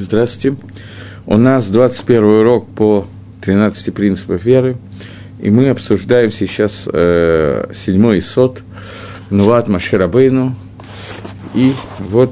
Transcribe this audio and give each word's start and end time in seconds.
Здравствуйте. 0.00 0.56
У 1.26 1.36
нас 1.36 1.68
21 1.70 2.22
урок 2.22 2.68
по 2.68 3.04
13 3.40 3.92
принципов 3.92 4.44
веры, 4.44 4.76
и 5.40 5.50
мы 5.50 5.70
обсуждаем 5.70 6.30
сейчас 6.30 6.88
э, 6.90 7.68
седьмой 7.74 8.22
сот 8.22 8.62
Нуват 9.30 9.66
Маширабейну, 9.66 10.54
и 11.52 11.72
вот 11.98 12.30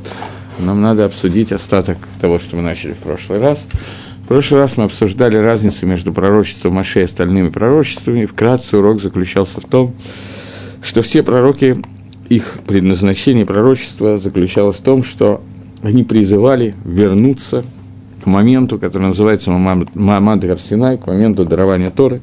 нам 0.61 0.81
надо 0.81 1.07
обсудить 1.07 1.51
остаток 1.51 1.99
того, 2.21 2.39
что 2.39 2.55
мы 2.55 2.63
начали 2.63 2.93
в 2.93 2.99
прошлый 2.99 3.41
раз. 3.41 3.67
В 4.23 4.29
прошлый 4.29 4.61
раз 4.61 4.77
мы 4.77 4.85
обсуждали 4.85 5.37
разницу 5.37 5.87
между 5.87 6.13
пророчеством 6.13 6.75
Маше 6.75 7.01
и 7.01 7.05
остальными 7.05 7.49
пророчествами, 7.49 8.27
вкратце 8.27 8.79
урок 8.79 9.03
заключался 9.03 9.61
в 9.61 9.65
том, 9.65 9.97
что 10.83 11.03
все 11.03 11.25
пророки, 11.25 11.83
их 12.29 12.59
предназначение 12.65 13.45
пророчества 13.45 14.21
заключалось 14.21 14.77
в 14.77 14.83
том, 14.83 15.03
что 15.03 15.43
они 15.87 16.03
призывали 16.03 16.75
вернуться 16.85 17.65
к 18.21 18.27
моменту, 18.27 18.77
который 18.77 19.05
называется 19.05 19.53
Мамад 19.53 20.45
Гарсинай, 20.45 20.99
к 20.99 21.07
моменту 21.07 21.45
дарования 21.45 21.93
Торы, 21.93 22.21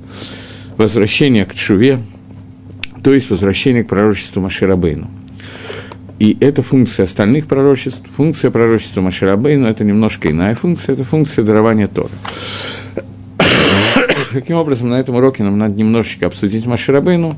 возвращения 0.75 1.45
к 1.45 1.53
Чуве, 1.55 1.99
то 3.01 3.13
есть 3.13 3.29
возвращение 3.29 3.85
к 3.85 3.87
пророчеству 3.87 4.41
Маширабейну. 4.41 5.09
И 6.19 6.37
это 6.41 6.61
функция 6.61 7.03
остальных 7.03 7.47
пророчеств. 7.47 8.01
Функция 8.17 8.51
пророчества 8.51 8.99
Маширабейну– 8.99 9.65
это 9.69 9.85
немножко 9.85 10.29
иная 10.29 10.55
функция, 10.55 10.93
это 10.93 11.05
функция 11.05 11.45
дарования 11.45 11.87
Торы. 11.87 12.11
Таким 14.33 14.57
образом, 14.57 14.89
на 14.89 14.95
этом 14.95 15.15
уроке 15.15 15.43
нам 15.43 15.57
надо 15.57 15.75
немножечко 15.75 16.25
обсудить 16.25 16.65
Маширабейну, 16.65 17.33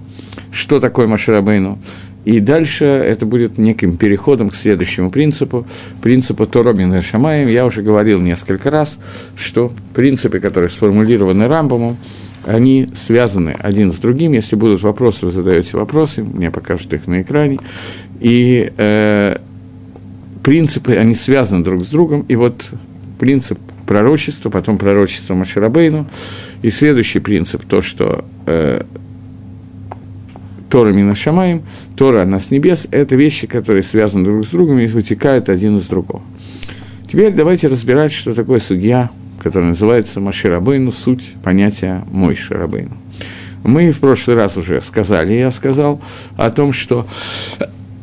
что 0.52 0.80
такое 0.80 1.05
Маширабейну, 1.05 1.77
и 2.25 2.39
дальше 2.39 2.85
это 2.85 3.25
будет 3.25 3.57
неким 3.59 3.97
переходом 3.97 4.49
к 4.49 4.55
следующему 4.55 5.11
принципу, 5.11 5.65
принципу 6.02 6.48
Торобина 6.48 7.01
Шамаем. 7.01 7.48
Я 7.48 7.65
уже 7.65 7.84
говорил 7.84 8.20
несколько 8.20 8.71
раз, 8.71 8.98
что 9.38 9.71
принципы, 9.93 10.39
которые 10.39 10.70
сформулированы 10.70 11.48
Рамбомом, 11.48 11.98
они 12.45 12.90
связаны 12.93 13.55
один 13.59 13.91
с 13.91 13.98
другим. 13.98 14.34
Если 14.34 14.55
будут 14.55 14.82
вопросы, 14.82 15.27
вы 15.27 15.32
задаете 15.32 15.77
вопросы, 15.77 16.23
мне 16.23 16.49
покажут 16.51 16.93
их 16.93 17.07
на 17.07 17.21
экране. 17.21 17.59
И 18.20 18.71
э, 18.76 19.37
принципы, 20.43 20.93
они 20.93 21.13
связаны 21.13 21.63
друг 21.63 21.85
с 21.85 21.89
другом. 21.89 22.26
И 22.27 22.35
вот 22.35 22.71
принцип 23.20 23.60
пророчества, 23.85 24.49
потом 24.49 24.77
пророчество 24.77 25.35
Маширабейну. 25.35 26.07
И 26.63 26.70
следующий 26.71 27.20
принцип, 27.20 27.65
то, 27.65 27.82
что 27.82 28.26
э, 28.45 28.84
Тора 30.76 30.91
Минашамаем, 30.91 31.63
Тора 31.95 32.23
она 32.23 32.37
с 32.37 32.51
небес– 32.51 32.85
это 32.91 33.15
вещи, 33.15 33.48
которые 33.48 33.81
связаны 33.81 34.26
друг 34.26 34.45
с 34.45 34.49
другом 34.49 34.79
и 34.79 34.87
вытекают 34.87 35.48
один 35.48 35.77
из 35.77 35.87
другого. 35.87 36.21
Теперь 37.07 37.34
давайте 37.34 37.70
разбирать, 37.70 38.12
что 38.12 38.34
такое 38.34 38.59
судья, 38.59 39.09
который 39.41 39.70
называется 39.70 40.20
Маширабейну, 40.20 40.91
суть 40.91 41.35
понятия 41.41 42.04
Мой 42.12 42.35
Шарабейну. 42.35 42.98
Мы 43.63 43.90
в 43.91 44.01
прошлый 44.01 44.35
раз 44.35 44.57
уже 44.57 44.82
сказали, 44.82 45.32
я 45.32 45.49
сказал 45.49 46.01
о 46.35 46.49
том, 46.49 46.73
что 46.73 47.07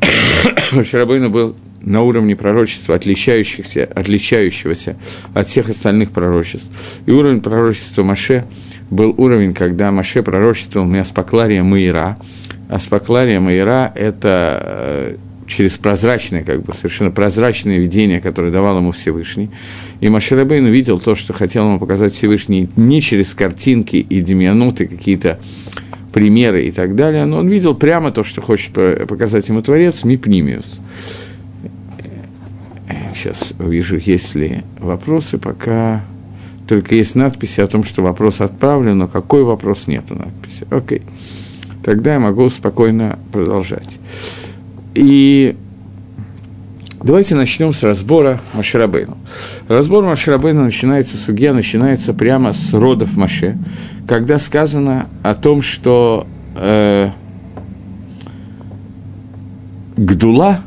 Маширабейну 0.73 1.29
был 1.29 1.55
на 1.83 2.01
уровне 2.01 2.37
пророчества, 2.37 2.95
отличающихся, 2.95 3.85
отличающегося 3.85 4.97
от 5.35 5.47
всех 5.47 5.69
остальных 5.69 6.11
пророчеств. 6.11 6.71
И 7.05 7.11
уровень 7.11 7.43
пророчества 7.43 8.03
Маше 8.03 8.47
был 8.89 9.15
уровень, 9.19 9.53
когда 9.53 9.91
Маше 9.91 10.23
пророчествовал 10.23 10.87
Мяспаклария 10.87 11.63
Маира, 11.63 12.17
Аспаклария 12.73 13.39
Майра– 13.39 13.93
это 13.95 14.63
э, 14.65 15.17
через 15.47 15.77
прозрачное, 15.77 16.43
как 16.43 16.63
бы, 16.63 16.73
совершенно 16.73 17.11
прозрачное 17.11 17.77
видение, 17.77 18.19
которое 18.19 18.51
давал 18.51 18.79
ему 18.79 18.93
Всевышний. 18.93 19.51
И 20.01 20.09
Маширабейн 20.09 20.65
увидел 20.65 20.99
то, 20.99 21.15
что 21.15 21.35
хотел 21.35 21.67
ему 21.67 21.79
показать 21.79 22.15
Всевышний 22.15 22.71
не 22.77 23.03
через 23.03 23.35
картинки 23.35 23.97
и 23.97 24.23
демиануты, 24.23 24.87
какие-то 24.87 25.39
примеры 26.15 26.65
и 26.65 26.71
так 26.71 26.97
далее, 26.97 27.27
но 27.27 27.39
он 27.39 27.49
видел 27.49 27.75
прямо 27.75 28.11
то, 28.11 28.25
что 28.25 28.41
хочет 28.41 28.73
показать 29.07 29.47
ему 29.49 29.61
Творец, 29.61 30.03
Мипнимиус. 30.03 30.81
Сейчас 33.15 33.53
увижу, 33.59 33.99
есть 33.99 34.35
ли 34.35 34.63
вопросы, 34.79 35.37
пока 35.37 36.07
только 36.67 36.95
есть 36.95 37.17
надписи 37.17 37.61
о 37.61 37.67
том, 37.67 37.85
что 37.85 38.03
вопрос 38.03 38.41
отправлен, 38.41 38.97
но 38.97 39.09
какой 39.09 39.45
вопрос 39.45 39.89
нету 39.89 40.15
надписи. 40.15 40.67
Окей. 40.71 41.01
Okay 41.01 41.42
тогда 41.83 42.15
я 42.15 42.21
могу 42.21 42.49
спокойно 42.51 43.19
продолжать. 43.33 43.99
И 44.95 45.57
давайте 47.03 47.35
начнем 47.35 47.73
с 47.73 47.83
разбора 47.83 48.41
Маширабейну. 48.55 49.17
Разбор 49.69 50.05
Маширабейну 50.05 50.65
начинается, 50.65 51.17
сугья 51.17 51.53
начинается 51.53 52.15
прямо 52.15 52.53
с 52.53 52.73
родов 52.73 53.17
Маше, 53.17 53.59
когда 54.07 54.39
сказано 54.39 55.09
о 55.23 55.35
том, 55.35 55.63
что 55.63 56.27
э, 56.57 57.11
Гдула, 59.97 60.61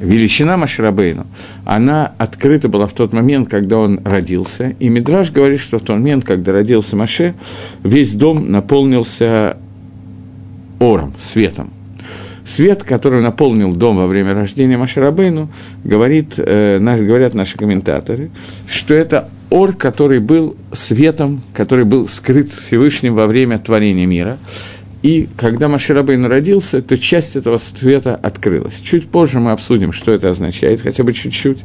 величина 0.00 0.56
Маширабейну, 0.56 1.26
она 1.64 2.12
открыта 2.18 2.68
была 2.68 2.86
в 2.86 2.92
тот 2.92 3.12
момент, 3.12 3.48
когда 3.48 3.78
он 3.78 4.00
родился. 4.04 4.74
И 4.78 4.88
Мидраж 4.88 5.30
говорит, 5.30 5.60
что 5.60 5.78
в 5.78 5.82
тот 5.82 5.96
момент, 5.96 6.24
когда 6.24 6.52
родился 6.52 6.96
Маше, 6.96 7.34
весь 7.82 8.14
дом 8.14 8.50
наполнился 8.50 9.58
ором, 10.84 11.14
светом. 11.20 11.70
Свет, 12.44 12.84
который 12.84 13.22
наполнил 13.22 13.74
дом 13.74 13.96
во 13.96 14.06
время 14.06 14.34
рождения 14.34 14.76
Машарабейну, 14.76 15.48
говорит, 15.82 16.34
э, 16.36 16.78
наш, 16.78 17.00
говорят 17.00 17.32
наши 17.32 17.56
комментаторы, 17.56 18.30
что 18.68 18.92
это 18.92 19.30
ор, 19.48 19.72
который 19.72 20.20
был 20.20 20.56
светом, 20.72 21.42
который 21.54 21.86
был 21.86 22.06
скрыт 22.06 22.52
Всевышним 22.52 23.14
во 23.14 23.26
время 23.26 23.58
творения 23.58 24.04
мира. 24.04 24.36
И 25.02 25.28
когда 25.36 25.68
Маширабейн 25.68 26.24
родился, 26.26 26.82
то 26.82 26.98
часть 26.98 27.36
этого 27.36 27.58
света 27.58 28.14
открылась. 28.14 28.80
Чуть 28.80 29.06
позже 29.08 29.40
мы 29.40 29.52
обсудим, 29.52 29.92
что 29.92 30.12
это 30.12 30.28
означает, 30.28 30.80
хотя 30.82 31.02
бы 31.02 31.12
чуть-чуть. 31.12 31.62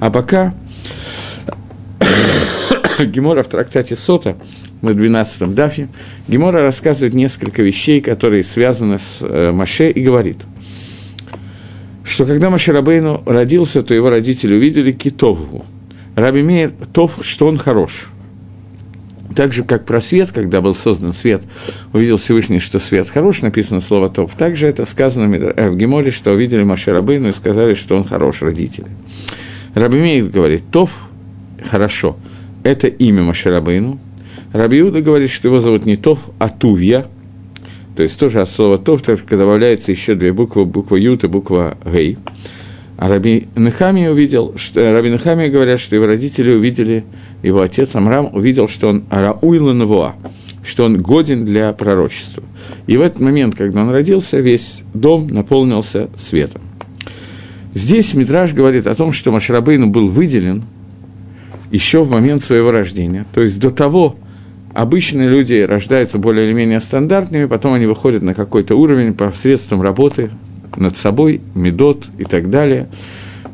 А 0.00 0.10
пока 0.10 0.54
Гемора 3.06 3.42
в 3.42 3.48
трактате 3.48 3.96
Сота 3.96 4.36
на 4.82 4.90
12-м 4.90 5.54
дафе, 5.54 5.88
Гемора 6.28 6.62
рассказывает 6.62 7.14
несколько 7.14 7.62
вещей, 7.62 8.00
которые 8.00 8.44
связаны 8.44 8.98
с 8.98 9.18
э, 9.20 9.52
Маше, 9.52 9.90
и 9.90 10.02
говорит, 10.02 10.38
что 12.04 12.26
когда 12.26 12.50
Маше 12.50 12.72
Рабейну 12.72 13.22
родился, 13.26 13.82
то 13.82 13.94
его 13.94 14.10
родители 14.10 14.54
увидели 14.54 14.92
Китову. 14.92 15.64
Раби 16.14 16.42
Мейер 16.42 16.72
Тов, 16.92 17.18
что 17.22 17.48
он 17.48 17.58
хорош. 17.58 18.08
Так 19.34 19.52
же, 19.52 19.64
как 19.64 19.84
про 19.84 20.00
свет, 20.00 20.30
когда 20.30 20.60
был 20.60 20.76
создан 20.76 21.12
свет, 21.12 21.42
увидел 21.92 22.18
Всевышний, 22.18 22.60
что 22.60 22.78
свет 22.78 23.08
хорош, 23.08 23.42
написано 23.42 23.80
слово 23.80 24.08
«тов». 24.08 24.32
Также 24.36 24.68
это 24.68 24.86
сказано 24.86 25.34
э, 25.34 25.70
в 25.70 25.76
Геморе, 25.76 26.12
что 26.12 26.32
увидели 26.32 26.62
Маше 26.62 26.92
Рабейну 26.92 27.30
и 27.30 27.32
сказали, 27.32 27.74
что 27.74 27.96
он 27.96 28.04
хорош, 28.04 28.42
родители. 28.42 28.86
Раби 29.74 29.98
Мейер 29.98 30.26
говорит 30.26 30.62
«тов»– 30.70 31.08
хорошо. 31.64 32.16
Это 32.64 32.88
имя 32.88 33.22
Маширабейну, 33.22 34.00
Рабиуда 34.52 35.02
говорит, 35.02 35.30
что 35.30 35.48
его 35.48 35.60
зовут 35.60 35.84
не 35.84 35.96
Тов, 35.96 36.30
а 36.38 36.48
Тувья, 36.48 37.06
то 37.94 38.02
есть 38.02 38.18
тоже 38.18 38.40
от 38.40 38.48
слова 38.48 38.78
Тов, 38.78 39.02
только 39.02 39.36
добавляется 39.36 39.92
еще 39.92 40.14
две 40.14 40.32
буквы, 40.32 40.64
буква 40.64 40.96
Ют 40.96 41.24
и 41.24 41.28
буква 41.28 41.76
Гей. 41.84 42.18
А 42.96 43.08
Раби 43.08 43.48
Нехами 43.56 44.06
увидел, 44.06 44.54
что, 44.56 44.92
Раби 44.92 45.10
Нехами 45.10 45.48
говорят, 45.48 45.80
что 45.80 45.94
его 45.94 46.06
родители 46.06 46.54
увидели, 46.54 47.04
его 47.42 47.60
отец 47.60 47.94
Амрам 47.96 48.30
увидел, 48.32 48.66
что 48.66 48.88
он 48.88 49.04
Арауила 49.10 49.72
Навуа, 49.72 50.14
что 50.64 50.84
он 50.84 51.02
годен 51.02 51.44
для 51.44 51.72
пророчества. 51.72 52.44
И 52.86 52.96
в 52.96 53.00
этот 53.00 53.20
момент, 53.20 53.56
когда 53.56 53.82
он 53.82 53.90
родился, 53.90 54.40
весь 54.40 54.82
дом 54.94 55.28
наполнился 55.28 56.08
светом. 56.16 56.62
Здесь 57.74 58.14
Митраж 58.14 58.52
говорит 58.52 58.86
о 58.86 58.94
том, 58.94 59.12
что 59.12 59.32
Машрабейну 59.32 59.88
был 59.88 60.08
выделен 60.08 60.62
еще 61.74 62.02
в 62.02 62.10
момент 62.10 62.42
своего 62.42 62.70
рождения, 62.70 63.26
то 63.34 63.42
есть 63.42 63.58
до 63.58 63.70
того, 63.70 64.16
Обычные 64.74 65.28
люди 65.28 65.62
рождаются 65.62 66.18
более 66.18 66.46
или 66.46 66.52
менее 66.52 66.80
стандартными, 66.80 67.44
потом 67.44 67.74
они 67.74 67.86
выходят 67.86 68.22
на 68.22 68.34
какой-то 68.34 68.74
уровень 68.74 69.14
посредством 69.14 69.82
работы 69.82 70.30
над 70.74 70.96
собой, 70.96 71.40
медот 71.54 72.06
и 72.18 72.24
так 72.24 72.50
далее, 72.50 72.88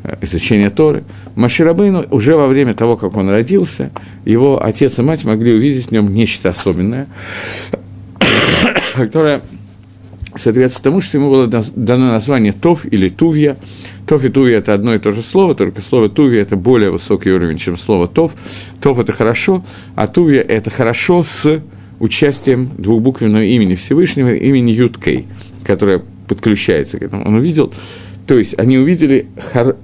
э, 0.03 0.15
изучения 0.21 0.71
Торы. 0.71 1.03
Маширабейну 1.35 2.07
уже 2.09 2.35
во 2.35 2.47
время 2.47 2.73
того, 2.73 2.97
как 2.97 3.15
он 3.15 3.29
родился, 3.29 3.91
его 4.25 4.63
отец 4.63 4.97
и 4.97 5.03
мать 5.03 5.23
могли 5.23 5.53
увидеть 5.53 5.89
в 5.89 5.91
нем 5.91 6.11
нечто 6.11 6.49
особенное, 6.49 7.05
которое 8.95 9.41
соответствует 10.35 10.83
тому, 10.83 11.01
что 11.01 11.17
ему 11.17 11.29
было 11.29 11.47
дано 11.47 12.11
название 12.11 12.53
Тов 12.53 12.85
или 12.85 13.09
Тувья. 13.09 13.57
Тов 14.07 14.23
и 14.25 14.29
Тувья– 14.29 14.57
это 14.59 14.73
одно 14.73 14.95
и 14.95 14.99
то 14.99 15.11
же 15.11 15.21
слово, 15.21 15.55
только 15.55 15.81
слово 15.81 16.09
Тувья– 16.09 16.41
это 16.43 16.55
более 16.55 16.91
высокий 16.91 17.31
уровень, 17.31 17.57
чем 17.57 17.77
слово 17.77 18.07
Тов. 18.07 18.33
Тов– 18.81 18.99
это 18.99 19.11
хорошо, 19.11 19.63
а 19.95 20.07
Тувья– 20.07 20.41
это 20.47 20.69
хорошо 20.69 21.23
с 21.23 21.61
участием 21.99 22.69
двухбуквенного 22.77 23.43
имени 23.43 23.75
Всевышнего, 23.75 24.33
имени 24.33 24.71
Юткей, 24.71 25.27
которое 25.63 26.01
подключается 26.27 26.97
к 26.97 27.03
этому. 27.03 27.27
Он 27.27 27.35
увидел, 27.35 27.73
то 28.25 28.37
есть 28.37 28.57
они 28.57 28.77
увидели 28.77 29.27
хор, 29.53 29.75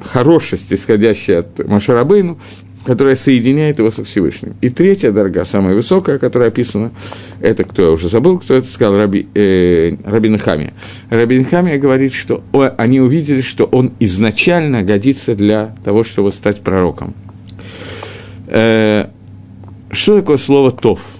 хорошесть, 0.00 0.72
исходящая 0.72 1.40
от 1.40 1.66
Машарабейну, 1.66 2.38
которая 2.88 3.16
соединяет 3.16 3.80
его 3.80 3.90
со 3.90 4.02
Всевышним. 4.02 4.56
И 4.62 4.70
третья 4.70 5.12
дорога, 5.12 5.44
самая 5.44 5.74
высокая, 5.74 6.18
которая 6.18 6.48
описана, 6.48 6.90
это, 7.38 7.64
кто 7.64 7.82
я 7.82 7.90
уже 7.90 8.08
забыл, 8.08 8.38
кто 8.38 8.54
это 8.54 8.66
сказал, 8.66 8.96
Раби, 8.96 9.28
э, 9.34 9.96
Рабин 10.06 10.38
Хамия. 10.38 10.72
Рабин 11.10 11.44
Хамия 11.44 11.76
говорит, 11.76 12.14
что 12.14 12.42
о, 12.50 12.72
они 12.78 13.02
увидели, 13.02 13.42
что 13.42 13.64
он 13.64 13.92
изначально 14.00 14.84
годится 14.84 15.34
для 15.34 15.76
того, 15.84 16.02
чтобы 16.02 16.32
стать 16.32 16.62
пророком. 16.62 17.14
Э, 18.46 19.08
что 19.90 20.16
такое 20.16 20.38
слово 20.38 20.70
«тов»? 20.70 21.18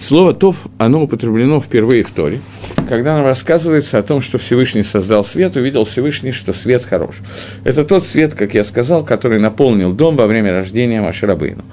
Слово 0.00 0.32
«тов», 0.32 0.66
оно 0.78 1.02
употреблено 1.02 1.60
впервые 1.60 2.02
в 2.02 2.10
Торе, 2.10 2.40
когда 2.88 3.16
нам 3.16 3.26
рассказывается 3.26 3.98
о 3.98 4.02
том, 4.02 4.22
что 4.22 4.38
Всевышний 4.38 4.82
создал 4.82 5.24
свет, 5.24 5.56
увидел 5.56 5.84
Всевышний, 5.84 6.32
что 6.32 6.54
свет 6.54 6.84
хорош. 6.84 7.16
Это 7.64 7.84
тот 7.84 8.06
свет, 8.06 8.34
как 8.34 8.54
я 8.54 8.64
сказал, 8.64 9.04
который 9.04 9.38
наполнил 9.38 9.92
дом 9.92 10.16
во 10.16 10.26
время 10.26 10.52
рождения 10.52 11.02
Машарабейну. 11.02 11.64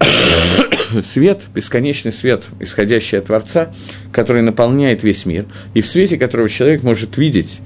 свет, 1.04 1.42
бесконечный 1.54 2.12
свет, 2.12 2.44
исходящий 2.60 3.18
от 3.18 3.26
Творца, 3.26 3.72
который 4.10 4.40
наполняет 4.40 5.02
весь 5.02 5.26
мир, 5.26 5.44
и 5.74 5.82
в 5.82 5.86
свете 5.86 6.16
которого 6.16 6.48
человек 6.48 6.82
может 6.82 7.18
видеть 7.18 7.60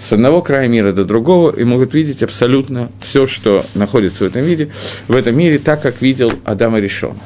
с 0.00 0.12
одного 0.12 0.40
края 0.40 0.68
мира 0.68 0.92
до 0.92 1.04
другого 1.04 1.54
и 1.54 1.64
могут 1.64 1.92
видеть 1.92 2.22
абсолютно 2.22 2.90
все, 3.00 3.26
что 3.26 3.64
находится 3.74 4.24
в 4.24 4.26
этом 4.26 4.40
виде, 4.42 4.70
в 5.06 5.14
этом 5.14 5.36
мире, 5.36 5.58
так, 5.58 5.82
как 5.82 6.00
видел 6.00 6.32
Адам 6.44 6.76
и 6.78 6.80
Решон. 6.80 7.16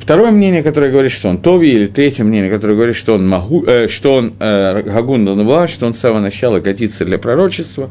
Второе 0.00 0.30
мнение, 0.30 0.62
которое 0.62 0.90
говорит, 0.90 1.12
что 1.12 1.28
он 1.28 1.38
Тови, 1.38 1.70
или 1.70 1.86
третье 1.86 2.24
мнение, 2.24 2.50
которое 2.50 2.74
говорит, 2.74 2.96
что 2.96 3.14
он, 3.14 3.28
Магу, 3.28 3.64
э, 3.66 3.86
что 3.86 4.14
он 4.14 4.34
э, 4.40 4.82
Гагун 4.82 5.26
Данува, 5.26 5.68
что 5.68 5.86
он 5.86 5.94
с 5.94 5.98
самого 5.98 6.20
начала 6.20 6.58
годится 6.58 7.04
для 7.04 7.18
пророчества. 7.18 7.90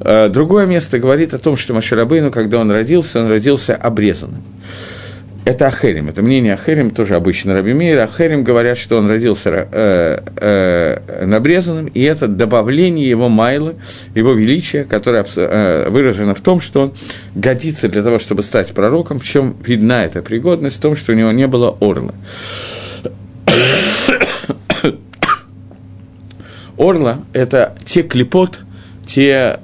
Э, 0.00 0.28
другое 0.30 0.66
место 0.66 0.98
говорит 0.98 1.34
о 1.34 1.38
том, 1.38 1.56
что 1.56 1.74
Маширабейну, 1.74 2.30
когда 2.30 2.58
он 2.58 2.70
родился, 2.70 3.20
он 3.20 3.28
родился 3.28 3.76
обрезанным 3.76 4.42
это 5.44 5.66
Ахерим, 5.66 6.08
это 6.08 6.22
мнение 6.22 6.54
Ахерим, 6.54 6.92
тоже 6.92 7.16
обычно 7.16 7.54
Раби 7.54 7.72
Мейр. 7.72 7.98
Ахерим 7.98 8.44
говорят, 8.44 8.78
что 8.78 8.96
он 8.98 9.08
родился 9.08 9.68
э, 9.70 10.20
э, 10.36 11.24
набрезанным, 11.26 11.86
и 11.86 12.00
это 12.02 12.28
добавление 12.28 13.08
его 13.08 13.28
майлы, 13.28 13.74
его 14.14 14.34
величия, 14.34 14.84
которое 14.84 15.24
э, 15.24 15.88
выражено 15.90 16.36
в 16.36 16.40
том, 16.40 16.60
что 16.60 16.82
он 16.82 16.94
годится 17.34 17.88
для 17.88 18.04
того, 18.04 18.20
чтобы 18.20 18.44
стать 18.44 18.72
пророком, 18.72 19.18
в 19.18 19.24
чем 19.24 19.56
видна 19.64 20.04
эта 20.04 20.22
пригодность, 20.22 20.76
в 20.76 20.80
том, 20.80 20.94
что 20.94 21.10
у 21.12 21.16
него 21.16 21.32
не 21.32 21.48
было 21.48 21.76
орла. 21.80 22.14
Орла– 26.78 27.24
это 27.32 27.74
те 27.84 28.02
клепот, 28.02 28.60
те 29.04 29.58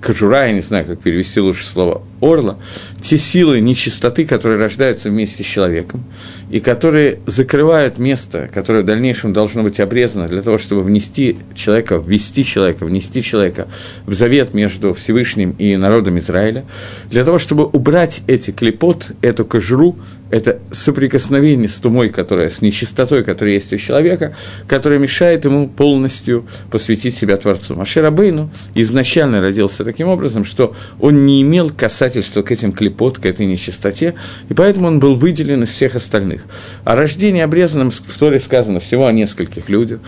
кожура, 0.00 0.46
я 0.46 0.52
не 0.52 0.60
знаю, 0.60 0.86
как 0.86 1.00
перевести 1.00 1.40
лучше 1.40 1.64
слово, 1.64 2.02
орла, 2.20 2.58
те 3.00 3.16
силы 3.18 3.60
нечистоты, 3.60 4.24
которые 4.24 4.58
рождаются 4.58 5.08
вместе 5.08 5.42
с 5.42 5.46
человеком, 5.46 6.04
и 6.50 6.60
которые 6.60 7.20
закрывают 7.26 7.98
место, 7.98 8.48
которое 8.52 8.82
в 8.82 8.86
дальнейшем 8.86 9.32
должно 9.32 9.62
быть 9.62 9.80
обрезано 9.80 10.28
для 10.28 10.42
того, 10.42 10.58
чтобы 10.58 10.82
внести 10.82 11.38
человека, 11.54 12.02
ввести 12.04 12.44
человека, 12.44 12.84
внести 12.84 13.22
человека 13.22 13.68
в 14.06 14.14
завет 14.14 14.54
между 14.54 14.94
Всевышним 14.94 15.54
и 15.58 15.76
народом 15.76 16.18
Израиля, 16.18 16.64
для 17.10 17.24
того, 17.24 17.38
чтобы 17.38 17.66
убрать 17.66 18.22
эти 18.26 18.50
клепот, 18.50 19.12
эту 19.22 19.44
кожуру, 19.44 19.96
это 20.30 20.58
соприкосновение 20.70 21.68
с 21.68 21.76
тумой, 21.76 22.10
которая, 22.10 22.50
с 22.50 22.60
нечистотой, 22.60 23.24
которая 23.24 23.54
есть 23.54 23.72
у 23.72 23.78
человека, 23.78 24.36
которая 24.66 24.98
мешает 24.98 25.44
ему 25.44 25.68
полностью 25.68 26.46
посвятить 26.70 27.16
себя 27.16 27.36
Творцу. 27.36 27.74
Машир 27.74 28.04
Абейну 28.04 28.50
изначально 28.74 29.40
родился 29.40 29.84
таким 29.84 30.08
образом, 30.08 30.44
что 30.44 30.74
он 31.00 31.24
не 31.24 31.42
имел 31.42 31.70
касательства 31.70 32.07
к 32.16 32.52
этим 32.52 32.72
клепот, 32.72 33.18
к 33.18 33.26
этой 33.26 33.46
нечистоте, 33.46 34.14
и 34.48 34.54
поэтому 34.54 34.88
он 34.88 35.00
был 35.00 35.16
выделен 35.16 35.62
из 35.62 35.70
всех 35.70 35.96
остальных. 35.96 36.42
А 36.84 36.94
рождение 36.94 37.44
обрезанным 37.44 37.90
в 37.90 38.18
Торе 38.18 38.40
сказано 38.40 38.80
всего 38.80 39.06
о 39.06 39.12
нескольких 39.12 39.68
людях, 39.68 40.00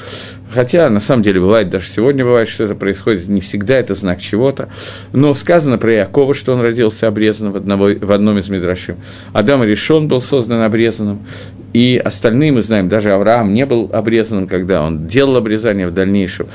Хотя, 0.53 0.91
на 0.91 0.99
самом 0.99 1.23
деле, 1.23 1.41
бывает, 1.41 1.71
даже 1.71 1.87
сегодня 1.87 2.25
бывает, 2.25 2.49
что 2.49 2.65
это 2.65 2.75
происходит, 2.75 3.29
не 3.29 3.41
всегда 3.41 3.77
это 3.77 3.95
знак 3.95 4.21
чего-то. 4.21 4.69
Но 5.13 5.33
сказано 5.35 5.79
про 5.79 5.93
Якова, 5.93 6.35
что 6.35 6.53
он 6.53 6.61
родился 6.61 7.07
обрезанным 7.07 7.53
в, 7.53 7.57
одного, 7.57 7.91
в 7.95 8.11
одном 8.11 8.37
из 8.39 8.49
Мидрашим. 8.49 8.97
Адам 9.33 9.63
Решон 9.63 10.09
был 10.09 10.21
создан 10.21 10.63
обрезанным. 10.63 11.25
И 11.73 12.03
остальные 12.05 12.51
мы 12.51 12.63
знаем, 12.63 12.89
даже 12.89 13.13
Авраам 13.13 13.53
не 13.53 13.65
был 13.65 13.91
обрезанным, 13.93 14.49
когда 14.49 14.83
он 14.83 15.07
делал 15.07 15.37
обрезание 15.37 15.87
в 15.87 15.95
дальнейшем. 15.95 16.49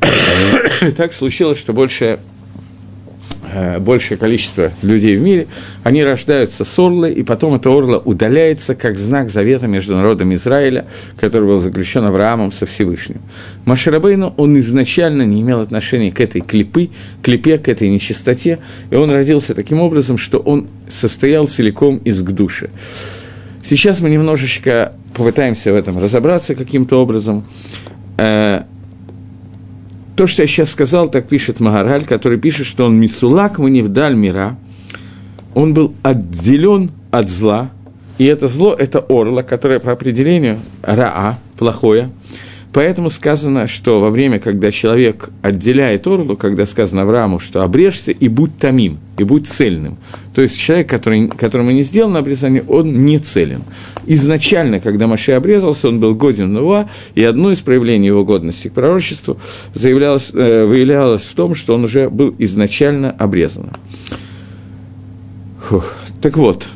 Так 0.96 1.14
случилось, 1.14 1.58
что 1.58 1.72
больше 1.72 2.18
большее 3.80 4.18
количество 4.18 4.72
людей 4.82 5.16
в 5.16 5.22
мире, 5.22 5.46
они 5.82 6.02
рождаются 6.04 6.64
с 6.64 6.78
орлы, 6.78 7.12
и 7.12 7.22
потом 7.22 7.54
эта 7.54 7.70
орла 7.70 7.98
удаляется 7.98 8.74
как 8.74 8.98
знак 8.98 9.30
завета 9.30 9.66
между 9.66 9.96
народом 9.96 10.34
Израиля, 10.34 10.86
который 11.18 11.46
был 11.46 11.60
заключен 11.60 12.04
Авраамом 12.04 12.52
со 12.52 12.66
Всевышним. 12.66 13.20
Маширабейну, 13.64 14.34
он 14.36 14.58
изначально 14.58 15.22
не 15.22 15.40
имел 15.40 15.60
отношения 15.60 16.12
к 16.12 16.20
этой 16.20 16.40
клипы, 16.40 16.90
клипе, 17.22 17.58
к 17.58 17.68
этой 17.68 17.88
нечистоте, 17.88 18.58
и 18.90 18.94
он 18.94 19.10
родился 19.10 19.54
таким 19.54 19.80
образом, 19.80 20.18
что 20.18 20.38
он 20.38 20.68
состоял 20.88 21.48
целиком 21.48 21.98
из 21.98 22.22
гдуши. 22.22 22.70
Сейчас 23.64 24.00
мы 24.00 24.10
немножечко 24.10 24.92
попытаемся 25.12 25.72
в 25.72 25.74
этом 25.74 25.98
разобраться 25.98 26.54
каким-то 26.54 27.02
образом. 27.02 27.44
Э, 28.16 28.62
то, 30.16 30.26
что 30.26 30.42
я 30.42 30.48
сейчас 30.48 30.70
сказал, 30.70 31.10
так 31.10 31.28
пишет 31.28 31.60
Магараль, 31.60 32.04
который 32.04 32.38
пишет, 32.38 32.66
что 32.66 32.86
он 32.86 32.98
Мисулак 32.98 33.58
Манивдаль 33.58 34.14
мира, 34.14 34.56
он 35.54 35.74
был 35.74 35.94
отделен 36.02 36.90
от 37.10 37.28
зла, 37.28 37.70
и 38.18 38.24
это 38.24 38.48
зло– 38.48 38.74
это 38.78 38.98
орла, 38.98 39.42
которое 39.42 39.78
по 39.78 39.92
определению 39.92 40.58
раа, 40.82 41.38
плохое, 41.58 42.10
Поэтому 42.72 43.08
сказано, 43.08 43.66
что 43.66 44.00
во 44.00 44.10
время, 44.10 44.38
когда 44.38 44.70
человек 44.70 45.30
отделяет 45.40 46.06
орлу, 46.06 46.36
когда 46.36 46.66
сказано 46.66 47.02
Аврааму, 47.02 47.38
что 47.38 47.62
обрежься 47.62 48.10
и 48.10 48.28
будь 48.28 48.58
тамим, 48.58 48.98
и 49.16 49.24
будь 49.24 49.48
цельным. 49.48 49.96
То 50.34 50.42
есть 50.42 50.58
человек, 50.60 50.88
который, 50.88 51.28
которому 51.28 51.70
не 51.70 51.82
сделано 51.82 52.18
обрезание, 52.18 52.62
он 52.68 53.04
не 53.06 53.18
целен. 53.18 53.62
Изначально, 54.06 54.80
когда 54.80 55.06
Маше 55.06 55.32
обрезался, 55.32 55.88
он 55.88 56.00
был 56.00 56.14
годен 56.14 56.52
Нува, 56.52 56.90
и 57.14 57.24
одно 57.24 57.50
из 57.50 57.60
проявлений 57.60 58.08
его 58.08 58.24
годности 58.24 58.68
к 58.68 58.72
пророчеству 58.72 59.38
заявлялось, 59.72 60.30
э, 60.34 60.66
выявлялось 60.66 61.22
в 61.22 61.34
том, 61.34 61.54
что 61.54 61.74
он 61.74 61.84
уже 61.84 62.10
был 62.10 62.34
изначально 62.38 63.10
обрезан. 63.10 63.70
Фух. 65.62 65.94
Так 66.20 66.36
вот, 66.36 66.66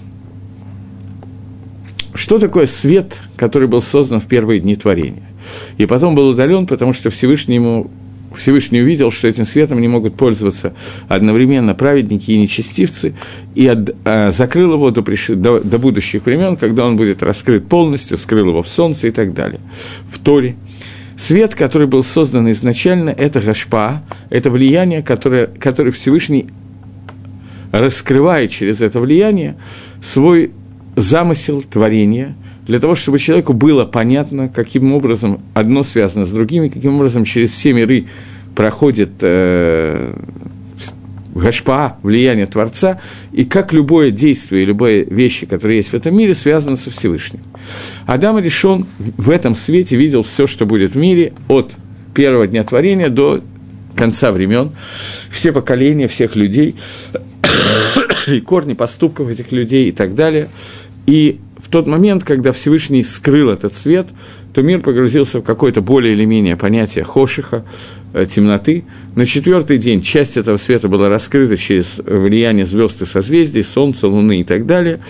что 2.15 2.39
такое 2.39 2.67
свет, 2.67 3.21
который 3.37 3.69
был 3.69 3.81
создан 3.81 4.21
в 4.21 4.27
первые 4.27 4.61
дни 4.61 4.77
творения? 4.77 5.30
И 5.79 5.87
потом 5.87 6.15
был 6.15 6.29
удален, 6.29 6.67
потому 6.67 6.93
что 6.93 7.11
Всевышний 7.11 7.57
ему 7.57 7.91
Всевышний 8.35 8.81
увидел, 8.81 9.11
что 9.11 9.29
этим 9.29 9.45
светом 9.45 9.81
не 9.81 9.89
могут 9.89 10.15
пользоваться 10.15 10.73
одновременно 11.09 11.75
праведники 11.75 12.31
и 12.31 12.39
нечестивцы, 12.39 13.15
и 13.55 13.67
от, 13.67 13.95
а, 14.05 14.31
закрыл 14.31 14.75
его 14.75 14.91
до, 14.91 15.03
до, 15.03 15.61
до 15.61 15.79
будущих 15.79 16.27
времен, 16.27 16.57
когда 16.57 16.87
он 16.87 16.97
будет 16.97 17.23
раскрыт 17.23 17.67
полностью, 17.67 18.19
скрыл 18.19 18.49
его 18.49 18.63
в 18.63 18.69
солнце 18.69 19.09
и 19.09 19.11
так 19.11 19.35
далее. 19.35 19.61
В 20.09 20.19
Торе. 20.19 20.57
Свет, 21.17 21.55
который 21.55 21.87
был 21.87 22.03
создан 22.03 22.51
изначально, 22.51 23.11
это 23.11 23.41
гашпа, 23.41 24.03
это 24.31 24.51
влияние, 24.51 25.03
которое, 25.03 25.49
которое 25.49 25.91
Всевышний 25.91 26.47
раскрывает 27.73 28.51
через 28.51 28.81
это 28.81 29.01
влияние 29.01 29.57
свой 30.01 30.53
замысел 30.97 31.63
творения– 31.63 32.37
для 32.71 32.79
того, 32.79 32.95
чтобы 32.95 33.19
человеку 33.19 33.53
было 33.53 33.85
понятно, 33.85 34.49
каким 34.49 34.93
образом 34.93 35.43
одно 35.55 35.83
связано 35.83 36.25
с 36.25 36.31
другим, 36.31 36.63
и 36.63 36.71
каким 36.71 36.95
образом 36.95 37.25
через 37.25 37.51
все 37.51 37.73
миры 37.73 38.07
проходит 38.55 39.11
э, 39.23 40.15
гашпа, 41.35 41.97
влияние 42.05 42.47
Творца, 42.47 43.01
и 43.33 43.45
как 43.45 43.73
любое 43.73 44.13
действие, 44.13 44.67
любые 44.67 45.03
вещи, 45.03 45.47
которые 45.47 45.79
есть 45.79 45.89
в 45.89 45.95
этом 45.95 46.17
мире, 46.17 46.33
связаны 46.33 46.77
со 46.77 46.93
Всевышним. 46.93 47.41
Адам 48.07 48.39
решен 48.39 48.87
в 48.99 49.31
этом 49.31 49.57
свете 49.57 49.97
видел 49.97 50.23
все, 50.23 50.47
что 50.47 50.65
будет 50.65 50.95
в 50.95 50.97
мире 50.97 51.33
от 51.49 51.73
первого 52.15 52.47
дня 52.47 52.63
творения 52.63 53.09
до 53.09 53.43
конца 53.97 54.31
времен, 54.31 54.71
все 55.33 55.51
поколения, 55.51 56.07
всех 56.07 56.37
людей, 56.37 56.77
и 58.29 58.41
корни 58.41 58.75
поступков 58.75 59.29
этих 59.29 59.51
людей 59.51 59.89
и 59.89 59.93
так 59.93 60.15
далее. 60.15 60.49
И 61.07 61.41
тот 61.71 61.87
момент, 61.87 62.25
когда 62.25 62.53
Всевышний 62.53 63.05
скрыл 63.05 63.51
этот 63.51 63.75
свет, 63.75 64.09
то 64.53 64.63
мир 64.63 64.81
погрузился 64.81 65.39
в 65.39 65.43
какое-то 65.43 65.81
более 65.81 66.15
или 66.15 66.25
менее 66.25 66.57
понятие 66.57 67.05
хошиха, 67.05 67.65
э, 68.13 68.27
темноты. 68.27 68.85
На 69.15 69.25
четвертый 69.25 69.79
день 69.79 70.03
часть 70.03 70.37
этого 70.37 70.57
света 70.57 70.89
была 70.89 71.09
раскрыта 71.09 71.57
через 71.57 71.99
влияние 72.05 72.67
звезд 72.67 73.01
и 73.03 73.07
созвездий, 73.07 73.63
Солнца, 73.63 74.09
Луны 74.09 74.41
и 74.41 74.45
так 74.45 74.67
далее. 74.67 75.01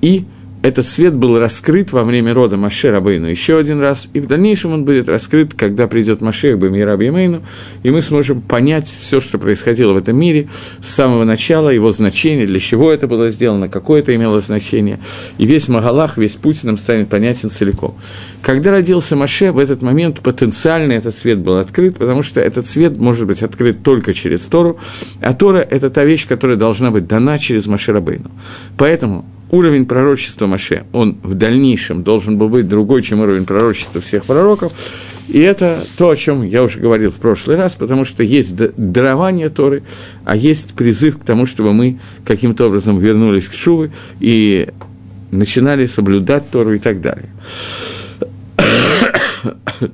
И 0.00 0.24
этот 0.62 0.86
свет 0.86 1.14
был 1.14 1.38
раскрыт 1.38 1.92
во 1.92 2.02
время 2.02 2.34
рода 2.34 2.56
Маше 2.56 2.90
Рабейну 2.90 3.28
еще 3.28 3.58
один 3.58 3.80
раз, 3.80 4.08
и 4.12 4.20
в 4.20 4.26
дальнейшем 4.26 4.72
он 4.72 4.84
будет 4.84 5.08
раскрыт, 5.08 5.54
когда 5.54 5.86
придет 5.86 6.20
Маше 6.20 6.56
Бамира 6.56 6.96
Бимейну, 6.96 7.42
и 7.84 7.90
мы 7.90 8.02
сможем 8.02 8.40
понять 8.40 8.88
все, 8.88 9.20
что 9.20 9.38
происходило 9.38 9.92
в 9.92 9.96
этом 9.96 10.16
мире 10.16 10.48
с 10.80 10.88
самого 10.88 11.24
начала, 11.24 11.68
его 11.68 11.92
значение, 11.92 12.46
для 12.46 12.58
чего 12.58 12.90
это 12.90 13.06
было 13.06 13.28
сделано, 13.30 13.68
какое 13.68 14.00
это 14.00 14.14
имело 14.14 14.40
значение, 14.40 14.98
и 15.38 15.46
весь 15.46 15.68
Магалах, 15.68 16.18
весь 16.18 16.34
путь 16.34 16.64
нам 16.64 16.76
станет 16.76 17.08
понятен 17.08 17.50
целиком. 17.50 17.94
Когда 18.42 18.72
родился 18.72 19.14
Маше, 19.14 19.52
в 19.52 19.58
этот 19.58 19.82
момент 19.82 20.20
потенциально 20.20 20.92
этот 20.92 21.14
свет 21.14 21.38
был 21.38 21.58
открыт, 21.58 21.98
потому 21.98 22.22
что 22.22 22.40
этот 22.40 22.66
свет 22.66 22.98
может 22.98 23.26
быть 23.28 23.42
открыт 23.42 23.82
только 23.84 24.12
через 24.12 24.42
Тору, 24.42 24.78
а 25.20 25.34
Тора– 25.34 25.58
это 25.70 25.88
та 25.88 26.04
вещь, 26.04 26.26
которая 26.26 26.56
должна 26.56 26.90
быть 26.90 27.06
дана 27.06 27.38
через 27.38 27.66
Маше 27.68 27.92
Рабейну. 27.92 28.30
Поэтому 28.76 29.24
уровень 29.50 29.86
пророчества 29.86 30.46
Маше, 30.46 30.84
он 30.92 31.18
в 31.22 31.34
дальнейшем 31.34 32.02
должен 32.02 32.38
был 32.38 32.48
быть 32.48 32.68
другой, 32.68 33.02
чем 33.02 33.20
уровень 33.20 33.44
пророчества 33.44 34.00
всех 34.00 34.24
пророков. 34.24 34.72
И 35.28 35.38
это 35.40 35.84
то, 35.96 36.10
о 36.10 36.16
чем 36.16 36.42
я 36.42 36.62
уже 36.62 36.80
говорил 36.80 37.10
в 37.10 37.16
прошлый 37.16 37.56
раз, 37.56 37.74
потому 37.74 38.04
что 38.04 38.22
есть 38.22 38.54
дарование 38.56 39.50
Торы, 39.50 39.82
а 40.24 40.36
есть 40.36 40.74
призыв 40.74 41.18
к 41.18 41.24
тому, 41.24 41.46
чтобы 41.46 41.72
мы 41.72 41.98
каким-то 42.24 42.66
образом 42.66 42.98
вернулись 42.98 43.48
к 43.48 43.52
Шувы 43.52 43.90
и 44.20 44.68
начинали 45.30 45.86
соблюдать 45.86 46.50
Тору 46.50 46.74
и 46.74 46.78
так 46.78 47.00
далее. 47.00 47.28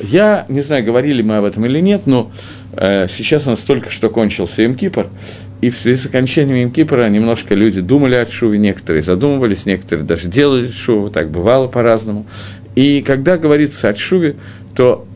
Я 0.00 0.46
не 0.48 0.60
знаю, 0.60 0.84
говорили 0.84 1.22
мы 1.22 1.38
об 1.38 1.44
этом 1.44 1.66
или 1.66 1.80
нет, 1.80 2.02
но 2.06 2.30
э, 2.72 3.08
сейчас 3.08 3.48
у 3.48 3.50
нас 3.50 3.60
только 3.60 3.90
что 3.90 4.10
кончился 4.10 4.64
Имкипр, 4.64 5.08
и 5.60 5.70
в 5.70 5.76
связи 5.76 6.00
с 6.00 6.06
окончанием 6.06 6.70
Кипра 6.70 7.08
немножко 7.08 7.54
люди 7.54 7.80
думали 7.80 8.14
о 8.14 8.26
Шуве, 8.26 8.58
некоторые 8.58 9.02
задумывались, 9.02 9.66
некоторые 9.66 10.06
даже 10.06 10.28
делали 10.28 10.66
Шуву, 10.66 11.10
так 11.10 11.30
бывало 11.30 11.66
по-разному. 11.66 12.26
И 12.74 13.02
когда 13.02 13.38
говорится 13.38 13.88
о 13.88 13.94
Шуве, 13.94 14.36
то 14.76 15.06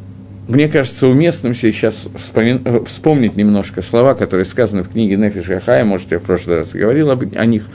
мне 0.48 0.68
кажется 0.68 1.06
уместным 1.06 1.54
сейчас 1.54 2.08
вспомин... 2.16 2.84
Вспомнить 2.84 3.36
немножко 3.36 3.82
слова, 3.82 4.14
которые 4.14 4.44
сказаны 4.44 4.82
в 4.82 4.88
книге 4.88 5.16
Нефиш 5.16 5.48
Ахая, 5.50 5.84
может, 5.84 6.10
я 6.10 6.18
в 6.18 6.22
прошлый 6.22 6.56
раз 6.56 6.72
говорил 6.72 7.10
об... 7.10 7.24
о 7.36 7.46
них, 7.46 7.68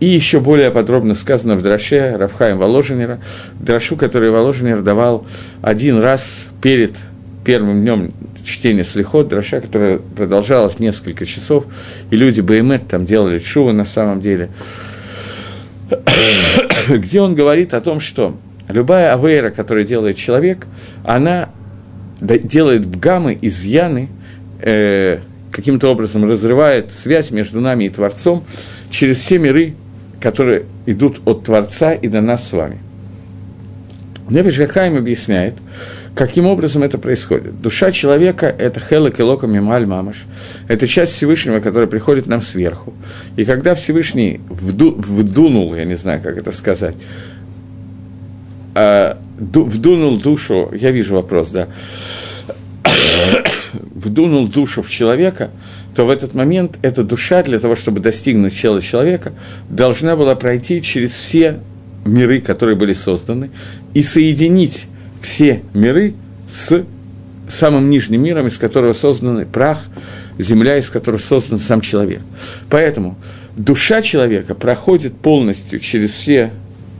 и 0.00 0.06
еще 0.06 0.40
более 0.40 0.72
подробно 0.72 1.14
сказано 1.14 1.54
в 1.54 1.62
Драше 1.62 2.16
Рафхаем 2.18 2.58
Воложенера, 2.58 3.20
Драшу, 3.60 3.96
который 3.96 4.30
Воложенер 4.30 4.82
давал 4.82 5.24
один 5.62 6.00
раз 6.00 6.48
перед 6.60 6.96
первым 7.44 7.82
днем 7.82 8.12
чтения 8.44 8.84
Слихот, 8.84 9.28
Дроша, 9.28 9.60
которая 9.60 9.98
продолжалась 9.98 10.78
несколько 10.78 11.24
часов, 11.24 11.66
и 12.10 12.16
люди 12.16 12.40
Баймет 12.40 12.88
там 12.88 13.04
делали 13.04 13.38
шувы 13.38 13.72
на 13.72 13.84
самом 13.84 14.20
деле, 14.20 14.50
где 16.88 17.20
он 17.20 17.34
говорит 17.34 17.74
о 17.74 17.80
том, 17.80 18.00
что 18.00 18.36
любая 18.68 19.14
авейра, 19.14 19.50
которую 19.50 19.86
делает 19.86 20.16
человек, 20.16 20.66
она 21.04 21.50
делает 22.20 22.86
бгамы, 22.86 23.38
изъяны, 23.40 24.08
э, 24.60 25.18
каким-то 25.50 25.88
образом 25.88 26.28
разрывает 26.28 26.92
связь 26.92 27.30
между 27.30 27.60
нами 27.60 27.84
и 27.84 27.90
Творцом 27.90 28.44
через 28.90 29.18
все 29.18 29.38
миры, 29.38 29.74
которые 30.20 30.66
идут 30.86 31.20
от 31.26 31.44
Творца 31.44 31.92
и 31.92 32.08
до 32.08 32.20
нас 32.20 32.48
с 32.48 32.52
вами. 32.52 32.78
Невиш 34.28 34.56
Гахайм 34.56 34.96
объясняет, 34.96 35.54
Каким 36.14 36.46
образом 36.46 36.82
это 36.82 36.98
происходит? 36.98 37.62
Душа 37.62 37.90
человека– 37.90 38.46
это 38.58 38.80
хелек 38.80 39.18
и 39.18 39.22
лока 39.22 39.46
мималь 39.46 39.86
мамаш. 39.86 40.24
Это 40.68 40.86
часть 40.86 41.12
Всевышнего, 41.12 41.60
которая 41.60 41.88
приходит 41.88 42.26
нам 42.26 42.42
сверху. 42.42 42.92
И 43.36 43.44
когда 43.46 43.74
Всевышний 43.74 44.40
вду, 44.50 44.94
вдунул, 44.94 45.74
я 45.74 45.86
не 45.86 45.94
знаю, 45.94 46.20
как 46.22 46.36
это 46.36 46.52
сказать, 46.52 46.96
э, 48.74 49.14
вдунул 49.38 50.18
душу, 50.18 50.70
я 50.78 50.90
вижу 50.90 51.14
вопрос, 51.14 51.50
да, 51.50 51.68
вдунул 53.72 54.46
душу 54.48 54.82
в 54.82 54.90
человека, 54.90 55.50
то 55.94 56.04
в 56.04 56.10
этот 56.10 56.34
момент 56.34 56.78
эта 56.82 57.04
душа, 57.04 57.42
для 57.42 57.58
того, 57.58 57.74
чтобы 57.74 58.00
достигнуть 58.00 58.60
тела 58.60 58.82
человека, 58.82 59.32
должна 59.70 60.14
была 60.14 60.34
пройти 60.34 60.82
через 60.82 61.12
все 61.12 61.60
миры, 62.04 62.42
которые 62.42 62.76
были 62.76 62.92
созданы, 62.92 63.50
и 63.94 64.02
соединить 64.02 64.88
все 65.22 65.62
миры 65.72 66.14
с 66.48 66.84
самым 67.48 67.90
нижним 67.90 68.22
миром, 68.22 68.46
из 68.48 68.58
которого 68.58 68.92
создан 68.92 69.46
прах, 69.46 69.78
земля, 70.38 70.76
из 70.76 70.90
которого 70.90 71.18
создан 71.18 71.58
сам 71.58 71.80
человек. 71.80 72.20
Поэтому 72.68 73.16
душа 73.56 74.02
человека 74.02 74.54
проходит 74.54 75.14
полностью 75.14 75.78
через 75.78 76.10
все 76.10 76.50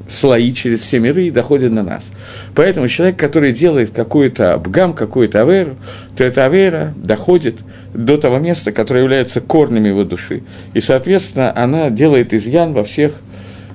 слои, 0.09 0.53
через 0.53 0.81
все 0.81 0.99
миры 0.99 1.27
и 1.27 1.31
доходит 1.31 1.73
на 1.73 1.83
нас. 1.83 2.11
Поэтому 2.55 2.89
человек, 2.89 3.17
который 3.17 3.53
делает 3.53 3.91
какую-то 3.91 4.59
бгам, 4.59 4.93
какую-то 4.95 5.41
аверу, 5.41 5.77
то 6.17 6.25
эта 6.25 6.45
авера 6.45 6.93
доходит 6.97 7.57
до 7.95 8.19
того 8.19 8.39
места, 8.39 8.73
которое 8.73 9.03
является 9.03 9.41
корнями 9.41 9.89
его 9.89 10.05
души. 10.05 10.43
И, 10.75 10.81
соответственно, 10.81 11.53
она 11.57 11.91
делает 11.91 12.35
изъян 12.35 12.73
во 12.75 12.85
всех 12.85 13.21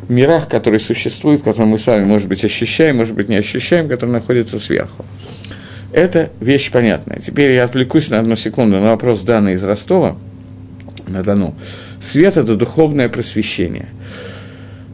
мирах, 0.09 0.47
которые 0.47 0.79
существуют, 0.79 1.43
которые 1.43 1.67
мы 1.67 1.79
с 1.79 1.85
вами, 1.85 2.05
может 2.05 2.27
быть, 2.27 2.43
ощущаем, 2.43 2.97
может 2.97 3.15
быть, 3.15 3.29
не 3.29 3.35
ощущаем, 3.35 3.87
которые 3.87 4.13
находятся 4.13 4.59
сверху. 4.59 5.05
Это 5.91 6.29
вещь 6.39 6.71
понятная. 6.71 7.19
Теперь 7.19 7.51
я 7.51 7.63
отвлекусь 7.63 8.09
на 8.09 8.19
одну 8.19 8.35
секунду 8.35 8.79
на 8.79 8.89
вопрос 8.89 9.21
данный 9.23 9.53
из 9.53 9.63
Ростова, 9.63 10.17
на 11.07 11.23
Дону. 11.23 11.55
Свет– 12.01 12.37
это 12.37 12.55
духовное 12.55 13.09
просвещение. 13.09 13.87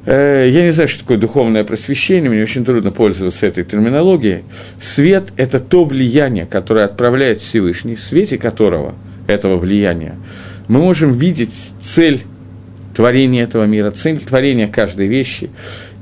Э, 0.06 0.48
я 0.50 0.64
не 0.64 0.72
знаю, 0.72 0.88
что 0.88 1.00
такое 1.00 1.18
духовное 1.18 1.64
просвещение, 1.64 2.30
мне 2.30 2.44
очень 2.44 2.66
трудно 2.66 2.92
пользоваться 2.92 3.46
этой 3.48 3.64
терминологией. 3.64 4.44
Свет– 4.80 5.26
это 5.38 5.60
то 5.60 5.86
влияние, 5.86 6.46
которое 6.46 6.86
отправляет 6.86 7.42
Всевышний, 7.42 7.96
в 7.96 8.02
свете 8.02 8.38
которого, 8.38 8.96
этого 9.28 9.58
влияния, 9.58 10.16
мы 10.68 10.80
можем 10.80 11.14
видеть 11.14 11.54
цель 11.82 12.24
творения 12.96 13.44
этого 13.44 13.66
мира, 13.66 13.92
цель 13.92 14.20
творения 14.20 14.68
каждой 14.68 15.08
вещи, 15.08 15.50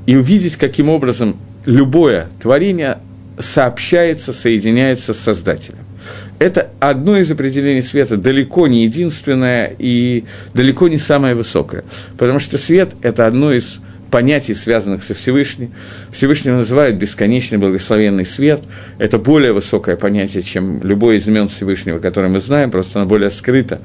и 0.06 0.16
увидеть, 0.16 0.56
каким 0.56 0.88
образом 0.88 1.36
любое 1.64 2.28
творение 2.40 2.98
сообщается, 3.38 4.32
соединяется 4.32 5.14
с 5.14 5.18
Создателем. 5.18 5.78
Это 6.38 6.70
одно 6.80 7.16
из 7.18 7.30
определений 7.30 7.82
света, 7.82 8.16
далеко 8.16 8.66
не 8.66 8.84
единственное 8.84 9.74
и 9.78 10.24
далеко 10.52 10.88
не 10.88 10.98
самое 10.98 11.34
высокое. 11.34 11.84
Потому 12.18 12.40
что 12.40 12.58
свет– 12.58 12.94
это 13.02 13.26
одно 13.26 13.52
из 13.52 13.78
понятий, 14.10 14.54
связанных 14.54 15.04
со 15.04 15.14
Всевышним. 15.14 15.72
Всевышний 16.10 16.50
называют 16.50 16.96
бесконечный 16.96 17.58
благословенный 17.58 18.24
свет. 18.24 18.60
Это 18.98 19.18
более 19.18 19.52
высокое 19.52 19.96
понятие, 19.96 20.42
чем 20.42 20.82
любое 20.82 21.16
из 21.16 21.28
имен 21.28 21.48
Всевышнего, 21.48 21.98
которое 21.98 22.28
мы 22.28 22.40
знаем, 22.40 22.70
просто 22.70 23.00
оно 23.00 23.08
более 23.08 23.30
скрыто 23.30 23.80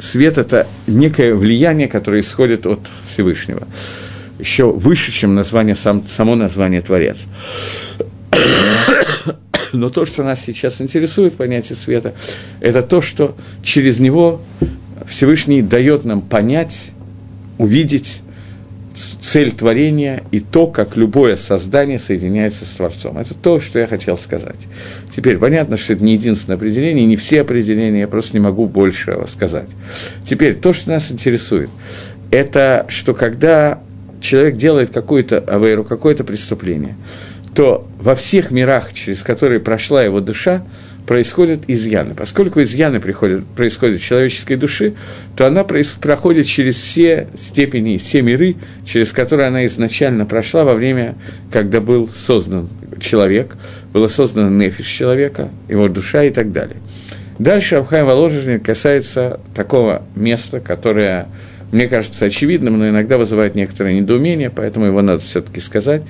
свет– 0.00 0.38
это 0.38 0.66
некое 0.86 1.34
влияние, 1.34 1.88
которое 1.88 2.20
исходит 2.20 2.66
от 2.66 2.80
Всевышнего. 3.08 3.66
Еще 4.38 4.70
выше, 4.70 5.12
чем 5.12 5.34
название, 5.34 5.76
сам, 5.76 6.06
само 6.06 6.34
название 6.34 6.80
Творец. 6.80 7.18
Но 9.72 9.88
то, 9.90 10.04
что 10.06 10.24
нас 10.24 10.42
сейчас 10.44 10.80
интересует, 10.80 11.34
понятие 11.34 11.76
света, 11.76 12.14
это 12.60 12.82
то, 12.82 13.00
что 13.00 13.36
через 13.62 14.00
него 14.00 14.40
Всевышний 15.06 15.62
дает 15.62 16.04
нам 16.04 16.22
понять, 16.22 16.90
увидеть 17.58 18.22
цель 19.20 19.52
творения 19.52 20.22
и 20.30 20.40
то, 20.40 20.66
как 20.66 20.96
любое 20.96 21.36
создание 21.36 21.98
соединяется 21.98 22.64
с 22.64 22.68
Творцом. 22.68 23.18
Это 23.18 23.34
то, 23.34 23.60
что 23.60 23.78
я 23.78 23.86
хотел 23.86 24.16
сказать. 24.16 24.66
Теперь 25.14 25.38
понятно, 25.38 25.76
что 25.76 25.92
это 25.92 26.04
не 26.04 26.14
единственное 26.14 26.56
определение, 26.56 27.06
не 27.06 27.16
все 27.16 27.42
определения, 27.42 28.00
я 28.00 28.08
просто 28.08 28.34
не 28.34 28.40
могу 28.40 28.66
больше 28.66 29.18
сказать. 29.28 29.68
Теперь 30.24 30.54
то, 30.54 30.72
что 30.72 30.90
нас 30.90 31.10
интересует, 31.10 31.70
это 32.30 32.86
что 32.88 33.14
когда 33.14 33.80
человек 34.20 34.56
делает 34.56 34.90
какую-то 34.90 35.38
авейру, 35.38 35.84
какое-то 35.84 36.24
преступление, 36.24 36.96
то 37.54 37.88
во 37.98 38.14
всех 38.14 38.50
мирах, 38.50 38.92
через 38.92 39.22
которые 39.22 39.60
прошла 39.60 40.02
его 40.02 40.20
душа, 40.20 40.62
происходят 41.10 41.62
изъяны. 41.66 42.14
Поскольку 42.14 42.62
изъяны 42.62 43.00
приходят, 43.00 43.44
происходят 43.44 44.00
в 44.00 44.04
человеческой 44.04 44.54
души, 44.54 44.94
то 45.34 45.44
она 45.44 45.64
проходит 45.64 46.46
через 46.46 46.76
все 46.76 47.26
степени, 47.36 47.96
все 47.96 48.22
миры, 48.22 48.54
через 48.84 49.10
которые 49.10 49.48
она 49.48 49.66
изначально 49.66 50.24
прошла 50.24 50.62
во 50.62 50.74
время, 50.74 51.16
когда 51.50 51.80
был 51.80 52.06
создан 52.06 52.68
человек, 53.00 53.56
было 53.92 54.06
создано 54.06 54.50
нефиш 54.50 54.86
человека, 54.86 55.48
его 55.66 55.88
душа 55.88 56.22
и 56.22 56.30
так 56.30 56.52
далее. 56.52 56.76
Дальше 57.40 57.74
Абхайм 57.74 58.06
Воложежник 58.06 58.64
касается 58.64 59.40
такого 59.52 60.04
места, 60.14 60.60
которое, 60.60 61.26
мне 61.72 61.88
кажется, 61.88 62.26
очевидным, 62.26 62.78
но 62.78 62.88
иногда 62.88 63.18
вызывает 63.18 63.56
некоторое 63.56 63.94
недоумение, 63.94 64.48
поэтому 64.48 64.86
его 64.86 65.02
надо 65.02 65.24
все 65.24 65.40
таки 65.40 65.58
сказать, 65.58 66.02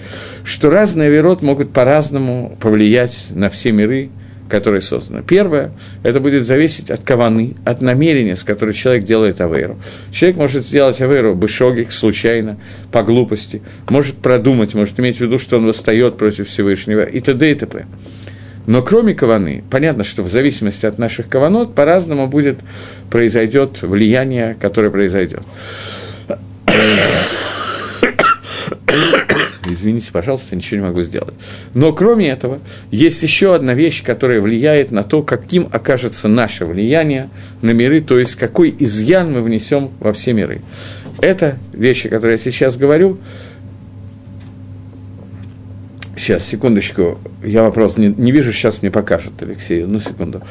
что 0.44 0.68
разные 0.68 1.08
верот 1.08 1.40
могут 1.40 1.72
по-разному 1.72 2.54
повлиять 2.60 3.28
на 3.30 3.48
все 3.48 3.72
миры, 3.72 4.10
которое 4.50 4.80
создано. 4.80 5.22
Первое, 5.22 5.72
это 6.02 6.20
будет 6.20 6.44
зависеть 6.44 6.90
от 6.90 7.02
каваны, 7.02 7.54
от 7.64 7.80
намерения, 7.80 8.36
с 8.36 8.44
которой 8.44 8.74
человек 8.74 9.04
делает 9.04 9.40
авейру. 9.40 9.78
Человек 10.12 10.36
может 10.36 10.66
сделать 10.66 11.00
авейру 11.00 11.34
бышогик, 11.34 11.92
случайно, 11.92 12.58
по 12.92 13.02
глупости, 13.02 13.62
может 13.88 14.16
продумать, 14.16 14.74
может 14.74 14.98
иметь 15.00 15.16
в 15.16 15.20
виду, 15.20 15.38
что 15.38 15.56
он 15.56 15.66
восстает 15.66 16.18
против 16.18 16.48
Всевышнего 16.48 17.02
и 17.02 17.20
т.д. 17.20 17.50
и 17.50 17.54
т.п. 17.54 17.86
Но 18.66 18.82
кроме 18.82 19.14
каваны, 19.14 19.64
понятно, 19.70 20.04
что 20.04 20.22
в 20.22 20.30
зависимости 20.30 20.84
от 20.84 20.98
наших 20.98 21.28
каванот 21.28 21.74
по-разному 21.74 22.26
будет, 22.26 22.58
произойдет 23.10 23.82
влияние, 23.82 24.56
которое 24.60 24.90
произойдет. 24.90 25.42
Извините, 29.68 30.10
пожалуйста, 30.12 30.56
ничего 30.56 30.80
не 30.80 30.86
могу 30.86 31.02
сделать. 31.02 31.34
Но 31.74 31.92
кроме 31.92 32.30
этого, 32.30 32.60
есть 32.90 33.22
еще 33.22 33.54
одна 33.54 33.74
вещь, 33.74 34.02
которая 34.02 34.40
влияет 34.40 34.90
на 34.90 35.02
то, 35.02 35.22
каким 35.22 35.68
окажется 35.70 36.28
наше 36.28 36.64
влияние 36.64 37.30
на 37.62 37.70
миры, 37.70 38.00
то 38.00 38.18
есть 38.18 38.36
какой 38.36 38.74
изъян 38.78 39.32
мы 39.32 39.42
внесем 39.42 39.90
во 40.00 40.12
все 40.12 40.32
миры. 40.32 40.62
Это 41.20 41.58
вещи, 41.72 42.08
которые 42.08 42.32
я 42.32 42.38
сейчас 42.38 42.76
говорю, 42.76 43.18
Сейчас, 46.20 46.46
секундочку, 46.46 47.18
я 47.42 47.62
вопрос 47.62 47.96
не, 47.96 48.08
не 48.08 48.30
вижу, 48.30 48.52
сейчас 48.52 48.82
мне 48.82 48.90
покажет 48.90 49.32
Алексей, 49.40 49.84
ну 49.84 49.98
секунду. 49.98 50.42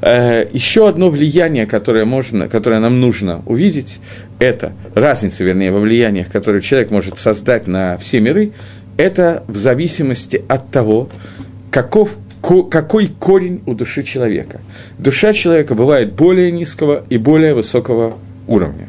Э, 0.00 0.46
еще 0.50 0.88
одно 0.88 1.10
влияние, 1.10 1.66
которое, 1.66 2.06
можно, 2.06 2.48
которое 2.48 2.80
нам 2.80 3.02
нужно 3.02 3.42
увидеть, 3.44 4.00
это 4.38 4.72
разница, 4.94 5.44
вернее, 5.44 5.72
во 5.72 5.80
влияниях, 5.80 6.30
которые 6.30 6.62
человек 6.62 6.90
может 6.90 7.18
создать 7.18 7.66
на 7.66 7.98
все 7.98 8.18
миры, 8.20 8.52
это 8.96 9.44
в 9.46 9.58
зависимости 9.58 10.42
от 10.48 10.70
того, 10.70 11.10
каков, 11.70 12.16
ко, 12.40 12.62
какой 12.62 13.08
корень 13.08 13.60
у 13.66 13.74
души 13.74 14.02
человека. 14.02 14.62
Душа 14.96 15.34
человека 15.34 15.74
бывает 15.74 16.14
более 16.14 16.50
низкого 16.50 17.04
и 17.10 17.18
более 17.18 17.52
высокого 17.52 18.16
уровня. 18.46 18.88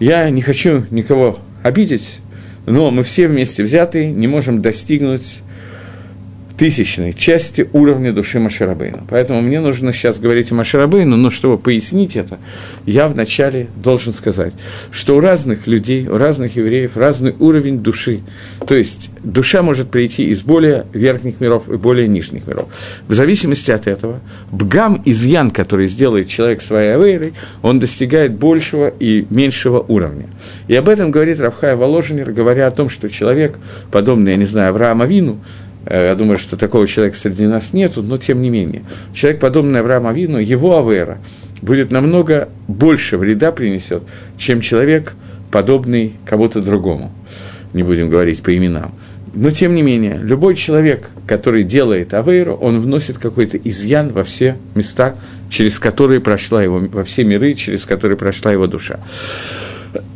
Я 0.00 0.30
не 0.30 0.40
хочу 0.40 0.86
никого 0.90 1.38
обидеть, 1.62 2.20
но 2.66 2.90
мы 2.90 3.02
все 3.02 3.28
вместе 3.28 3.62
взятые 3.62 4.12
не 4.12 4.26
можем 4.26 4.62
достигнуть 4.62 5.42
тысячной 6.56 7.12
части 7.12 7.68
уровня 7.72 8.12
души 8.12 8.38
Машарабейна. 8.38 9.04
Поэтому 9.08 9.42
мне 9.42 9.60
нужно 9.60 9.92
сейчас 9.92 10.18
говорить 10.18 10.52
о 10.52 10.54
Машарабейну, 10.54 11.16
но 11.16 11.30
чтобы 11.30 11.58
пояснить 11.58 12.16
это, 12.16 12.38
я 12.86 13.08
вначале 13.08 13.68
должен 13.76 14.12
сказать, 14.12 14.52
что 14.92 15.16
у 15.16 15.20
разных 15.20 15.66
людей, 15.66 16.06
у 16.06 16.16
разных 16.16 16.56
евреев 16.56 16.96
разный 16.96 17.34
уровень 17.38 17.80
души. 17.80 18.20
То 18.66 18.76
есть 18.76 19.10
душа 19.22 19.62
может 19.62 19.90
прийти 19.90 20.28
из 20.28 20.42
более 20.42 20.86
верхних 20.92 21.40
миров 21.40 21.68
и 21.68 21.76
более 21.76 22.06
нижних 22.06 22.46
миров. 22.46 22.68
В 23.08 23.14
зависимости 23.14 23.70
от 23.70 23.86
этого, 23.86 24.20
бгам, 24.50 25.02
изъян, 25.04 25.50
который 25.50 25.86
сделает 25.86 26.28
человек 26.28 26.62
своей 26.62 26.94
авейрой, 26.94 27.34
он 27.62 27.80
достигает 27.80 28.32
большего 28.32 28.88
и 28.88 29.26
меньшего 29.30 29.80
уровня. 29.80 30.26
И 30.68 30.74
об 30.76 30.88
этом 30.88 31.10
говорит 31.10 31.40
Рафхай 31.40 31.74
Воложенер, 31.74 32.32
говоря 32.32 32.68
о 32.68 32.70
том, 32.70 32.88
что 32.88 33.08
человек, 33.08 33.58
подобный, 33.90 34.32
я 34.32 34.36
не 34.36 34.44
знаю, 34.44 34.70
Авраама 34.70 35.06
Вину, 35.06 35.40
я 35.88 36.14
думаю, 36.14 36.38
что 36.38 36.56
такого 36.56 36.86
человека 36.86 37.16
среди 37.16 37.46
нас 37.46 37.72
нету, 37.72 38.02
но 38.02 38.18
тем 38.18 38.42
не 38.42 38.50
менее. 38.50 38.82
Человек, 39.12 39.40
подобный 39.40 39.80
Аврааму 39.80 40.08
Авину, 40.08 40.38
его 40.38 40.78
авера 40.78 41.18
будет 41.62 41.90
намного 41.90 42.48
больше 42.68 43.16
вреда 43.18 43.52
принесет, 43.52 44.02
чем 44.36 44.60
человек, 44.60 45.14
подобный 45.50 46.14
кому-то 46.24 46.60
другому. 46.60 47.12
Не 47.72 47.82
будем 47.82 48.10
говорить 48.10 48.42
по 48.42 48.56
именам. 48.56 48.94
Но, 49.34 49.50
тем 49.50 49.74
не 49.74 49.82
менее, 49.82 50.18
любой 50.22 50.54
человек, 50.54 51.10
который 51.26 51.64
делает 51.64 52.14
авейру, 52.14 52.54
он 52.54 52.80
вносит 52.80 53.18
какой-то 53.18 53.58
изъян 53.58 54.12
во 54.12 54.22
все 54.22 54.56
места, 54.76 55.16
через 55.50 55.80
которые 55.80 56.20
прошла 56.20 56.62
его, 56.62 56.78
во 56.78 57.02
все 57.02 57.24
миры, 57.24 57.54
через 57.54 57.84
которые 57.84 58.16
прошла 58.16 58.52
его 58.52 58.68
душа. 58.68 59.00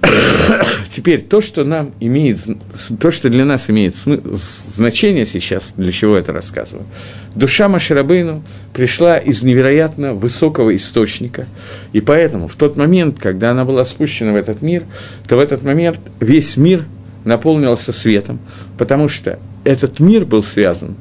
Теперь 0.89 1.23
то, 1.23 1.41
что 1.41 1.65
нам 1.65 1.93
имеет, 2.01 2.39
то, 3.01 3.11
что 3.11 3.29
для 3.29 3.45
нас 3.45 3.71
имеет 3.71 3.95
значение 3.97 5.27
сейчас, 5.27 5.73
для 5.77 5.93
чего 5.93 6.17
это 6.17 6.33
рассказываю, 6.33 6.87
душа 7.35 7.69
Маширабейну 7.69 8.43
пришла 8.73 9.19
из 9.19 9.43
невероятно 9.43 10.15
высокого 10.15 10.75
источника, 10.75 11.47
и 11.93 12.01
поэтому 12.01 12.49
в 12.49 12.55
тот 12.55 12.77
момент, 12.77 13.19
когда 13.19 13.51
она 13.51 13.65
была 13.65 13.85
спущена 13.85 14.33
в 14.33 14.37
этот 14.37 14.63
мир, 14.63 14.85
то 15.27 15.37
в 15.37 15.41
этот 15.41 15.63
момент 15.63 16.01
весь 16.21 16.57
мир 16.57 16.85
наполнился 17.25 17.93
светом, 17.93 18.39
потому 18.79 19.09
что 19.09 19.39
этот 19.65 20.01
мир 20.01 20.25
был 20.25 20.43
связан 20.43 20.97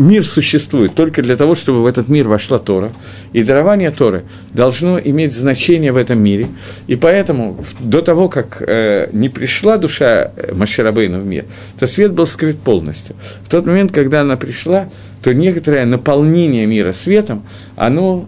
мир 0.00 0.26
существует 0.26 0.94
только 0.94 1.22
для 1.22 1.36
того, 1.36 1.54
чтобы 1.54 1.82
в 1.82 1.86
этот 1.86 2.08
мир 2.08 2.26
вошла 2.26 2.58
Тора, 2.58 2.90
и 3.32 3.42
дарование 3.42 3.90
Торы 3.90 4.24
должно 4.52 4.98
иметь 4.98 5.32
значение 5.32 5.92
в 5.92 5.96
этом 5.96 6.18
мире, 6.18 6.46
и 6.86 6.96
поэтому 6.96 7.62
до 7.78 8.00
того, 8.00 8.28
как 8.28 8.62
э, 8.66 9.08
не 9.12 9.28
пришла 9.28 9.76
душа 9.76 10.32
э, 10.34 10.54
Маширабейна 10.54 11.20
в 11.20 11.26
мир, 11.26 11.44
то 11.78 11.86
свет 11.86 12.12
был 12.12 12.26
скрыт 12.26 12.58
полностью. 12.58 13.14
В 13.44 13.50
тот 13.50 13.66
момент, 13.66 13.92
когда 13.92 14.22
она 14.22 14.36
пришла, 14.36 14.88
то 15.22 15.34
некоторое 15.34 15.84
наполнение 15.84 16.66
мира 16.66 16.92
светом, 16.92 17.44
оно 17.76 18.26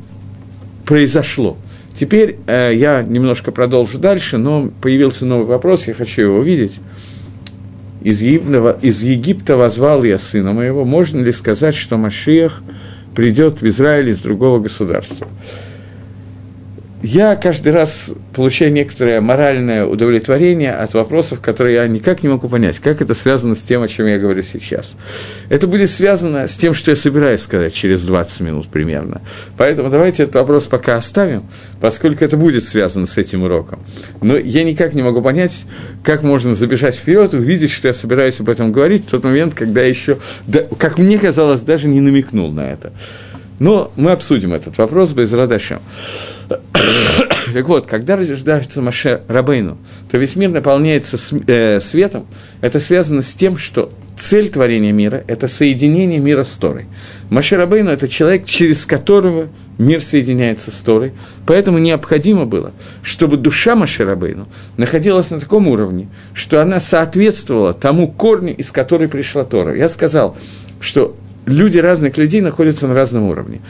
произошло. 0.84 1.56
Теперь 1.94 2.36
э, 2.46 2.72
я 2.74 3.02
немножко 3.02 3.50
продолжу 3.50 3.98
дальше, 3.98 4.36
но 4.36 4.70
появился 4.82 5.24
новый 5.24 5.46
вопрос, 5.46 5.86
я 5.86 5.94
хочу 5.94 6.22
его 6.22 6.38
увидеть 6.38 6.72
из 8.04 8.20
Египта, 8.22 8.78
из 8.82 9.02
Египта 9.02 9.56
возвал 9.56 10.02
я 10.04 10.18
сына 10.18 10.52
моего, 10.52 10.84
можно 10.84 11.20
ли 11.20 11.32
сказать, 11.32 11.74
что 11.74 11.96
Машиах 11.96 12.62
придет 13.14 13.60
в 13.62 13.68
Израиль 13.68 14.10
из 14.10 14.20
другого 14.20 14.60
государства? 14.60 15.28
Я 17.02 17.34
каждый 17.36 17.72
раз 17.72 18.10
получаю 18.32 18.72
некоторое 18.72 19.20
моральное 19.20 19.84
удовлетворение 19.84 20.72
от 20.72 20.94
вопросов, 20.94 21.40
которые 21.40 21.74
я 21.74 21.88
никак 21.88 22.22
не 22.22 22.28
могу 22.28 22.48
понять, 22.48 22.78
как 22.78 23.02
это 23.02 23.14
связано 23.14 23.54
с 23.54 23.62
тем, 23.62 23.82
о 23.82 23.88
чем 23.88 24.06
я 24.06 24.18
говорю 24.18 24.42
сейчас. 24.42 24.96
Это 25.48 25.66
будет 25.66 25.90
связано 25.90 26.46
с 26.46 26.56
тем, 26.56 26.74
что 26.74 26.90
я 26.92 26.96
собираюсь 26.96 27.40
сказать 27.40 27.74
через 27.74 28.04
20 28.04 28.40
минут 28.40 28.68
примерно. 28.68 29.20
Поэтому 29.56 29.90
давайте 29.90 30.22
этот 30.22 30.36
вопрос 30.36 30.64
пока 30.64 30.96
оставим, 30.96 31.44
поскольку 31.80 32.24
это 32.24 32.36
будет 32.36 32.62
связано 32.62 33.06
с 33.06 33.18
этим 33.18 33.42
уроком. 33.42 33.80
Но 34.20 34.36
я 34.36 34.62
никак 34.62 34.94
не 34.94 35.02
могу 35.02 35.22
понять, 35.22 35.66
как 36.04 36.22
можно 36.22 36.54
забежать 36.54 36.94
вперед, 36.94 37.34
увидеть, 37.34 37.70
что 37.70 37.88
я 37.88 37.94
собираюсь 37.94 38.38
об 38.38 38.48
этом 38.48 38.70
говорить 38.70 39.06
в 39.06 39.10
тот 39.10 39.24
момент, 39.24 39.54
когда 39.54 39.82
еще, 39.82 40.18
как 40.78 40.98
мне 40.98 41.18
казалось, 41.18 41.62
даже 41.62 41.88
не 41.88 42.00
намекнул 42.00 42.52
на 42.52 42.70
это. 42.70 42.92
Но 43.58 43.92
мы 43.96 44.12
обсудим 44.12 44.54
этот 44.54 44.78
вопрос 44.78 45.12
без 45.12 45.32
радашем. 45.32 45.80
Так 47.52 47.68
вот, 47.68 47.86
когда 47.86 48.16
рождается 48.16 48.80
Маше 48.80 49.22
Рабейну, 49.28 49.78
то 50.10 50.18
весь 50.18 50.36
мир 50.36 50.50
наполняется 50.50 51.18
э, 51.46 51.80
светом. 51.80 52.26
Это 52.60 52.80
связано 52.80 53.22
с 53.22 53.34
тем, 53.34 53.56
что 53.56 53.92
цель 54.18 54.48
творения 54.48 54.92
мира– 54.92 55.24
это 55.26 55.48
соединение 55.48 56.18
мира 56.18 56.44
с 56.44 56.52
Торой. 56.52 56.86
Маше 57.30 57.56
Рабейну– 57.56 57.90
это 57.92 58.08
человек, 58.08 58.46
через 58.46 58.86
которого 58.86 59.48
мир 59.78 60.00
соединяется 60.00 60.70
с 60.70 60.76
Торой. 60.76 61.12
Поэтому 61.46 61.78
необходимо 61.78 62.46
было, 62.46 62.72
чтобы 63.02 63.36
душа 63.36 63.74
Маше 63.74 64.04
Рабейну 64.04 64.48
находилась 64.76 65.30
на 65.30 65.40
таком 65.40 65.68
уровне, 65.68 66.08
что 66.34 66.60
она 66.60 66.80
соответствовала 66.80 67.72
тому 67.72 68.08
корню, 68.08 68.54
из 68.54 68.70
которой 68.70 69.08
пришла 69.08 69.44
Тора. 69.44 69.76
Я 69.76 69.88
сказал, 69.88 70.36
что 70.80 71.16
люди 71.46 71.78
разных 71.78 72.16
людей 72.18 72.40
находятся 72.40 72.86
на 72.86 72.94
разном 72.94 73.24
уровне 73.24 73.60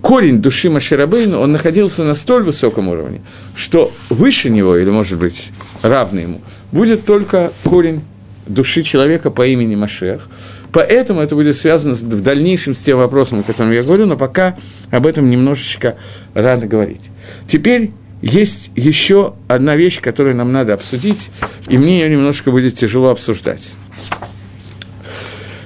корень 0.00 0.40
души 0.40 0.70
Маширабейну, 0.70 1.38
он 1.40 1.52
находился 1.52 2.04
на 2.04 2.14
столь 2.14 2.44
высоком 2.44 2.88
уровне, 2.88 3.20
что 3.54 3.90
выше 4.10 4.50
него, 4.50 4.76
или, 4.76 4.90
может 4.90 5.18
быть, 5.18 5.50
равный 5.82 6.22
ему, 6.22 6.40
будет 6.70 7.04
только 7.04 7.52
корень 7.64 8.02
души 8.46 8.82
человека 8.82 9.30
по 9.30 9.46
имени 9.46 9.74
Машех. 9.74 10.28
Поэтому 10.72 11.20
это 11.20 11.34
будет 11.34 11.56
связано 11.56 11.94
в 11.94 12.22
дальнейшем 12.22 12.74
с 12.74 12.78
тем 12.78 12.98
вопросом, 12.98 13.40
о 13.40 13.42
котором 13.42 13.72
я 13.72 13.82
говорю, 13.82 14.06
но 14.06 14.16
пока 14.16 14.56
об 14.90 15.06
этом 15.06 15.28
немножечко 15.28 15.96
рано 16.34 16.66
говорить. 16.66 17.10
Теперь 17.46 17.90
есть 18.22 18.70
еще 18.74 19.34
одна 19.48 19.76
вещь, 19.76 20.00
которую 20.00 20.36
нам 20.36 20.52
надо 20.52 20.74
обсудить, 20.74 21.30
и 21.68 21.76
мне 21.76 22.00
ее 22.00 22.10
немножко 22.10 22.50
будет 22.50 22.74
тяжело 22.74 23.10
обсуждать. 23.10 23.70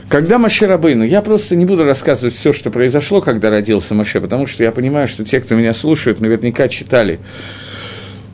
Когда 0.09 0.39
Маше 0.39 0.67
Рабыну, 0.67 1.05
я 1.05 1.21
просто 1.21 1.57
не 1.57 1.65
буду 1.65 1.85
рассказывать 1.85 2.37
все, 2.37 2.53
что 2.53 2.71
произошло, 2.71 3.21
когда 3.21 3.51
родился 3.51 3.93
Маше, 3.93 4.21
потому 4.21 4.47
что 4.47 4.63
я 4.63 4.71
понимаю, 4.71 5.09
что 5.09 5.25
те, 5.25 5.41
кто 5.41 5.57
меня 5.57 5.75
слушают, 5.75 6.21
наверняка 6.21 6.69
читали 6.69 7.19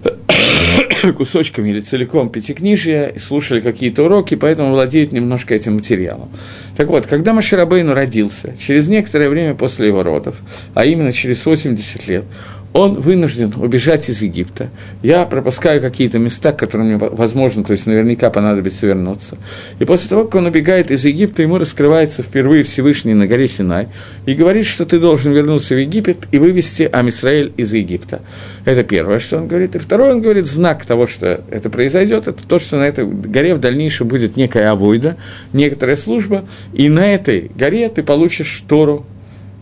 кусочками 1.16 1.70
или 1.70 1.80
целиком 1.80 2.28
пятикнижия, 2.28 3.14
слушали 3.18 3.60
какие-то 3.60 4.04
уроки, 4.04 4.34
поэтому 4.34 4.72
владеют 4.72 5.12
немножко 5.12 5.54
этим 5.54 5.76
материалом. 5.76 6.28
Так 6.76 6.88
вот, 6.88 7.06
когда 7.06 7.32
Маширабейну 7.32 7.94
родился, 7.94 8.54
через 8.60 8.88
некоторое 8.88 9.30
время 9.30 9.54
после 9.54 9.88
его 9.88 10.02
родов, 10.02 10.42
а 10.74 10.84
именно 10.84 11.12
через 11.12 11.44
80 11.46 12.06
лет, 12.06 12.24
он 12.72 13.00
вынужден 13.00 13.52
убежать 13.56 14.08
из 14.08 14.22
Египта. 14.22 14.70
Я 15.02 15.26
пропускаю 15.26 15.80
какие-то 15.80 16.18
места, 16.18 16.52
к 16.52 16.58
которым 16.58 16.86
мне 16.86 16.96
возможно, 16.96 17.64
то 17.64 17.72
есть 17.72 17.86
наверняка 17.86 18.30
понадобится 18.30 18.86
вернуться. 18.86 19.36
И 19.78 19.84
после 19.84 20.08
того, 20.08 20.24
как 20.24 20.36
он 20.36 20.46
убегает 20.46 20.90
из 20.90 21.04
Египта, 21.04 21.42
ему 21.42 21.58
раскрывается 21.58 22.22
впервые 22.22 22.64
Всевышний 22.64 23.14
на 23.14 23.26
горе 23.26 23.46
Синай 23.46 23.88
и 24.24 24.34
говорит, 24.34 24.66
что 24.66 24.86
ты 24.86 24.98
должен 24.98 25.32
вернуться 25.32 25.74
в 25.74 25.78
Египет 25.78 26.28
и 26.32 26.38
вывести 26.38 26.88
Амисраэль 26.90 27.52
из 27.56 27.74
Египта. 27.74 28.22
Это 28.64 28.84
первое, 28.84 29.18
что 29.18 29.36
он 29.36 29.48
говорит. 29.48 29.76
И 29.76 29.78
второе, 29.78 30.14
он 30.14 30.22
говорит, 30.22 30.46
знак 30.46 30.86
того, 30.86 31.06
что 31.06 31.44
это 31.50 31.68
произойдет, 31.68 32.26
это 32.26 32.46
то, 32.46 32.58
что 32.58 32.78
на 32.78 32.84
этой 32.84 33.06
горе 33.06 33.54
в 33.54 33.60
дальнейшем 33.60 34.08
будет 34.08 34.36
некая 34.36 34.70
авойда, 34.70 35.16
некоторая 35.52 35.96
служба, 35.96 36.44
и 36.72 36.88
на 36.88 37.12
этой 37.12 37.50
горе 37.54 37.88
ты 37.90 38.02
получишь 38.02 38.64
Тору 38.66 39.04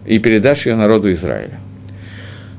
и 0.06 0.18
передашь 0.18 0.66
ее 0.66 0.76
народу 0.76 1.12
Израиля. 1.12 1.58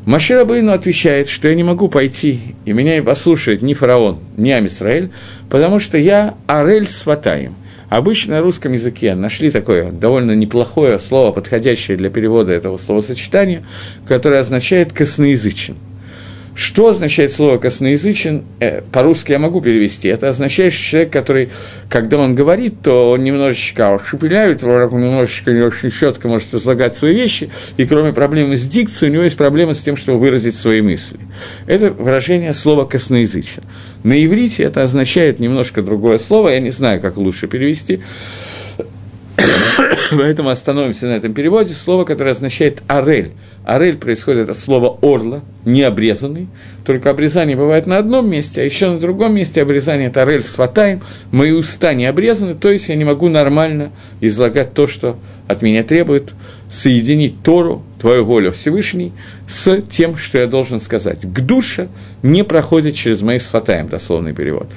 Машир 0.06 0.40
Абейну 0.40 0.72
отвечает, 0.72 1.30
что 1.30 1.48
я 1.48 1.54
не 1.54 1.64
могу 1.64 1.88
пойти, 1.88 2.40
и 2.66 2.74
меня 2.74 2.96
не 2.96 3.04
послушает 3.04 3.62
ни 3.62 3.76
фараон, 3.76 4.18
ни 4.36 4.50
Амисраэль, 4.50 5.12
потому 5.48 5.80
что 5.80 5.98
я 5.98 6.34
Арель 6.48 6.88
Сватаем. 6.88 7.54
Обычно 7.88 8.36
на 8.36 8.42
русском 8.42 8.74
языке 8.74 9.14
нашли 9.14 9.52
такое 9.52 9.92
довольно 9.92 10.32
неплохое 10.32 10.98
слово, 10.98 11.32
подходящее 11.32 11.98
для 11.98 12.10
перевода 12.10 12.52
этого 12.52 12.78
словосочетания, 12.78 13.64
которое 14.08 14.40
означает 14.40 14.92
«косноязычен». 14.92 15.76
Что 16.54 16.88
означает 16.88 17.32
слово 17.32 17.58
«косноязычен»? 17.58 18.44
Э, 18.60 18.82
по-русски 18.82 19.32
я 19.32 19.40
могу 19.40 19.62
перевести. 19.62 20.10
Это 20.10 20.30
означает, 20.30 20.74
что 20.74 20.84
человек, 20.84 21.14
который, 21.14 21.50
когда 21.90 22.18
он 22.18 22.36
говорит, 22.36 22.82
то 22.84 23.12
он 23.12 23.24
немножечко 23.24 24.00
шепеляет, 24.06 24.62
немножечко 24.62 25.52
не 25.52 25.62
очень 25.62 25.92
четко 25.92 26.28
может 26.28 26.54
излагать 26.54 26.96
свои 26.96 27.16
вещи, 27.16 27.50
и 27.78 27.86
кроме 27.86 28.12
проблемы 28.12 28.58
с 28.58 28.68
дикцией, 28.68 29.12
у 29.12 29.14
него 29.14 29.24
есть 29.24 29.38
проблема 29.38 29.74
с 29.74 29.82
тем, 29.82 29.96
чтобы 29.96 30.20
выразить 30.20 30.56
свои 30.56 30.82
мысли. 30.82 31.20
Это 31.68 31.92
выражение 31.92 32.54
слова 32.54 32.86
«косноязычен». 32.86 33.64
На 34.04 34.24
иврите 34.24 34.64
это 34.64 34.84
означает 34.84 35.40
немножко 35.40 35.82
другое 35.82 36.18
слово, 36.18 36.50
я 36.50 36.60
не 36.60 36.72
знаю, 36.72 37.00
как 37.00 37.18
лучше 37.18 37.48
перевести, 37.48 38.02
Поэтому 40.12 40.50
остановимся 40.50 41.08
на 41.08 41.14
этом 41.14 41.34
переводе. 41.34 41.74
Слово, 41.74 42.06
которое 42.06 42.32
означает 42.32 42.82
«орель». 42.88 43.32
«Орель» 43.64 43.98
происходит 43.98 44.50
от 44.50 44.58
слова 44.58 44.98
«орла», 45.02 45.42
не 45.66 45.84
обрезанный. 45.84 46.48
Только 46.86 47.10
обрезание 47.10 47.56
бывает 47.56 47.86
на 47.86 47.98
одном 47.98 48.30
месте, 48.30 48.62
а 48.62 48.64
еще 48.64 48.90
на 48.90 49.00
другом 49.00 49.36
месте 49.36 49.62
обрезание– 49.62 50.08
это 50.10 50.24
«орель 50.24 50.44
с 50.44 50.56
фатаем». 50.56 51.02
Мои 51.32 51.52
уста 51.52 51.94
не 51.94 52.06
обрезаны, 52.06 52.56
то 52.56 52.70
есть 52.70 52.90
я 52.90 52.96
не 52.96 53.06
могу 53.06 53.30
нормально 53.30 53.92
излагать 54.20 54.74
то, 54.74 54.88
что 54.88 55.18
от 55.48 55.62
меня 55.62 55.84
требует 55.84 56.34
соединить 56.70 57.44
Тору, 57.44 57.84
твою 58.00 58.26
волю 58.26 58.52
Всевышний, 58.52 59.12
с 59.48 59.82
тем, 59.82 60.16
что 60.16 60.40
я 60.40 60.48
должен 60.48 60.80
сказать. 60.80 61.22
К 61.22 61.40
душе 61.42 61.90
не 62.24 62.44
проходит 62.44 62.96
через 62.96 63.22
мои 63.22 63.38
сфатаем, 63.38 63.90
дословный 63.90 64.34
перевод. 64.34 64.68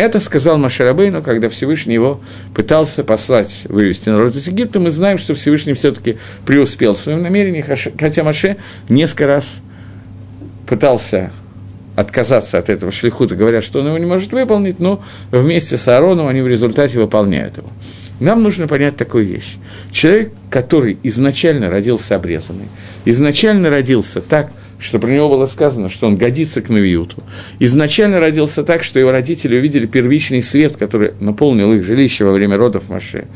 Это 0.00 0.18
сказал 0.18 0.56
Машарабейну, 0.56 1.22
когда 1.22 1.50
Всевышний 1.50 1.92
его 1.92 2.22
пытался 2.54 3.04
послать, 3.04 3.66
вывести 3.68 4.08
народ 4.08 4.34
из 4.34 4.46
Египта. 4.46 4.80
Мы 4.80 4.90
знаем, 4.90 5.18
что 5.18 5.34
Всевышний 5.34 5.74
все-таки 5.74 6.16
преуспел 6.46 6.94
в 6.94 6.98
своем 6.98 7.22
намерении, 7.22 7.60
хотя 7.60 8.24
Маше 8.24 8.56
несколько 8.88 9.26
раз 9.26 9.60
пытался 10.66 11.32
отказаться 11.96 12.56
от 12.56 12.70
этого 12.70 12.90
шлихута, 12.90 13.36
говоря, 13.36 13.60
что 13.60 13.80
он 13.80 13.88
его 13.88 13.98
не 13.98 14.06
может 14.06 14.32
выполнить, 14.32 14.78
но 14.78 15.04
вместе 15.30 15.76
с 15.76 15.86
Аароном 15.86 16.28
они 16.28 16.40
в 16.40 16.48
результате 16.48 16.98
выполняют 16.98 17.58
его. 17.58 17.68
Нам 18.20 18.42
нужно 18.42 18.68
понять 18.68 18.96
такую 18.96 19.26
вещь. 19.26 19.56
Человек, 19.90 20.32
который 20.48 20.98
изначально 21.02 21.68
родился 21.68 22.16
обрезанный, 22.16 22.68
изначально 23.04 23.68
родился 23.68 24.22
так, 24.22 24.50
что 24.80 24.98
про 24.98 25.10
него 25.10 25.28
было 25.28 25.46
сказано, 25.46 25.88
что 25.88 26.06
он 26.06 26.16
годится 26.16 26.62
к 26.62 26.68
Навиюту. 26.68 27.22
Изначально 27.58 28.18
родился 28.18 28.64
так, 28.64 28.82
что 28.82 28.98
его 28.98 29.10
родители 29.10 29.56
увидели 29.56 29.86
первичный 29.86 30.42
свет, 30.42 30.76
который 30.76 31.12
наполнил 31.20 31.72
их 31.72 31.84
жилище 31.84 32.24
во 32.24 32.32
время 32.32 32.56
родов 32.56 32.88
Маше. 32.88 33.26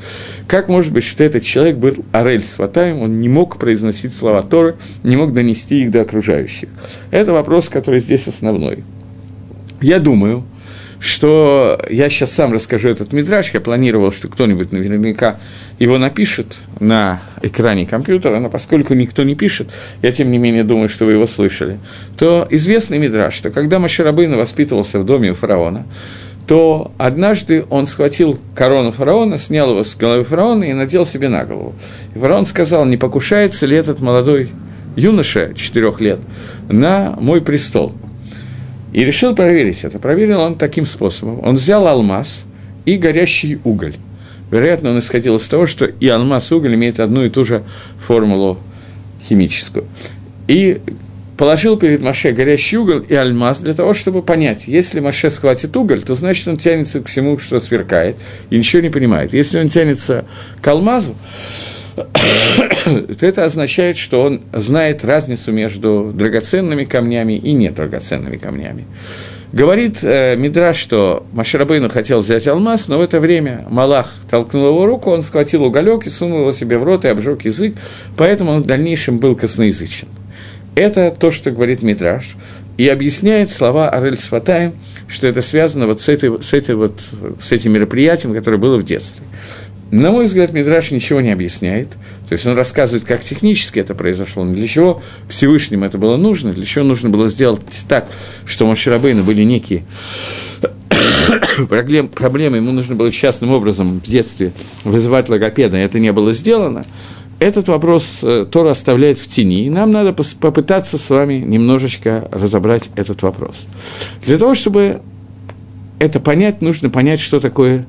Как 0.49 0.69
может 0.69 0.93
быть, 0.93 1.05
что 1.05 1.23
этот 1.23 1.45
человек 1.45 1.77
был 1.77 1.95
Арель 2.13 2.43
Сватаем, 2.43 3.01
он 3.01 3.21
не 3.21 3.29
мог 3.29 3.59
произносить 3.59 4.15
слова 4.15 4.43
Торы, 4.43 4.77
не 5.03 5.17
мог 5.17 5.35
донести 5.35 5.83
их 5.83 5.91
до 5.91 6.01
окружающих? 6.01 6.69
Это 7.11 7.33
вопрос, 7.33 7.69
который 7.69 8.01
здесь 8.01 8.27
основной. 8.27 8.83
Я 9.81 9.99
думаю, 9.99 10.45
что 11.05 11.79
я 11.91 12.09
сейчас 12.09 12.33
сам 12.33 12.55
расскажу 12.55 12.89
этот 12.89 13.13
мидраж, 13.13 13.53
я 13.53 13.61
планировал, 13.61 14.11
что 14.11 14.29
кто-нибудь 14.29 14.73
наверняка 14.73 15.37
его 15.79 15.99
напишет 15.99 16.57
на 16.81 17.21
экране 17.43 17.85
компьютера, 17.85 18.39
но 18.39 18.49
поскольку 18.49 18.95
никто 18.95 19.23
не 19.23 19.35
пишет, 19.35 19.69
я 20.01 20.13
тем 20.13 20.31
не 20.31 20.39
менее 20.39 20.65
думаю, 20.65 20.89
что 20.89 21.05
вы 21.05 21.13
его 21.13 21.27
слышали, 21.27 21.79
то 22.17 22.49
известный 22.51 22.97
мидраж, 22.97 23.35
что 23.35 23.51
когда 23.51 23.79
Маширабейна 23.79 24.39
воспитывался 24.39 24.99
в 24.99 25.05
доме 25.05 25.33
у 25.33 25.35
фараона, 25.35 25.87
то 26.47 26.93
однажды 26.97 27.67
он 27.69 27.87
схватил 27.87 28.41
корону 28.55 28.91
фараона, 28.91 29.37
снял 29.37 29.73
его 29.73 29.85
с 29.85 29.95
головы 29.97 30.25
фараона 30.25 30.65
и 30.65 30.73
надел 30.73 31.05
себе 31.05 31.29
на 31.29 31.45
голову. 31.45 31.75
И 32.15 32.19
фараон 32.19 32.47
сказал, 32.47 32.87
не 32.87 32.97
покушается 32.97 33.67
ли 33.67 33.77
этот 33.77 34.01
молодой 34.01 34.49
юноша 34.97 35.53
четырех 35.55 36.01
лет 36.01 36.21
на 36.71 37.15
мой 37.21 37.43
престол– 37.43 37.95
и 38.95 39.05
решил 39.05 39.35
проверить 39.35 39.85
это. 39.85 39.99
Проверил 39.99 40.41
он 40.41 40.55
таким 40.55 40.87
способом. 40.87 41.41
Он 41.45 41.57
взял 41.57 41.87
алмаз 41.87 42.47
и 42.87 42.97
горящий 42.97 43.59
уголь. 43.65 43.95
Вероятно, 44.51 44.91
он 44.91 45.01
исходил 45.01 45.37
из 45.37 45.43
того, 45.49 45.67
что 45.67 45.85
и 45.85 46.09
алмаз, 46.09 46.53
и 46.53 46.55
уголь 46.55 46.77
имеют 46.77 47.01
одну 47.01 47.25
и 47.25 47.29
ту 47.29 47.45
же 47.45 47.65
формулу 47.99 48.59
химическую. 49.21 49.87
И 50.47 50.81
положил 51.37 51.77
перед 51.77 52.03
Маше 52.03 52.31
горящий 52.31 52.77
уголь 52.77 53.05
и 53.09 53.15
алмаз 53.15 53.63
для 53.63 53.75
того, 53.75 53.95
чтобы 53.95 54.23
понять, 54.23 54.69
если 54.69 55.01
Маше 55.01 55.29
схватит 55.29 55.77
уголь, 55.77 56.03
то 56.03 56.15
значит 56.15 56.47
он 56.47 56.57
тянется 56.57 57.01
к 57.01 57.09
всему, 57.09 57.37
что 57.39 57.59
сверкает, 57.59 58.17
и 58.51 58.57
ничего 58.57 58.81
не 58.81 58.91
понимает. 58.91 59.33
Если 59.33 59.59
он 59.59 59.69
тянется 59.69 60.25
к 60.61 60.69
алмазу, 60.69 61.17
то 61.95 62.07
это 63.27 63.45
означает, 63.45 63.97
что 63.97 64.23
он 64.23 64.43
знает 64.53 65.05
разницу 65.05 65.53
между 65.53 66.13
драгоценными 66.15 66.85
камнями 66.85 67.35
и 67.35 67.53
недрагоценными 67.53 68.37
камнями. 68.37 68.87
Говорит 69.53 69.99
э, 70.03 70.35
Мидраш, 70.37 70.77
что 70.77 71.25
Маширабейну 71.33 71.89
хотел 71.89 72.21
взять 72.21 72.49
алмаз, 72.49 72.89
но 72.89 72.99
в 72.99 73.01
это 73.01 73.21
время 73.21 73.65
Малах 73.71 74.13
толкнул 74.29 74.67
его 74.67 74.87
руку, 74.87 75.13
он 75.13 75.23
схватил 75.23 75.63
уголек 75.63 76.07
и 76.07 76.11
сунул 76.11 76.41
его 76.41 76.53
себе 76.53 76.77
в 76.77 76.83
рот 76.83 77.05
и 77.05 77.09
обжег 77.09 77.45
язык, 77.45 77.75
поэтому 78.17 78.51
он 78.51 78.63
в 78.63 78.67
дальнейшем 78.67 79.19
был 79.19 79.37
косноязычен. 79.37 80.09
Это 80.75 81.15
то, 81.17 81.31
что 81.31 81.53
говорит 81.53 81.83
Мидраш, 81.83 82.35
и 82.77 82.89
объясняет 82.89 83.51
слова 83.51 83.89
Арель 83.91 84.17
Сфатаем, 84.17 84.75
что 85.07 85.29
это 85.29 85.43
связано 85.43 85.87
вот 85.87 86.01
с, 86.01 86.09
этой, 86.09 86.43
с, 86.43 86.53
этой 86.53 86.75
вот, 86.75 87.01
с 87.41 87.53
этим 87.53 87.73
мероприятием, 87.73 88.35
которое 88.35 88.59
было 88.59 88.77
в 88.77 88.83
детстве. 88.83 89.25
На 89.91 90.11
мой 90.11 90.27
взгляд, 90.27 90.53
Мидраш 90.53 90.91
ничего 90.91 91.21
не 91.21 91.31
объясняет. 91.31 91.91
То 92.29 92.33
есть 92.33 92.47
он 92.47 92.57
рассказывает, 92.57 93.05
как 93.05 93.23
технически 93.23 93.79
это 93.79 93.95
произошло, 93.95 94.45
для 94.45 94.67
чего 94.67 95.03
Всевышнему 95.29 95.85
это 95.85 95.99
было 95.99 96.17
нужно, 96.17 96.53
для 96.53 96.65
чего 96.65 96.85
нужно 96.85 97.11
было 97.11 97.29
сделать 97.29 97.61
так, 97.89 98.09
что 98.47 98.65
у 98.65 98.69
Маширабейна 98.69 99.23
были 99.23 99.43
некие 99.43 99.85
проблем, 101.69 102.09
проблемы, 102.09 102.57
ему 102.57 102.73
нужно 102.73 102.95
было 102.95 103.11
частным 103.13 103.51
образом 103.51 104.01
в 104.01 104.03
детстве 104.03 104.53
вызывать 104.85 105.29
логопеда, 105.29 105.77
и 105.79 105.81
это 105.81 105.99
не 105.99 106.13
было 106.13 106.33
сделано. 106.33 106.85
Этот 107.41 107.69
вопрос 107.69 108.21
э, 108.23 108.47
Тора 108.51 108.71
оставляет 108.71 109.19
в 109.19 109.29
тени, 109.29 109.67
и 109.67 109.71
нам 109.71 109.91
надо 109.91 110.13
попытаться 110.13 110.99
с 110.99 111.11
вами 111.11 111.35
немножечко 111.35 112.29
разобрать 112.33 112.91
этот 112.97 113.23
вопрос. 113.23 113.67
Для 114.25 114.39
того, 114.39 114.55
чтобы 114.55 115.03
это 115.99 116.21
понять, 116.21 116.63
нужно 116.63 116.91
понять, 116.91 117.21
что 117.21 117.41
такое 117.41 117.87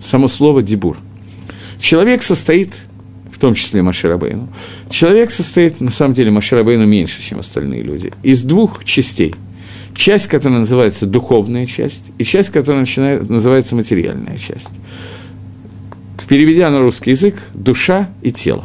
само 0.00 0.28
слово 0.28 0.62
«дебур». 0.62 0.98
Человек 1.82 2.22
состоит, 2.22 2.76
в 3.32 3.40
том 3.40 3.54
числе 3.54 3.82
Маширабейну, 3.82 4.48
человек 4.88 5.32
состоит, 5.32 5.80
на 5.80 5.90
самом 5.90 6.14
деле, 6.14 6.30
Маширабейну 6.30 6.86
меньше, 6.86 7.20
чем 7.20 7.40
остальные 7.40 7.82
люди, 7.82 8.12
из 8.22 8.44
двух 8.44 8.84
частей. 8.84 9.34
Часть, 9.92 10.28
которая 10.28 10.60
называется 10.60 11.06
духовная 11.06 11.66
часть, 11.66 12.12
и 12.18 12.24
часть, 12.24 12.50
которая 12.50 12.82
начинает, 12.82 13.28
называется 13.28 13.74
материальная 13.74 14.38
часть. 14.38 14.70
Переведя 16.28 16.70
на 16.70 16.80
русский 16.80 17.10
язык, 17.10 17.34
душа 17.52 18.08
и 18.22 18.30
тело 18.30 18.64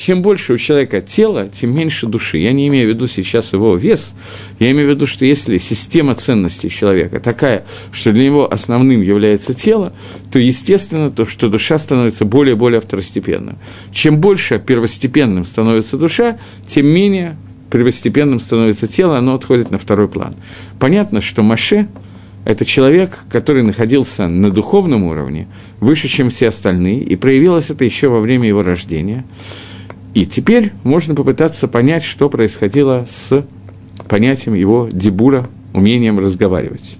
чем 0.00 0.22
больше 0.22 0.54
у 0.54 0.56
человека 0.56 1.02
тела, 1.02 1.46
тем 1.46 1.76
меньше 1.76 2.06
души. 2.06 2.38
Я 2.38 2.52
не 2.52 2.68
имею 2.68 2.86
в 2.86 2.94
виду 2.94 3.06
сейчас 3.06 3.52
его 3.52 3.76
вес, 3.76 4.12
я 4.58 4.70
имею 4.70 4.88
в 4.88 4.90
виду, 4.92 5.06
что 5.06 5.26
если 5.26 5.58
система 5.58 6.14
ценностей 6.14 6.70
человека 6.70 7.20
такая, 7.20 7.66
что 7.92 8.10
для 8.12 8.24
него 8.24 8.50
основным 8.50 9.02
является 9.02 9.52
тело, 9.52 9.92
то 10.32 10.38
естественно 10.38 11.10
то, 11.10 11.26
что 11.26 11.50
душа 11.50 11.78
становится 11.78 12.24
более 12.24 12.54
и 12.54 12.58
более 12.58 12.80
второстепенным. 12.80 13.58
Чем 13.92 14.20
больше 14.20 14.58
первостепенным 14.58 15.44
становится 15.44 15.98
душа, 15.98 16.38
тем 16.66 16.86
менее 16.86 17.36
первостепенным 17.70 18.40
становится 18.40 18.86
тело, 18.86 19.18
оно 19.18 19.34
отходит 19.34 19.70
на 19.70 19.76
второй 19.76 20.08
план. 20.08 20.34
Понятно, 20.78 21.20
что 21.20 21.42
Маше– 21.42 21.88
это 22.46 22.64
человек, 22.64 23.18
который 23.28 23.62
находился 23.62 24.28
на 24.28 24.50
духовном 24.50 25.04
уровне, 25.04 25.46
выше, 25.78 26.08
чем 26.08 26.30
все 26.30 26.48
остальные, 26.48 27.02
и 27.02 27.16
проявилось 27.16 27.68
это 27.68 27.84
еще 27.84 28.08
во 28.08 28.20
время 28.20 28.48
его 28.48 28.62
рождения– 28.62 29.26
И 30.14 30.26
теперь 30.26 30.72
можно 30.82 31.14
попытаться 31.14 31.68
понять, 31.68 32.02
что 32.02 32.28
происходило 32.28 33.06
с 33.08 33.46
понятием 34.08 34.54
его 34.54 34.88
дебура, 34.90 35.48
умением 35.72 36.18
разговаривать. 36.18 36.96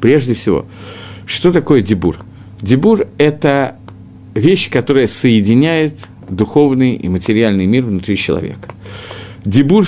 Прежде 0.00 0.34
всего, 0.34 0.66
что 1.26 1.52
такое 1.52 1.82
дебур? 1.82 2.16
Дебур– 2.60 3.06
это 3.18 3.76
вещь, 4.34 4.70
которая 4.70 5.06
соединяет 5.06 5.94
духовный 6.28 6.94
и 6.94 7.08
материальный 7.08 7.66
мир 7.66 7.84
внутри 7.84 8.16
человека. 8.16 8.68
Дебур 9.44 9.86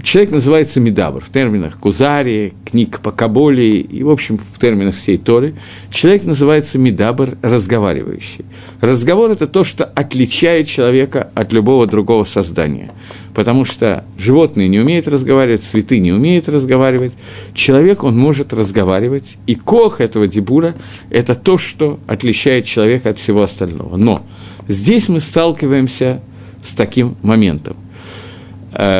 Человек 0.00 0.30
называется 0.30 0.78
Медабр 0.78 1.24
в 1.24 1.28
терминах 1.28 1.76
Кузари, 1.76 2.54
книг 2.64 3.00
по 3.00 3.10
Каболе 3.10 3.80
и, 3.80 4.04
в 4.04 4.10
общем, 4.10 4.38
в 4.38 4.60
терминах 4.60 4.94
всей 4.94 5.18
Торы. 5.18 5.54
Человек 5.90 6.22
называется 6.22 6.78
Медабр, 6.78 7.36
разговаривающий. 7.42 8.44
Разговор– 8.80 9.30
это 9.32 9.48
то, 9.48 9.64
что 9.64 9.84
отличает 9.84 10.68
человека 10.68 11.30
от 11.34 11.52
любого 11.52 11.88
другого 11.88 12.22
создания. 12.22 12.92
Потому 13.34 13.64
что 13.64 14.04
животные 14.16 14.68
не 14.68 14.78
умеют 14.78 15.08
разговаривать, 15.08 15.64
цветы 15.64 15.98
не 15.98 16.12
умеют 16.12 16.48
разговаривать. 16.48 17.14
Человек, 17.52 18.04
он 18.04 18.16
может 18.16 18.52
разговаривать. 18.52 19.36
И 19.48 19.56
кох 19.56 20.00
этого 20.00 20.28
дебура– 20.28 20.76
это 21.10 21.34
то, 21.34 21.58
что 21.58 21.98
отличает 22.06 22.66
человека 22.66 23.10
от 23.10 23.18
всего 23.18 23.42
остального. 23.42 23.96
Но 23.96 24.22
здесь 24.68 25.08
мы 25.08 25.18
сталкиваемся 25.18 26.20
с 26.64 26.74
таким 26.74 27.16
моментом– 27.22 27.76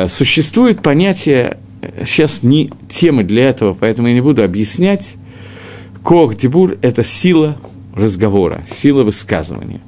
существует 0.07 0.81
понятие, 0.81 1.57
сейчас 2.05 2.43
не 2.43 2.71
темы 2.89 3.23
для 3.23 3.49
этого, 3.49 3.73
поэтому 3.73 4.09
я 4.09 4.13
не 4.13 4.21
буду 4.21 4.43
объяснять, 4.43 5.15
Кох 6.03 6.35
Дебур– 6.35 6.77
это 6.81 7.03
сила 7.03 7.57
разговора, 7.93 8.63
сила 8.71 9.03
высказывания. 9.03 9.81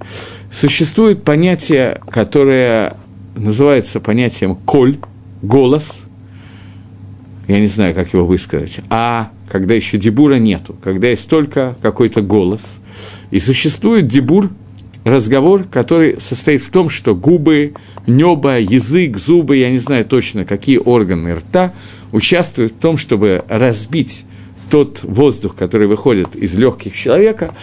Существует 0.51 1.23
понятие, 1.23 1.99
которое 2.09 2.95
называется 3.35 3.99
понятием 3.99 4.55
«коль», 4.55 4.97
«голос», 5.41 6.03
я 7.47 7.59
не 7.59 7.67
знаю, 7.67 7.93
как 7.95 8.13
его 8.13 8.25
высказать, 8.25 8.79
а 8.89 9.31
когда 9.49 9.73
еще 9.73 9.97
дебура 9.97 10.35
нету, 10.35 10.75
когда 10.81 11.09
есть 11.09 11.27
только 11.27 11.75
какой-то 11.81 12.21
голос. 12.21 12.79
И 13.31 13.39
существует 13.39 14.07
дебур, 14.07 14.51
разговор, 15.03 15.63
который 15.63 16.19
состоит 16.19 16.61
в 16.61 16.69
том, 16.69 16.89
что 16.89 17.15
губы, 17.15 17.73
небо, 18.07 18.59
язык, 18.59 19.17
зубы, 19.17 19.57
я 19.57 19.71
не 19.71 19.79
знаю 19.79 20.05
точно, 20.05 20.45
какие 20.45 20.77
органы 20.77 21.35
рта, 21.35 21.73
участвуют 22.11 22.73
в 22.73 22.79
том, 22.79 22.97
чтобы 22.97 23.43
разбить 23.47 24.25
тот 24.69 25.03
воздух, 25.03 25.55
который 25.55 25.87
выходит 25.87 26.35
из 26.35 26.55
легких 26.55 26.95
человека, 26.95 27.53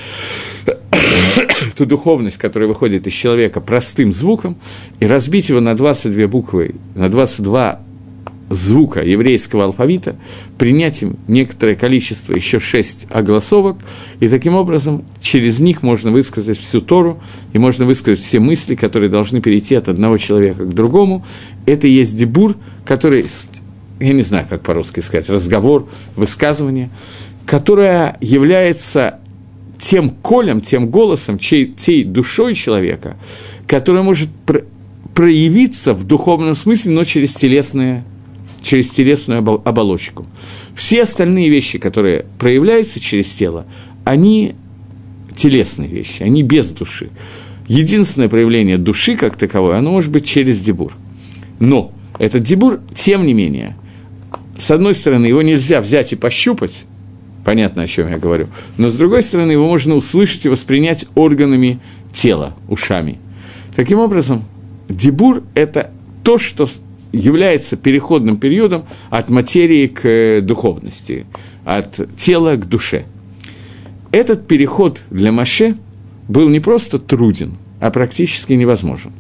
ту 1.77 1.87
духовность, 1.87 2.37
которая 2.37 2.69
выходит 2.69 3.07
из 3.07 3.15
человека 3.15 3.61
простым 3.61 4.13
звуком, 4.13 4.59
и 5.01 5.07
разбить 5.07 5.49
его 5.49 5.61
на 5.61 5.75
22 5.75 6.29
буквы, 6.29 6.75
на 6.95 7.09
22 7.09 7.81
звука 8.51 9.03
еврейского 9.03 9.65
алфавита, 9.65 10.17
принять 10.57 11.03
им 11.03 11.17
некоторое 11.29 11.75
количество, 11.75 12.33
еще 12.33 12.59
шесть 12.59 13.07
огласовок, 13.11 13.77
и 14.21 14.29
таким 14.29 14.55
образом 14.55 15.05
через 15.21 15.61
них 15.61 15.83
можно 15.83 16.11
высказать 16.11 16.59
всю 16.59 16.81
Тору, 16.81 17.21
и 17.53 17.59
можно 17.59 17.85
высказать 17.85 18.21
все 18.21 18.41
мысли, 18.41 18.75
которые 18.75 19.11
должны 19.11 19.41
перейти 19.41 19.75
от 19.75 19.89
одного 19.89 20.17
человека 20.17 20.65
к 20.65 20.75
другому. 20.75 21.25
Это 21.67 21.87
и 21.87 21.91
есть 21.91 22.17
дебур, 22.17 22.57
который, 22.85 23.25
я 24.01 24.13
не 24.13 24.23
знаю, 24.23 24.47
как 24.49 24.63
по-русски 24.63 25.01
сказать, 25.01 25.29
разговор, 25.29 25.89
высказывание, 26.17 26.91
которое 27.47 28.17
является 28.21 29.21
тем 29.79 30.11
колем, 30.11 30.61
тем 30.61 30.89
голосом, 30.89 31.39
чей, 31.39 31.73
тей 31.73 32.05
душой 32.05 32.55
человека, 32.55 33.17
который 33.67 34.03
может 34.03 34.29
проявиться 35.15 35.95
в 35.95 36.05
духовном 36.05 36.57
смысле, 36.57 36.93
но 36.93 37.05
через 37.05 37.35
телесное 37.35 38.05
через 38.63 38.91
телесную 38.91 39.41
оболочку. 39.41 40.27
Все 40.75 41.03
остальные 41.03 41.49
вещи, 41.49 41.79
которые 41.79 42.27
проявляются 42.39 43.01
через 43.01 43.33
тело, 43.35 43.67
они 44.05 44.55
телесные 45.37 45.89
вещи, 45.89 46.23
они 46.23 46.43
без 46.43 46.71
души. 46.71 47.11
Единственное 47.67 48.29
проявление 48.29 48.79
души 48.79 49.17
как 49.17 49.37
таковое, 49.37 49.79
оно 49.79 49.93
может 49.93 50.11
быть 50.11 50.27
через 50.27 50.61
дебур. 50.61 50.93
Но 51.61 51.93
этот 52.19 52.43
дебур, 52.43 52.81
тем 52.95 53.27
не 53.27 53.35
менее, 53.35 53.77
с 54.59 54.71
одной 54.71 54.95
стороны, 54.95 55.27
его 55.27 55.43
нельзя 55.43 55.81
взять 55.81 56.13
и 56.13 56.17
пощупать, 56.17 56.85
понятно, 57.45 57.83
о 57.83 57.87
чем 57.87 58.09
я 58.09 58.19
говорю, 58.19 58.49
но 58.77 58.89
с 58.89 58.97
другой 58.97 59.23
стороны, 59.23 59.53
его 59.53 59.69
можно 59.69 59.95
услышать 59.95 60.47
и 60.47 60.49
воспринять 60.49 61.07
органами 61.15 61.79
тела, 62.13 62.57
ушами. 62.69 63.19
Таким 63.77 64.01
образом, 64.01 64.45
дебур– 64.89 65.45
это 65.55 65.93
то, 66.25 66.39
что 66.39 66.69
является 67.13 67.77
переходным 67.77 68.37
периодом 68.37 68.87
от 69.11 69.31
материи 69.31 69.87
к 69.87 70.01
э, 70.05 70.41
духовности, 70.41 71.27
от 71.65 72.01
тела 72.17 72.57
к 72.57 72.67
душе. 72.67 73.05
Этот 74.13 74.47
переход 74.47 75.03
для 75.11 75.33
Маше 75.33 75.77
был 76.29 76.49
не 76.49 76.61
просто 76.61 76.99
труден, 76.99 77.57
а 77.81 77.91
практически 77.91 78.53
невозможен. 78.55 79.13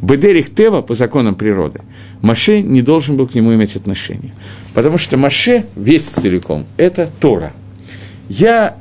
Бедерих 0.00 0.54
Тева, 0.54 0.82
по 0.82 0.94
законам 0.94 1.34
природы, 1.34 1.80
Маше 2.20 2.62
не 2.62 2.82
должен 2.82 3.16
был 3.16 3.26
к 3.26 3.34
нему 3.34 3.54
иметь 3.54 3.76
отношения. 3.76 4.34
Потому 4.74 4.98
что 4.98 5.16
Маше 5.16 5.64
весь 5.74 6.04
целиком– 6.04 6.66
это 6.76 7.10
Тора. 7.20 7.52
Я, 8.28 8.76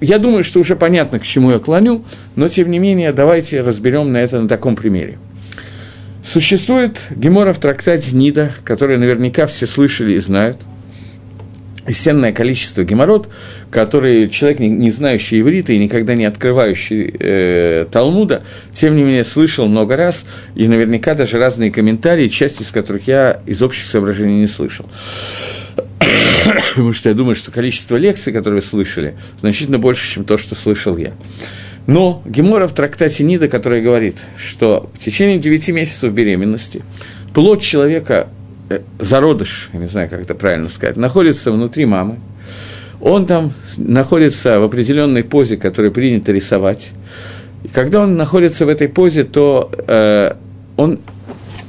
я 0.00 0.18
думаю, 0.18 0.44
что 0.44 0.60
уже 0.60 0.76
понятно, 0.76 1.18
к 1.18 1.24
чему 1.24 1.52
я 1.52 1.58
клоню, 1.58 2.04
но 2.34 2.48
тем 2.48 2.70
не 2.70 2.78
менее 2.78 3.12
давайте 3.12 3.60
разберем 3.60 4.12
на 4.12 4.18
это 4.18 4.40
на 4.40 4.48
таком 4.48 4.76
примере. 4.76 5.18
Существует 6.26 7.06
гемора 7.14 7.52
в 7.52 7.60
трактате 7.60 8.10
Нида, 8.16 8.50
который 8.64 8.98
наверняка 8.98 9.46
все 9.46 9.64
слышали 9.64 10.14
и 10.14 10.18
знают. 10.18 10.56
Истинное 11.86 12.32
количество 12.32 12.82
геморрот, 12.82 13.28
которые 13.70 14.28
человек, 14.28 14.58
не, 14.58 14.68
не 14.68 14.90
знающий 14.90 15.38
иврита 15.38 15.72
и 15.72 15.78
никогда 15.78 16.16
не 16.16 16.24
открывающий 16.24 17.14
э, 17.16 17.86
Талмуда, 17.92 18.42
тем 18.72 18.96
не 18.96 19.04
менее 19.04 19.22
слышал 19.22 19.68
много 19.68 19.94
раз, 19.94 20.24
и 20.56 20.66
наверняка 20.66 21.14
даже 21.14 21.38
разные 21.38 21.70
комментарии, 21.70 22.26
часть 22.26 22.60
из 22.60 22.72
которых 22.72 23.06
я 23.06 23.40
из 23.46 23.62
общих 23.62 23.84
соображений 23.84 24.40
не 24.40 24.48
слышал. 24.48 24.86
Потому 26.70 26.92
что 26.92 27.08
я 27.08 27.14
думаю, 27.14 27.36
что 27.36 27.52
количество 27.52 27.94
лекций, 27.94 28.32
которые 28.32 28.62
вы 28.62 28.66
слышали, 28.66 29.16
значительно 29.40 29.78
больше, 29.78 30.12
чем 30.12 30.24
то, 30.24 30.38
что 30.38 30.56
слышал 30.56 30.96
я. 30.96 31.12
Но 31.86 32.22
Гемора 32.24 32.66
в 32.66 32.72
трактате 32.72 33.22
Нида, 33.24 33.48
который 33.48 33.80
говорит, 33.80 34.18
что 34.36 34.90
в 34.94 34.98
течение 34.98 35.38
9 35.38 35.68
месяцев 35.68 36.12
беременности 36.12 36.82
плод 37.32 37.60
человека, 37.60 38.28
э, 38.68 38.80
зародыш, 38.98 39.70
я 39.72 39.78
не 39.78 39.86
знаю, 39.86 40.08
как 40.08 40.20
это 40.20 40.34
правильно 40.34 40.68
сказать, 40.68 40.96
находится 40.96 41.52
внутри 41.52 41.86
мамы, 41.86 42.18
он 43.00 43.26
там 43.26 43.52
находится 43.76 44.58
в 44.58 44.64
определенной 44.64 45.22
позе, 45.22 45.56
которую 45.56 45.92
принято 45.92 46.32
рисовать. 46.32 46.90
И 47.62 47.68
когда 47.68 48.02
он 48.02 48.16
находится 48.16 48.66
в 48.66 48.68
этой 48.68 48.88
позе, 48.88 49.24
то 49.24 49.70
э, 49.86 50.34
он 50.76 51.00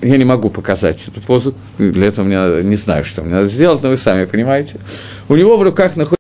я 0.01 0.17
не 0.17 0.25
могу 0.25 0.49
показать 0.49 1.07
эту 1.07 1.21
позу, 1.21 1.55
для 1.77 2.07
этого 2.07 2.25
мне 2.25 2.63
не 2.63 2.75
знаю, 2.75 3.03
что 3.03 3.23
мне 3.23 3.33
надо 3.33 3.47
сделать, 3.47 3.81
но 3.81 3.89
вы 3.89 3.97
сами 3.97 4.25
понимаете. 4.25 4.79
У 5.27 5.35
него 5.35 5.57
в 5.57 5.63
руках 5.63 5.95
находится 5.95 6.17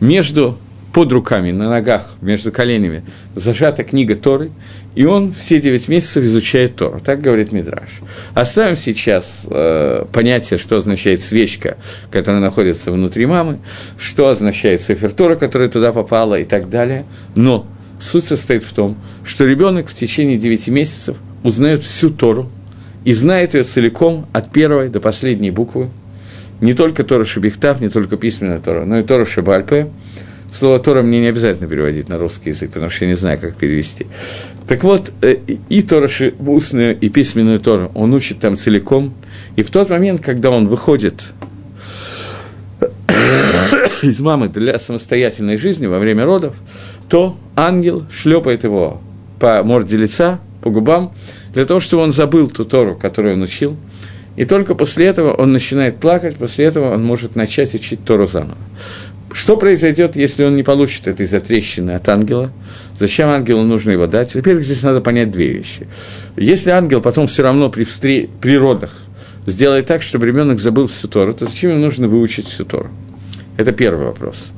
между 0.00 0.56
под 0.96 1.12
руками, 1.12 1.50
на 1.50 1.68
ногах, 1.68 2.06
между 2.22 2.50
коленями 2.50 3.04
зажата 3.34 3.84
книга 3.84 4.14
Торы, 4.14 4.50
и 4.94 5.04
он 5.04 5.34
все 5.34 5.60
девять 5.60 5.88
месяцев 5.88 6.24
изучает 6.24 6.76
Тору. 6.76 7.02
Так 7.04 7.20
говорит 7.20 7.52
Мидраш. 7.52 8.00
Оставим 8.32 8.76
сейчас 8.76 9.42
э, 9.44 10.06
понятие, 10.10 10.58
что 10.58 10.78
означает 10.78 11.20
свечка, 11.20 11.76
которая 12.10 12.40
находится 12.40 12.90
внутри 12.92 13.26
мамы, 13.26 13.58
что 13.98 14.28
означает 14.28 14.80
Сефер 14.80 15.12
Тора, 15.12 15.36
которая 15.36 15.68
туда 15.68 15.92
попала 15.92 16.40
и 16.40 16.44
так 16.44 16.70
далее. 16.70 17.04
Но 17.34 17.66
суть 18.00 18.24
состоит 18.24 18.64
в 18.64 18.72
том, 18.72 18.96
что 19.22 19.44
ребенок 19.44 19.90
в 19.90 19.94
течение 19.94 20.38
девяти 20.38 20.70
месяцев 20.70 21.18
узнает 21.42 21.82
всю 21.82 22.08
Тору 22.08 22.48
и 23.04 23.12
знает 23.12 23.52
ее 23.52 23.64
целиком 23.64 24.28
от 24.32 24.50
первой 24.50 24.88
до 24.88 25.00
последней 25.00 25.50
буквы, 25.50 25.90
не 26.62 26.72
только 26.72 27.04
Тора 27.04 27.26
Шабихтав, 27.26 27.82
не 27.82 27.90
только 27.90 28.16
письменная 28.16 28.60
Тора, 28.60 28.86
но 28.86 28.98
и 28.98 29.02
Тора 29.02 29.26
Шабальпе, 29.26 29.90
Слово 30.56 30.78
Тора 30.78 31.02
мне 31.02 31.20
не 31.20 31.26
обязательно 31.26 31.68
переводить 31.68 32.08
на 32.08 32.16
русский 32.16 32.48
язык, 32.48 32.70
потому 32.70 32.88
что 32.88 33.04
я 33.04 33.10
не 33.10 33.16
знаю, 33.16 33.38
как 33.38 33.56
перевести. 33.56 34.06
Так 34.66 34.84
вот, 34.84 35.12
э, 35.20 35.36
и 35.68 35.82
Тора 35.82 36.08
устную, 36.38 36.98
и 36.98 37.10
письменную 37.10 37.60
Тору 37.60 37.90
он 37.94 38.14
учит 38.14 38.40
там 38.40 38.56
целиком. 38.56 39.12
И 39.56 39.62
в 39.62 39.70
тот 39.70 39.90
момент, 39.90 40.22
когда 40.22 40.50
он 40.50 40.68
выходит 40.68 41.24
из 44.02 44.18
мамы 44.20 44.48
для 44.48 44.78
самостоятельной 44.78 45.58
жизни 45.58 45.86
во 45.86 45.98
время 45.98 46.24
родов, 46.24 46.56
то 47.10 47.36
ангел 47.54 48.06
шлепает 48.10 48.64
его 48.64 49.02
по 49.38 49.62
морде 49.62 49.98
лица, 49.98 50.40
по 50.62 50.70
губам, 50.70 51.12
для 51.52 51.66
того, 51.66 51.80
чтобы 51.80 52.02
он 52.02 52.12
забыл 52.12 52.48
ту 52.48 52.64
Тору, 52.64 52.96
которую 52.96 53.34
он 53.34 53.42
учил. 53.42 53.76
И 54.36 54.44
только 54.44 54.74
после 54.74 55.06
этого 55.06 55.32
он 55.32 55.52
начинает 55.52 55.98
плакать, 55.98 56.36
после 56.36 56.66
этого 56.66 56.94
он 56.94 57.04
может 57.04 57.36
начать 57.36 57.74
учить 57.74 58.04
Тору 58.04 58.26
заново. 58.26 58.56
Что 59.36 59.58
произойдет, 59.58 60.16
если 60.16 60.44
он 60.44 60.56
не 60.56 60.62
получит 60.62 61.06
этой 61.08 61.26
затрещины 61.26 61.90
от 61.90 62.08
ангела? 62.08 62.50
Зачем 62.98 63.28
ангелу 63.28 63.64
нужно 63.64 63.90
его 63.90 64.06
дать? 64.06 64.34
Во-первых, 64.34 64.64
здесь 64.64 64.82
надо 64.82 65.02
понять 65.02 65.30
две 65.30 65.52
вещи. 65.52 65.86
Если 66.38 66.70
ангел 66.70 67.02
потом 67.02 67.26
все 67.26 67.42
равно 67.42 67.68
при, 67.68 67.84
встре... 67.84 68.30
при 68.40 68.56
родах 68.56 68.94
сделает 69.44 69.84
так, 69.84 70.00
чтобы 70.00 70.26
ребенок 70.26 70.58
забыл 70.58 70.86
всю 70.86 71.08
Тору, 71.08 71.34
то 71.34 71.44
зачем 71.44 71.72
ему 71.72 71.80
нужно 71.80 72.08
выучить 72.08 72.48
всю 72.48 72.64
Тору? 72.64 72.88
Это 73.58 73.72
первый 73.72 74.06
вопрос. 74.06 74.52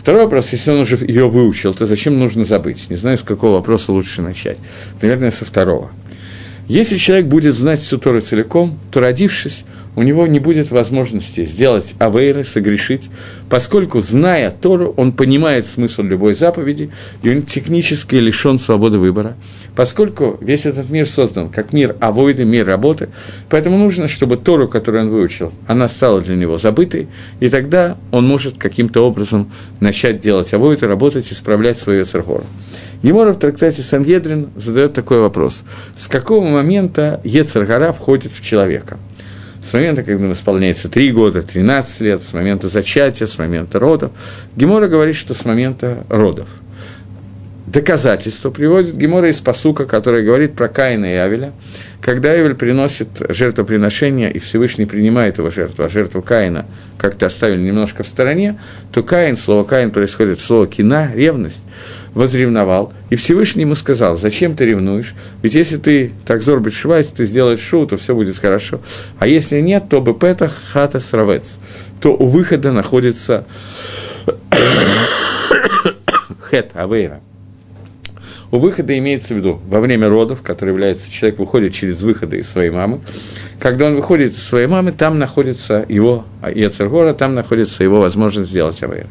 Второй 0.00 0.22
вопрос, 0.22 0.50
если 0.50 0.70
он 0.70 0.80
уже 0.80 0.96
ее 0.96 1.28
выучил, 1.28 1.74
то 1.74 1.84
зачем 1.84 2.18
нужно 2.18 2.46
забыть? 2.46 2.88
Не 2.88 2.96
знаю, 2.96 3.18
с 3.18 3.22
какого 3.22 3.56
вопроса 3.56 3.92
лучше 3.92 4.22
начать. 4.22 4.56
Наверное, 5.02 5.30
со 5.30 5.44
второго. 5.44 5.90
Если 6.68 6.96
человек 6.96 7.26
будет 7.26 7.54
знать 7.54 7.80
всю 7.80 7.98
Тору 7.98 8.22
целиком, 8.22 8.78
то, 8.90 9.00
родившись, 9.00 9.66
у 9.96 10.02
него 10.02 10.26
не 10.26 10.38
будет 10.38 10.70
возможности 10.70 11.44
сделать 11.44 11.94
авейры, 11.98 12.44
согрешить, 12.44 13.10
поскольку, 13.48 14.00
зная 14.00 14.50
Тору, 14.50 14.94
он 14.96 15.12
понимает 15.12 15.66
смысл 15.66 16.02
любой 16.02 16.34
заповеди, 16.34 16.90
и 17.22 17.30
он 17.30 17.42
технически 17.42 18.16
лишен 18.16 18.58
свободы 18.58 18.98
выбора, 18.98 19.36
поскольку 19.74 20.38
весь 20.40 20.66
этот 20.66 20.90
мир 20.90 21.08
создан 21.08 21.48
как 21.48 21.72
мир 21.72 21.96
авойды, 22.00 22.44
мир 22.44 22.66
работы, 22.66 23.08
поэтому 23.48 23.78
нужно, 23.78 24.06
чтобы 24.06 24.36
Тору, 24.36 24.68
которую 24.68 25.06
он 25.06 25.10
выучил, 25.10 25.52
она 25.66 25.88
стала 25.88 26.20
для 26.20 26.36
него 26.36 26.58
забытой, 26.58 27.08
и 27.40 27.48
тогда 27.48 27.96
он 28.12 28.28
может 28.28 28.58
каким-то 28.58 29.06
образом 29.06 29.50
начать 29.80 30.20
делать 30.20 30.52
авойды, 30.52 30.86
работать, 30.86 31.32
исправлять 31.32 31.78
свою 31.78 32.04
церкору. 32.04 32.44
Гемора 33.02 33.32
в 33.32 33.38
трактате 33.38 33.82
Сангедрин 33.82 34.48
задает 34.56 34.94
такой 34.94 35.20
вопрос. 35.20 35.64
С 35.96 36.08
какого 36.08 36.46
момента 36.46 37.20
Ецаргара 37.24 37.92
входит 37.92 38.32
в 38.32 38.42
человека? 38.42 38.98
С 39.66 39.72
момента, 39.72 40.04
когда 40.04 40.30
исполняется 40.30 40.88
3 40.88 41.12
года, 41.12 41.42
13 41.42 42.00
лет, 42.02 42.22
с 42.22 42.32
момента 42.32 42.68
зачатия, 42.68 43.26
с 43.26 43.36
момента 43.36 43.80
родов. 43.80 44.12
Гемора 44.54 44.86
говорит, 44.86 45.16
что 45.16 45.34
с 45.34 45.44
момента 45.44 46.04
родов. 46.08 46.48
Доказательство 47.66 48.50
приводит 48.50 48.96
Гемора 48.96 49.28
из 49.28 49.40
посука, 49.40 49.86
которая 49.86 50.22
говорит 50.22 50.54
про 50.54 50.68
Каина 50.68 51.06
и 51.06 51.16
Авеля. 51.16 51.52
Когда 52.00 52.30
Авель 52.30 52.54
приносит 52.54 53.08
жертвоприношение, 53.28 54.30
и 54.30 54.38
Всевышний 54.38 54.86
принимает 54.86 55.38
его 55.38 55.50
жертву, 55.50 55.82
а 55.82 55.88
жертву 55.88 56.22
Каина 56.22 56.66
как-то 56.96 57.26
оставили 57.26 57.60
немножко 57.60 58.04
в 58.04 58.06
стороне, 58.06 58.60
то 58.92 59.02
Каин, 59.02 59.36
слово 59.36 59.64
Каин 59.64 59.90
происходит 59.90 60.38
слово 60.38 60.68
кина, 60.68 61.10
ревность, 61.12 61.64
возревновал, 62.14 62.92
и 63.10 63.16
Всевышний 63.16 63.62
ему 63.62 63.74
сказал, 63.74 64.16
зачем 64.16 64.54
ты 64.54 64.64
ревнуешь, 64.64 65.16
ведь 65.42 65.54
если 65.54 65.76
ты 65.76 66.12
так 66.24 66.42
зорбит 66.42 66.72
швайц, 66.72 67.08
ты 67.08 67.24
сделаешь 67.24 67.58
шоу, 67.58 67.84
то 67.84 67.96
все 67.96 68.14
будет 68.14 68.38
хорошо, 68.38 68.80
а 69.18 69.26
если 69.26 69.60
нет, 69.60 69.88
то 69.90 70.00
бы 70.00 70.14
петах 70.14 70.52
хата 70.72 71.00
сравец, 71.00 71.58
то 72.00 72.16
у 72.16 72.26
выхода 72.26 72.70
находится 72.70 73.44
хет, 76.48 76.70
авейра, 76.74 77.20
у 78.56 78.58
выхода 78.58 78.96
имеется 78.96 79.34
в 79.34 79.36
виду 79.36 79.60
во 79.68 79.80
время 79.80 80.08
родов, 80.08 80.42
который 80.42 80.70
является, 80.70 81.10
человек 81.10 81.38
выходит 81.38 81.74
через 81.74 82.00
выходы 82.00 82.38
из 82.38 82.48
своей 82.48 82.70
мамы. 82.70 83.00
Когда 83.60 83.86
он 83.86 83.96
выходит 83.96 84.32
из 84.32 84.42
своей 84.42 84.66
мамы, 84.66 84.92
там 84.92 85.18
находится 85.18 85.84
его 85.88 86.24
Ецергора, 86.42 87.14
там 87.14 87.34
находится 87.34 87.82
его 87.82 88.00
возможность 88.00 88.50
сделать 88.50 88.82
Авейр. 88.82 89.06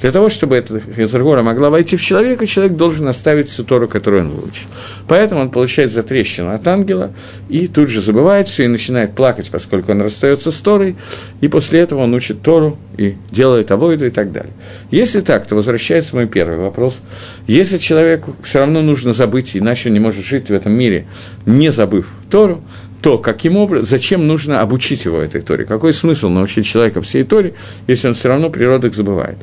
Для 0.00 0.12
того, 0.12 0.28
чтобы 0.28 0.56
эта 0.56 0.80
Ецергора 0.96 1.42
могла 1.42 1.70
войти 1.70 1.96
в 1.96 2.02
человека, 2.02 2.46
человек 2.46 2.76
должен 2.76 3.06
оставить 3.08 3.50
всю 3.50 3.64
Тору, 3.64 3.88
которую 3.88 4.22
он 4.22 4.30
выучил. 4.30 4.66
Поэтому 5.06 5.42
он 5.42 5.50
получает 5.50 5.92
затрещину 5.92 6.52
от 6.52 6.66
ангела 6.66 7.12
и 7.48 7.66
тут 7.66 7.88
же 7.88 8.02
забывает 8.02 8.48
все 8.48 8.64
и 8.64 8.68
начинает 8.68 9.14
плакать, 9.14 9.50
поскольку 9.50 9.92
он 9.92 10.00
расстается 10.02 10.50
с 10.50 10.56
Торой, 10.56 10.96
и 11.40 11.48
после 11.48 11.80
этого 11.80 12.02
он 12.02 12.14
учит 12.14 12.42
Тору 12.42 12.78
и 12.96 13.16
делает 13.30 13.70
авойду 13.70 14.06
и 14.06 14.10
так 14.10 14.32
далее. 14.32 14.52
Если 14.90 15.20
так, 15.20 15.46
то 15.46 15.54
возвращается 15.54 16.16
мой 16.16 16.26
первый 16.26 16.58
вопрос. 16.58 16.98
Если 17.46 17.78
человеку 17.78 18.34
все 18.42 18.60
равно 18.60 18.82
нужно 18.88 19.12
забыть, 19.12 19.56
иначе 19.56 19.90
не 19.90 20.00
может 20.00 20.24
жить 20.24 20.48
в 20.48 20.52
этом 20.52 20.72
мире, 20.72 21.06
не 21.46 21.70
забыв 21.70 22.12
Тору, 22.30 22.64
то 23.00 23.18
каким 23.18 23.56
образом, 23.56 23.86
зачем 23.86 24.26
нужно 24.26 24.60
обучить 24.60 25.04
его 25.04 25.18
этой 25.18 25.40
Торе? 25.40 25.64
Какой 25.64 25.92
смысл 25.92 26.28
научить 26.28 26.66
человека 26.66 27.00
всей 27.00 27.24
Торе, 27.24 27.54
если 27.86 28.08
он 28.08 28.14
все 28.14 28.28
равно 28.28 28.50
природок 28.50 28.94
забывает? 28.94 29.36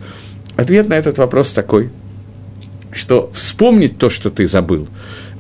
Ответ 0.58 0.90
на 0.90 0.96
этот 0.96 1.18
вопрос 1.18 1.54
такой, 1.54 1.90
что 2.92 3.32
вспомнить 3.34 3.98
то, 3.98 4.10
что 4.10 4.30
ты 4.30 4.48
забыл, 4.48 4.88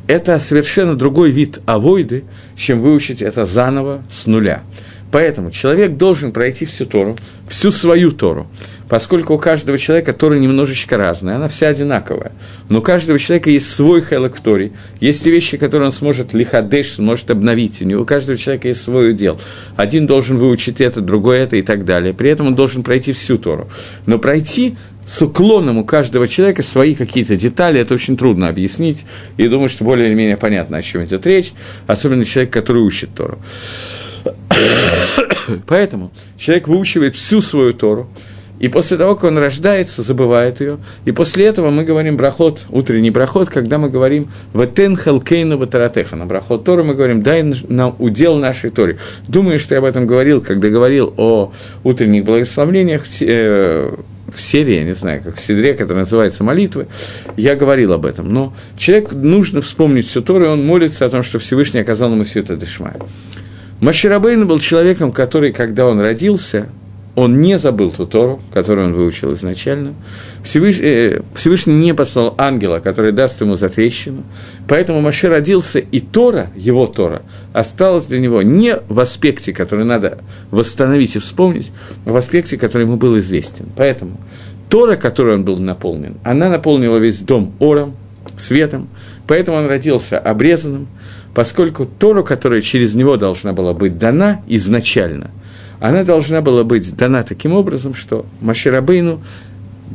это 0.07 0.39
совершенно 0.39 0.95
другой 0.95 1.31
вид 1.31 1.59
авойды, 1.65 2.23
чем 2.55 2.79
выучить 2.79 3.21
это 3.21 3.45
заново 3.45 4.03
с 4.11 4.27
нуля. 4.27 4.63
Поэтому 5.11 5.51
человек 5.51 5.97
должен 5.97 6.31
пройти 6.31 6.65
всю 6.65 6.85
Тору, 6.85 7.15
всю 7.47 7.71
свою 7.71 8.11
Тору, 8.11 8.47
поскольку 8.89 9.33
у 9.33 9.37
каждого 9.37 9.77
человека 9.77 10.13
Тора 10.13 10.35
немножечко 10.35 10.97
разная, 10.97 11.35
она 11.35 11.47
вся 11.47 11.67
одинаковая. 11.69 12.31
Но 12.69 12.79
у 12.79 12.81
каждого 12.81 13.19
человека 13.19 13.49
есть 13.49 13.69
свой 13.69 14.01
хелок 14.01 14.35
есть 14.99 15.23
те 15.23 15.31
вещи, 15.31 15.57
которые 15.57 15.87
он 15.87 15.93
сможет 15.93 16.33
лихадеш, 16.33 16.93
сможет 16.93 17.31
обновить, 17.31 17.81
у, 17.81 17.85
него, 17.85 18.03
у 18.03 18.05
каждого 18.05 18.37
человека 18.37 18.67
есть 18.67 18.81
свой 18.81 19.11
удел. 19.11 19.39
Один 19.75 20.07
должен 20.07 20.37
выучить 20.37 20.81
это, 20.81 21.01
другой 21.01 21.39
это 21.39 21.55
и 21.55 21.61
так 21.61 21.85
далее. 21.85 22.13
При 22.13 22.29
этом 22.29 22.47
он 22.47 22.55
должен 22.55 22.83
пройти 22.83 23.13
всю 23.13 23.37
Тору. 23.37 23.67
Но 24.05 24.19
пройти 24.19 24.77
с 25.05 25.21
уклоном 25.21 25.77
у 25.77 25.85
каждого 25.85 26.27
человека 26.27 26.63
свои 26.63 26.95
какие-то 26.95 27.37
детали, 27.37 27.79
это 27.79 27.93
очень 27.93 28.17
трудно 28.17 28.49
объяснить, 28.49 29.05
и 29.37 29.47
думаю, 29.47 29.69
что 29.69 29.83
более 29.83 30.07
или 30.07 30.15
менее 30.15 30.37
понятно, 30.37 30.77
о 30.77 30.81
чем 30.81 31.03
идет 31.05 31.25
речь, 31.25 31.53
особенно 31.85 32.25
человек, 32.25 32.51
который 32.51 32.81
учит 32.81 33.13
Тору. 33.13 33.39
Поэтому 35.67 36.11
человек 36.37 36.67
выучивает 36.67 37.15
всю 37.15 37.41
свою 37.41 37.73
Тору, 37.73 38.09
и 38.59 38.69
после 38.69 38.97
того, 38.97 39.15
как 39.15 39.25
он 39.25 39.37
рождается, 39.37 40.01
забывает 40.01 40.61
ее. 40.61 40.77
И 41.03 41.11
после 41.11 41.45
этого 41.45 41.71
мы 41.71 41.83
говорим 41.83 42.15
брахот, 42.15 42.65
утренний 42.69 43.11
брахот, 43.11 43.49
когда 43.49 43.77
мы 43.77 43.89
говорим 43.89 44.29
«Ватен 44.53 44.95
халкейну 44.95 45.57
батаратеха». 45.57 46.15
На 46.15 46.25
брахот 46.25 46.63
Торы 46.63 46.83
мы 46.83 46.95
говорим 46.95 47.21
«Дай 47.21 47.43
нам 47.67 47.95
удел 47.99 48.37
нашей 48.37 48.69
Торе». 48.69 48.97
Думаю, 49.27 49.59
что 49.59 49.75
я 49.75 49.79
об 49.79 49.85
этом 49.85 50.07
говорил, 50.07 50.41
когда 50.41 50.69
говорил 50.69 51.13
о 51.17 51.51
утренних 51.83 52.23
благословлениях 52.23 53.03
э, 53.21 53.93
в 54.33 54.41
серии, 54.41 54.75
я 54.75 54.83
не 54.83 54.95
знаю, 54.95 55.21
как 55.21 55.35
в 55.35 55.41
Сидре, 55.41 55.73
которая 55.73 56.03
называется 56.03 56.43
«Молитвы», 56.43 56.87
я 57.35 57.55
говорил 57.55 57.91
об 57.91 58.05
этом. 58.05 58.33
Но 58.33 58.53
человек 58.77 59.11
нужно 59.11 59.61
вспомнить 59.61 60.07
всю 60.07 60.21
Тору, 60.21 60.45
и 60.45 60.47
он 60.47 60.65
молится 60.65 61.05
о 61.05 61.09
том, 61.09 61.23
что 61.23 61.39
Всевышний 61.39 61.81
оказал 61.81 62.11
ему 62.11 62.23
все 62.23 62.39
это 62.39 62.55
дешмая. 62.55 62.95
Маширабейн 63.81 64.47
был 64.47 64.59
человеком, 64.59 65.11
который, 65.11 65.51
когда 65.51 65.85
он 65.85 65.99
родился, 65.99 66.69
он 67.15 67.39
не 67.39 67.57
забыл 67.57 67.91
ту 67.91 68.05
Тору, 68.05 68.41
которую 68.53 68.87
он 68.87 68.93
выучил 68.93 69.33
изначально. 69.33 69.93
Всевышний, 70.43 70.85
э, 70.85 71.21
Всевышний 71.33 71.73
не 71.73 71.93
послал 71.93 72.35
ангела, 72.37 72.79
который 72.79 73.13
даст 73.13 73.39
ему 73.39 73.55
затрещину. 73.55 74.23
Поэтому 74.67 74.99
Маше 74.99 75.29
родился, 75.29 75.79
и 75.79 76.01
Тора, 76.01 76.51
его 76.55 76.87
Тора, 76.87 77.21
осталась 77.53 78.07
для 78.07 78.19
него 78.19 78.41
не 78.41 78.75
в 78.89 78.99
аспекте, 78.99 79.53
который 79.53 79.85
надо 79.85 80.19
восстановить 80.51 81.15
и 81.15 81.19
вспомнить, 81.19 81.71
а 82.05 82.11
в 82.11 82.15
аспекте, 82.17 82.57
который 82.57 82.83
ему 82.83 82.97
был 82.97 83.17
известен. 83.19 83.67
Поэтому 83.77 84.19
Тора, 84.69 84.97
которой 84.97 85.35
он 85.35 85.45
был 85.45 85.57
наполнен, 85.57 86.17
она 86.23 86.49
наполнила 86.49 86.97
весь 86.97 87.21
дом 87.21 87.53
ором, 87.59 87.95
светом, 88.37 88.89
поэтому 89.27 89.57
он 89.57 89.67
родился 89.67 90.19
обрезанным, 90.19 90.87
поскольку 91.33 91.85
Тору, 91.85 92.23
которая 92.23 92.61
через 92.61 92.95
него 92.95 93.17
должна 93.17 93.53
была 93.53 93.73
быть 93.73 93.97
дана 93.97 94.41
изначально, 94.47 95.31
она 95.79 96.03
должна 96.03 96.41
была 96.41 96.63
быть 96.63 96.95
дана 96.95 97.23
таким 97.23 97.53
образом, 97.53 97.93
что 97.93 98.25
Маширабейну 98.41 99.21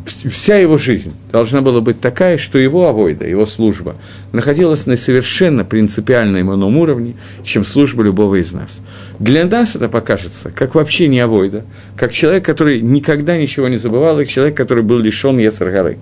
вся 0.06 0.56
его 0.56 0.78
жизнь 0.78 1.12
должна 1.32 1.62
была 1.62 1.80
быть 1.80 2.00
такая, 2.00 2.38
что 2.38 2.58
его 2.58 2.88
авойда, 2.88 3.26
его 3.26 3.44
служба 3.44 3.96
находилась 4.32 4.86
на 4.86 4.96
совершенно 4.96 5.64
принципиально 5.64 6.40
ином 6.40 6.76
уровне, 6.76 7.16
чем 7.42 7.64
служба 7.64 8.02
любого 8.02 8.36
из 8.40 8.52
нас. 8.52 8.80
Для 9.18 9.44
нас 9.44 9.74
это 9.76 9.88
покажется, 9.88 10.50
как 10.50 10.74
вообще 10.74 11.08
не 11.08 11.20
авойда, 11.20 11.64
как 11.96 12.12
человек, 12.12 12.44
который 12.44 12.80
никогда 12.80 13.36
ничего 13.36 13.68
не 13.68 13.78
забывал, 13.78 14.20
и 14.20 14.26
человек, 14.26 14.56
который 14.56 14.84
был 14.84 14.98
лишен 14.98 15.38
Ецаргары. 15.38 15.98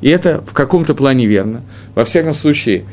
И 0.00 0.08
это 0.08 0.42
в 0.46 0.52
каком-то 0.52 0.94
плане 0.94 1.26
верно. 1.26 1.62
Во 1.94 2.04
всяком 2.04 2.34
случае, 2.34 2.84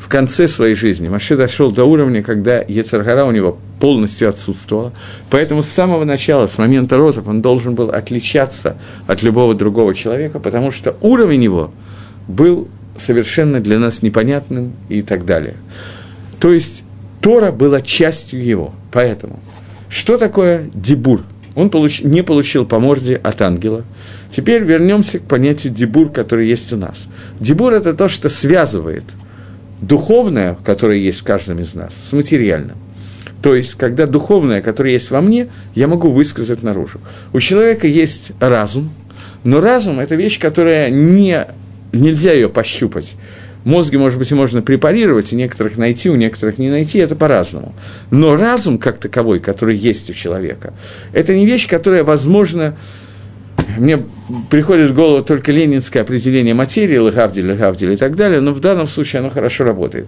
в 0.00 0.08
конце 0.08 0.48
своей 0.48 0.74
жизни 0.74 1.08
Маше 1.08 1.36
дошел 1.36 1.70
до 1.70 1.84
уровня, 1.84 2.22
когда 2.22 2.64
Ецаргара 2.66 3.26
у 3.26 3.32
него 3.32 3.58
полностью 3.78 4.30
отсутствовала. 4.30 4.94
Поэтому 5.28 5.62
с 5.62 5.68
самого 5.68 6.04
начала, 6.04 6.46
с 6.46 6.56
момента 6.56 6.96
родов, 6.96 7.28
он 7.28 7.42
должен 7.42 7.74
был 7.74 7.90
отличаться 7.90 8.78
от 9.06 9.22
любого 9.22 9.54
другого 9.54 9.94
человека, 9.94 10.40
потому 10.40 10.70
что 10.70 10.96
уровень 11.02 11.44
его 11.44 11.70
был 12.28 12.66
совершенно 12.96 13.60
для 13.60 13.78
нас 13.78 14.02
непонятным 14.02 14.72
и 14.88 15.02
так 15.02 15.26
далее. 15.26 15.56
То 16.40 16.50
есть 16.50 16.82
Тора 17.20 17.52
была 17.52 17.82
частью 17.82 18.42
его. 18.42 18.72
Поэтому 18.92 19.38
что 19.90 20.16
такое 20.16 20.70
дебур? 20.72 21.24
Он 21.54 21.68
получ, 21.68 22.00
не 22.00 22.22
получил 22.22 22.64
по 22.64 22.80
морде 22.80 23.16
от 23.16 23.42
ангела. 23.42 23.84
Теперь 24.30 24.62
вернемся 24.62 25.18
к 25.18 25.22
понятию 25.24 25.74
дебур, 25.74 26.08
который 26.08 26.48
есть 26.48 26.72
у 26.72 26.78
нас. 26.78 27.04
Дебур– 27.38 27.72
это 27.74 27.92
то, 27.92 28.08
что 28.08 28.30
связывает– 28.30 29.04
духовное, 29.80 30.56
которое 30.64 30.98
есть 30.98 31.20
в 31.20 31.24
каждом 31.24 31.60
из 31.60 31.74
нас, 31.74 31.94
с 31.94 32.12
материальным. 32.12 32.76
То 33.42 33.54
есть, 33.54 33.74
когда 33.74 34.06
духовное, 34.06 34.60
которое 34.60 34.92
есть 34.92 35.10
во 35.10 35.20
мне, 35.20 35.48
я 35.74 35.88
могу 35.88 36.10
высказать 36.10 36.62
наружу. 36.62 37.00
У 37.32 37.40
человека 37.40 37.86
есть 37.86 38.32
разум, 38.38 38.92
Но 39.42 39.60
разум– 39.62 40.00
это 40.00 40.16
вещь, 40.16 40.38
которая 40.38 40.90
не, 40.90 41.46
нельзя 41.92 42.32
ее 42.32 42.50
пощупать. 42.50 43.14
Мозги, 43.64 43.96
может 43.96 44.18
быть, 44.18 44.30
и 44.30 44.34
можно 44.34 44.60
препарировать, 44.60 45.32
у 45.32 45.36
некоторых 45.36 45.78
найти, 45.78 46.10
у 46.10 46.16
некоторых 46.16 46.58
не 46.58 46.68
найти, 46.68 46.98
это 46.98 47.14
по-разному. 47.14 47.74
Но 48.10 48.36
разум 48.36 48.78
как 48.78 48.98
таковой, 48.98 49.40
который 49.40 49.76
есть 49.76 50.10
у 50.10 50.12
человека, 50.12 50.74
это 51.12 51.34
не 51.34 51.46
вещь, 51.46 51.68
которая, 51.68 52.04
возможно, 52.04 52.76
мне 53.78 54.04
приходит 54.50 54.90
в 54.90 54.94
голову 54.94 55.24
только 55.24 55.52
ленинское 55.52 56.02
определение 56.02 56.54
материи, 56.54 56.96
Лехавдиль, 56.96 57.46
Лехавдиль 57.46 57.92
и 57.92 57.96
так 57.96 58.16
далее, 58.16 58.40
но 58.40 58.52
в 58.52 58.60
данном 58.60 58.86
случае 58.86 59.20
оно 59.20 59.30
хорошо 59.30 59.64
работает. 59.64 60.06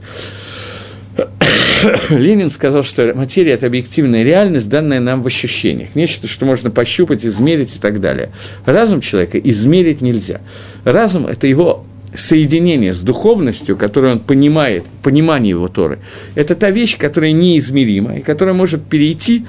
Ленин 2.10 2.50
сказал, 2.50 2.82
что 2.82 3.12
материя– 3.14 3.52
это 3.52 3.66
объективная 3.66 4.22
реальность, 4.22 4.68
данная 4.68 5.00
нам 5.00 5.22
в 5.22 5.26
ощущениях, 5.26 5.94
нечто, 5.94 6.28
что 6.28 6.46
можно 6.46 6.70
пощупать, 6.70 7.26
измерить 7.26 7.76
и 7.76 7.78
так 7.78 8.00
далее. 8.00 8.30
Разум 8.64 9.00
человека 9.00 9.38
измерить 9.38 10.00
нельзя. 10.00 10.40
Разум– 10.84 11.26
это 11.28 11.46
его 11.46 11.84
соединение 12.14 12.92
с 12.92 13.00
духовностью, 13.00 13.76
которую 13.76 14.14
он 14.14 14.18
понимает, 14.20 14.84
понимание 15.02 15.50
его 15.50 15.68
Торы, 15.68 15.98
это 16.34 16.54
та 16.54 16.70
вещь, 16.70 16.98
которая 16.98 17.32
неизмерима, 17.32 18.16
и 18.18 18.20
которая 18.20 18.54
может 18.54 18.84
перейти 18.84 19.46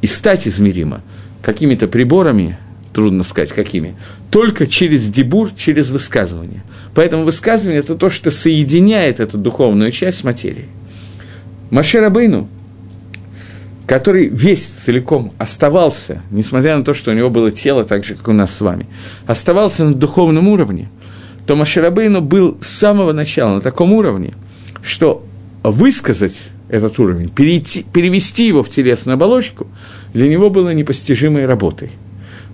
и 0.00 0.06
стать 0.06 0.48
измерима 0.48 1.02
какими-то 1.42 1.86
приборами, 1.86 2.58
трудно 2.92 3.24
сказать 3.24 3.52
какими, 3.52 3.96
только 4.30 4.66
через 4.66 5.08
дебур, 5.08 5.50
через 5.56 5.90
высказывание. 5.90 6.62
Поэтому 6.94 7.24
высказывание– 7.24 7.80
это 7.80 7.94
то, 7.94 8.10
что 8.10 8.30
соединяет 8.30 9.20
эту 9.20 9.38
духовную 9.38 9.90
часть 9.90 10.18
с 10.18 10.24
материей. 10.24 10.68
Маше 11.70 12.00
Рабейну, 12.00 12.48
который 13.86 14.28
весь 14.28 14.66
целиком 14.66 15.32
оставался, 15.38 16.22
несмотря 16.30 16.76
на 16.76 16.84
то, 16.84 16.92
что 16.92 17.10
у 17.10 17.14
него 17.14 17.30
было 17.30 17.50
тело 17.50 17.84
так 17.84 18.04
же, 18.04 18.14
как 18.14 18.28
у 18.28 18.32
нас 18.32 18.54
с 18.54 18.60
вами, 18.60 18.86
оставался 19.26 19.84
на 19.84 19.94
духовном 19.94 20.48
уровне, 20.48 20.90
то 21.46 21.56
Маше 21.56 21.80
Рабейну 21.80 22.20
был 22.20 22.58
с 22.60 22.68
самого 22.68 23.12
начала 23.12 23.56
на 23.56 23.60
таком 23.60 23.92
уровне, 23.92 24.34
что 24.82 25.24
высказать 25.62 26.50
этот 26.68 26.98
уровень, 26.98 27.28
перейти, 27.28 27.84
перевести 27.84 28.46
его 28.46 28.62
в 28.62 28.70
телесную 28.70 29.14
оболочку, 29.14 29.66
для 30.14 30.28
него 30.28 30.50
было 30.50 30.70
непостижимой 30.70 31.46
работой. 31.46 31.90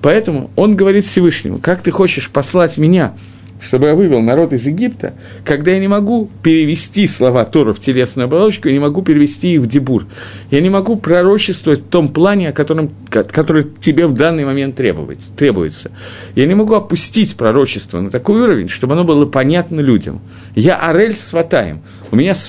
Поэтому 0.03 0.51
он 0.57 0.77
говорит 0.77 1.05
Всевышнему, 1.05 1.59
как 1.59 1.83
ты 1.83 1.91
хочешь 1.91 2.31
послать 2.31 2.79
меня– 2.79 3.15
чтобы 3.61 3.89
я 3.89 3.95
вывел 3.95 4.21
народ 4.21 4.53
из 4.53 4.67
Египта, 4.67 5.15
когда 5.45 5.73
я 5.73 5.81
не 5.81 5.89
могу 5.89 6.31
перевести 6.43 7.07
слова 7.07 7.45
Тора 7.45 7.73
в 7.73 7.81
телесную 7.81 8.27
оболочку, 8.27 8.69
я 8.69 8.75
не 8.75 8.81
могу 8.81 9.03
перевести 9.03 9.55
их 9.55 9.63
в 9.63 9.67
дебур. 9.67 10.07
Я 10.51 10.61
не 10.61 10.71
могу 10.71 10.97
пророчествовать 10.97 11.81
в 11.81 11.89
том 11.89 12.09
плане, 12.09 12.51
о 12.51 12.53
котором, 12.53 12.91
который 13.11 13.65
тебе 13.81 14.07
в 14.07 14.15
данный 14.15 14.45
момент 14.45 14.77
требуется. 14.77 15.91
Я 16.35 16.47
не 16.47 16.55
могу 16.55 16.75
опустить 16.75 17.37
пророчество 17.37 18.01
на 18.01 18.11
такой 18.11 18.41
уровень, 18.41 18.69
чтобы 18.69 18.95
оно 18.95 19.05
было 19.05 19.27
понятно 19.27 19.81
людям. 19.81 20.21
Я 20.55 20.77
Арель 20.77 21.17
с. 21.17 21.33
У 22.11 22.17
меня 22.17 22.35
с 22.35 22.47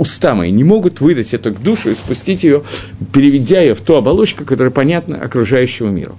уста 0.00 0.34
мои 0.34 0.50
не 0.50 0.64
могут 0.64 1.02
выдать 1.02 1.34
эту 1.34 1.50
душу 1.52 1.90
и 1.90 1.94
спустить 1.94 2.42
ее, 2.42 2.62
переведя 3.12 3.60
ее 3.60 3.74
в 3.74 3.82
ту 3.82 3.96
оболочку, 3.96 4.46
которая 4.46 4.70
понятна 4.70 5.20
окружающему 5.20 5.90
миру. 5.90 6.16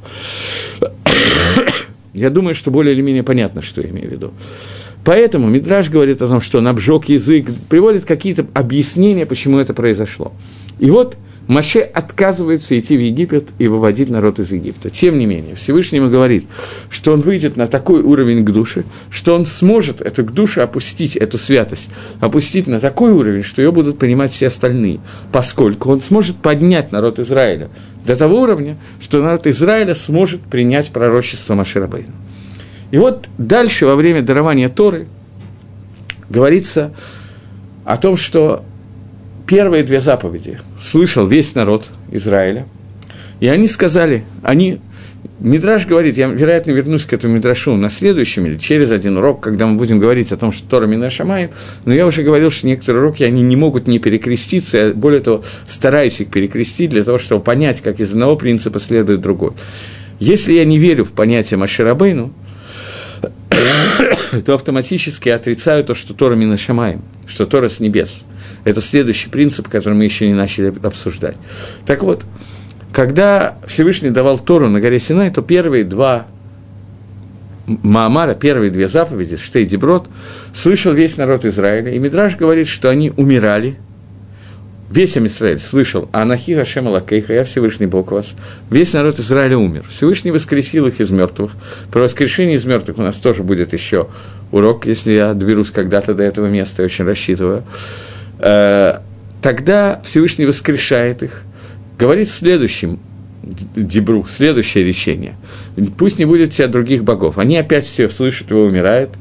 Я 2.14 2.30
думаю, 2.30 2.54
что 2.54 2.70
более 2.70 2.94
или 2.94 3.02
менее 3.02 3.24
понятно, 3.24 3.64
что 3.64 3.82
я 3.82 3.90
имею 3.90 4.08
в 4.08 4.12
виду. 4.12 4.34
Поэтому 5.04 5.50
Мидраж 5.50 5.90
говорит 5.90 6.22
о 6.22 6.28
том, 6.28 6.42
что 6.42 6.60
он 6.60 6.68
обжег 6.68 7.06
язык, 7.06 7.48
приводит 7.70 8.06
какие-то 8.06 8.46
объяснения, 8.54 9.26
почему 9.26 9.58
это 9.58 9.74
произошло. 9.74 10.32
И 10.78 10.92
вот 10.92 11.18
Маше 11.52 11.82
отказывается 11.82 12.80
идти 12.80 12.96
в 12.96 13.02
Египет 13.02 13.50
и 13.60 13.68
выводить 13.68 14.10
народ 14.10 14.40
из 14.40 14.54
Египта. 14.54 14.90
Тем 14.90 15.20
не 15.20 15.26
менее, 15.26 15.56
Всевышний 15.56 15.98
ему 15.98 16.10
говорит, 16.10 16.46
что 16.90 17.12
он 17.12 17.20
выйдет 17.20 17.58
на 17.58 17.68
такой 17.68 18.02
уровень 18.04 18.46
к 18.46 18.52
душе, 18.52 18.86
что 19.10 19.36
он 19.36 19.46
сможет 19.46 20.00
эту 20.00 20.24
к 20.24 20.32
душе 20.32 20.62
опустить, 20.62 21.18
эту 21.18 21.38
святость, 21.38 21.90
опустить 22.22 22.68
на 22.68 22.80
такой 22.80 23.12
уровень, 23.12 23.44
что 23.44 23.62
ее 23.62 23.74
будут 23.74 24.00
понимать 24.00 24.32
все 24.32 24.48
остальные, 24.48 25.02
поскольку 25.34 25.92
он 25.92 26.00
сможет 26.00 26.38
поднять 26.38 26.94
народ 26.94 27.20
Израиля 27.20 27.68
до 28.06 28.16
того 28.16 28.40
уровня, 28.40 28.78
что 29.02 29.22
народ 29.22 29.46
Израиля 29.46 29.94
сможет 29.94 30.40
принять 30.40 30.92
пророчество 30.92 31.54
Маширабейна. 31.54 32.14
И 32.92 32.98
вот 32.98 33.28
дальше, 33.38 33.88
во 33.88 33.98
время 33.98 34.22
дарования 34.22 34.70
Торы, 34.70 35.06
говорится 36.30 36.94
о 37.84 37.98
том, 37.98 38.16
что 38.16 38.64
первые 39.52 39.84
две 39.84 40.00
заповеди 40.00 40.60
слышал 40.80 41.28
весь 41.28 41.56
народ 41.56 41.90
Израиля, 42.10 42.68
и 43.42 43.50
они 43.50 43.68
сказали, 43.68 44.24
они 44.44 44.80
Мидраш 45.42 45.86
говорит, 45.86 46.18
я, 46.18 46.28
вероятно, 46.28 46.72
вернусь 46.72 47.06
к 47.06 47.12
этому 47.12 47.36
Мидрашу 47.36 47.76
на 47.76 47.90
следующем 47.90 48.46
или 48.46 48.58
через 48.58 48.92
один 48.92 49.18
урок, 49.18 49.42
когда 49.42 49.68
мы 49.68 49.78
будем 49.78 50.00
говорить 50.00 50.32
о 50.32 50.38
том, 50.38 50.54
что 50.54 50.66
Тора 50.70 50.86
Минашамаем, 50.86 51.50
но 51.84 51.94
я 51.94 52.08
уже 52.08 52.24
говорил, 52.24 52.50
что 52.50 52.66
некоторые 52.66 53.02
уроки, 53.02 53.24
они 53.24 53.42
не 53.42 53.58
могут 53.58 53.90
не 53.90 54.00
перекреститься, 54.00 54.78
я, 54.78 54.94
более 54.94 55.20
того, 55.20 55.44
стараюсь 55.68 56.22
их 56.22 56.30
перекрестить 56.30 56.92
для 56.92 57.04
того, 57.04 57.18
чтобы 57.18 57.44
понять, 57.44 57.82
как 57.82 58.00
из 58.00 58.14
одного 58.14 58.38
принципа 58.38 58.80
следует 58.80 59.20
другой. 59.20 59.52
Если 60.22 60.54
я 60.54 60.64
не 60.64 60.80
верю 60.80 61.04
в 61.04 61.12
понятие 61.12 61.58
Маширабейну, 61.58 62.34
то 64.46 64.54
автоматически 64.54 65.28
отрицаю 65.28 65.84
то, 65.84 65.94
что 65.94 66.14
Тора 66.14 66.36
Минашамаем, 66.36 67.02
что 67.28 67.46
Тора 67.46 67.68
с 67.68 67.82
небес. 67.82 68.24
Это 68.64 68.82
следующий 68.82 69.30
принцип, 69.30 69.68
который 69.68 69.94
мы 69.94 70.04
еще 70.04 70.28
не 70.28 70.34
начали 70.34 70.74
обсуждать. 70.84 71.38
Так 71.86 72.04
вот, 72.04 72.26
когда 72.94 73.58
Всевышний 73.66 74.10
давал 74.10 74.38
Тору 74.38 74.70
на 74.70 74.80
горе 74.80 75.00
Синай, 75.00 75.32
то 75.32 75.42
первые 75.42 75.84
два 75.84 76.28
Маамара, 77.66 78.34
первые 78.34 78.72
две 78.72 78.88
заповеди, 78.88 79.38
Штей 79.38 79.66
Деброд, 79.66 80.08
слышал 80.54 80.94
весь 80.94 81.18
народ 81.18 81.46
Израиля, 81.46 81.92
и 81.94 82.00
Мидраш 82.00 82.36
говорит, 82.36 82.68
что 82.68 82.90
они 82.90 83.12
умирали, 83.16 83.78
весь 84.90 85.18
Израиль 85.18 85.60
слышал, 85.60 86.10
Анахи 86.12 86.54
Хашем 86.56 86.88
Алакейха, 86.88 87.34
я 87.34 87.44
Всевышний 87.46 87.86
Бог 87.86 88.12
вас, 88.12 88.36
весь 88.70 88.94
народ 88.94 89.20
Израиля 89.20 89.58
умер. 89.58 89.86
Всевышний 89.90 90.32
воскресил 90.32 90.88
их 90.88 91.00
из 91.00 91.12
мертвых. 91.12 91.52
Про 91.92 92.02
воскрешение 92.02 92.58
из 92.58 92.66
мертвых 92.66 92.98
у 92.98 93.02
нас 93.02 93.16
тоже 93.16 93.44
будет 93.44 93.74
еще 93.74 94.08
урок, 94.52 94.86
если 94.86 95.14
я 95.14 95.34
доберусь 95.34 95.72
когда-то 95.72 96.14
до 96.14 96.24
этого 96.24 96.48
места, 96.48 96.82
я 96.82 96.88
очень 96.88 97.06
рассчитываю. 97.06 97.64
Э, 98.42 99.00
тогда 99.42 100.02
Всевышний 100.04 100.46
воскрешает 100.46 101.24
их, 101.24 101.44
говорит 101.98 102.28
в 102.28 102.34
следующем 102.34 103.00
дебру, 103.76 104.26
следующее 104.28 104.84
решение. 104.84 105.36
Пусть 105.98 106.20
не 106.20 106.26
будет 106.26 106.52
тебя 106.52 106.68
других 106.68 107.04
богов. 107.04 107.38
Они 107.38 107.58
опять 107.58 107.86
все 107.86 108.10
слышат 108.10 108.50
его, 108.50 108.64
умирают. 108.64 109.12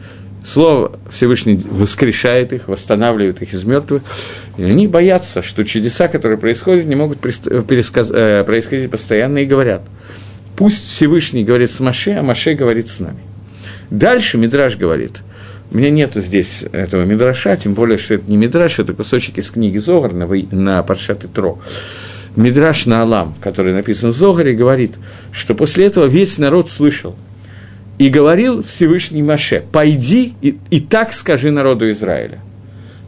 Слово 0.44 0.98
Всевышний 1.10 1.56
воскрешает 1.56 2.54
их, 2.54 2.68
восстанавливает 2.68 3.42
их 3.42 3.52
из 3.52 3.64
мертвых. 3.64 4.02
И 4.56 4.62
они 4.62 4.86
боятся, 4.86 5.42
что 5.42 5.64
чудеса, 5.64 6.08
которые 6.08 6.38
происходят, 6.38 6.86
не 6.86 6.96
могут 6.96 7.18
пересказ... 7.18 8.10
Э, 8.10 8.42
происходить 8.44 8.90
постоянно, 8.90 9.38
и 9.38 9.44
говорят, 9.44 9.82
пусть 10.56 10.88
Всевышний 10.88 11.44
говорит 11.44 11.70
с 11.70 11.80
Маше, 11.80 12.12
а 12.12 12.22
Маше 12.22 12.54
говорит 12.54 12.88
с 12.88 13.00
нами. 13.00 13.20
Дальше 13.90 14.38
Мидраж 14.38 14.76
говорит, 14.76 15.18
у 15.70 15.76
меня 15.76 15.90
нету 15.90 16.20
здесь 16.20 16.64
этого 16.72 17.04
Мидраша, 17.04 17.56
тем 17.56 17.74
более, 17.74 17.96
что 17.96 18.14
это 18.14 18.28
не 18.30 18.36
Мидраш, 18.36 18.78
это 18.78 18.92
кусочек 18.92 19.38
из 19.38 19.50
книги 19.50 19.78
Зогар 19.78 20.12
на, 20.12 20.26
на 20.26 20.82
Паршат 20.82 21.26
Тро. 21.32 21.60
Мидраш 22.36 22.86
на 22.86 23.02
Алам, 23.02 23.34
который 23.40 23.72
написан 23.72 24.10
в 24.10 24.14
Зогаре, 24.14 24.52
говорит, 24.54 24.96
что 25.32 25.54
после 25.54 25.86
этого 25.86 26.06
весь 26.06 26.38
народ 26.38 26.70
слышал. 26.70 27.16
И 27.98 28.08
говорил 28.08 28.64
Всевышний 28.64 29.22
Маше, 29.22 29.62
пойди 29.70 30.34
и, 30.40 30.58
и 30.70 30.80
так 30.80 31.12
скажи 31.12 31.50
народу 31.50 31.90
Израиля. 31.90 32.40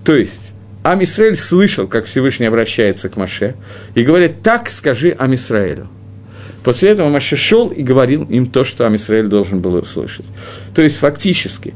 То 0.04 0.14
есть, 0.14 0.52
Ам 0.84 1.02
Исраиль 1.02 1.36
слышал, 1.36 1.86
как 1.86 2.04
Всевышний 2.04 2.46
обращается 2.46 3.08
к 3.08 3.16
Маше, 3.16 3.54
и 3.94 4.02
говорит, 4.02 4.42
так 4.42 4.70
скажи 4.70 5.16
Ам 5.18 5.34
Исраилю. 5.34 5.88
После 6.62 6.90
этого 6.90 7.08
Маше 7.08 7.36
шел 7.36 7.68
и 7.68 7.82
говорил 7.82 8.24
им 8.24 8.46
то, 8.46 8.64
что 8.64 8.86
Ам 8.86 8.96
Исраиль 8.96 9.28
должен 9.28 9.60
был 9.60 9.74
услышать. 9.76 10.26
То 10.74 10.82
есть, 10.82 10.98
фактически, 10.98 11.74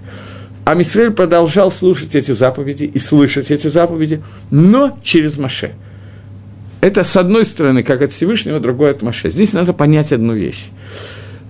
Ам 0.66 0.82
Исраиль 0.82 1.12
продолжал 1.12 1.70
слушать 1.70 2.16
эти 2.16 2.32
заповеди 2.32 2.90
и 2.92 2.98
слышать 2.98 3.52
эти 3.52 3.68
заповеди, 3.68 4.20
но 4.50 4.98
через 5.00 5.38
Маше– 5.38 5.74
это 6.80 7.04
с 7.04 7.16
одной 7.16 7.44
стороны, 7.44 7.84
как 7.84 8.02
от 8.02 8.10
Всевышнего, 8.10 8.58
другой 8.58 8.90
от 8.90 9.00
Маше. 9.00 9.30
Здесь 9.30 9.52
надо 9.52 9.72
понять 9.72 10.12
одну 10.12 10.34
вещь. 10.34 10.66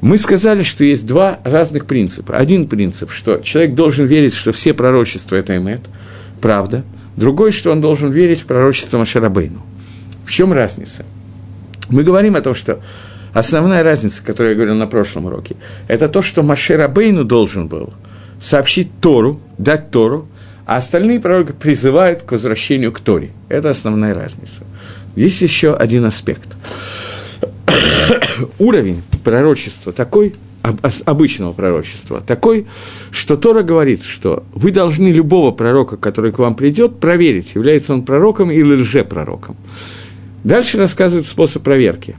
Мы 0.03 0.19
сказали, 0.19 0.65
что 0.65 0.85
есть 0.85 1.07
два 1.07 1.39
разных 1.45 1.87
принципа. 1.87 2.37
Один 2.37 2.67
принцип, 2.67 3.11
что 3.11 3.39
человек 3.39 3.75
должен 3.75 4.05
верить, 4.05 4.35
что 4.35 4.53
все 4.53 4.75
пророчества– 4.75 5.37
это 5.37 5.57
эмет, 5.57 5.81
правда. 6.43 6.85
Другой, 7.17 7.53
что 7.53 7.73
он 7.73 7.81
должен 7.81 8.11
верить 8.11 8.41
в 8.41 8.45
пророчество 8.45 8.99
Машарабейну. 8.99 9.63
В 10.27 10.31
чем 10.31 10.53
разница? 10.53 11.07
Мы 11.89 12.05
говорим 12.05 12.37
о 12.37 12.43
том, 12.43 12.55
что 12.55 12.81
основная 13.33 13.83
разница, 13.83 14.23
которую 14.23 14.51
я 14.51 14.57
говорил 14.57 14.75
на 14.75 14.87
прошлом 14.87 15.25
уроке, 15.25 15.57
это 15.89 16.09
то, 16.09 16.21
что 16.21 16.43
Машерабейну 16.43 17.25
должен 17.25 17.67
был 17.67 17.95
сообщить 18.41 18.89
Тору, 19.01 19.41
дать 19.59 19.91
Тору, 19.91 20.29
а 20.67 20.77
остальные 20.77 21.21
пророки 21.21 21.53
призывают 21.53 22.23
к 22.23 22.33
возвращению 22.33 22.93
к 22.93 23.01
Торе. 23.01 23.31
Это 23.49 23.71
основная 23.71 24.15
разница. 24.15 24.65
Есть 25.15 25.41
еще 25.41 25.75
один 25.75 26.05
аспект. 26.05 26.57
Уровень 28.59 29.03
пророчества 29.23 29.93
такой, 29.93 30.35
обычного 31.05 31.53
пророчества, 31.53 32.21
такой, 32.21 32.67
что 33.13 33.37
Тора 33.37 33.63
говорит, 33.63 34.03
что 34.03 34.45
вы 34.53 34.73
должны 34.73 35.09
любого 35.09 35.53
пророка, 35.53 35.97
который 35.97 36.33
к 36.33 36.41
вам 36.41 36.57
придет, 36.57 36.99
проверить, 36.99 37.55
является 37.55 37.93
он 37.93 38.03
пророком 38.03 38.51
или 38.51 38.75
лжепророком. 38.75 39.57
Дальше 40.43 40.79
рассказывает 40.79 41.27
способ 41.27 41.63
проверки. 41.63 42.17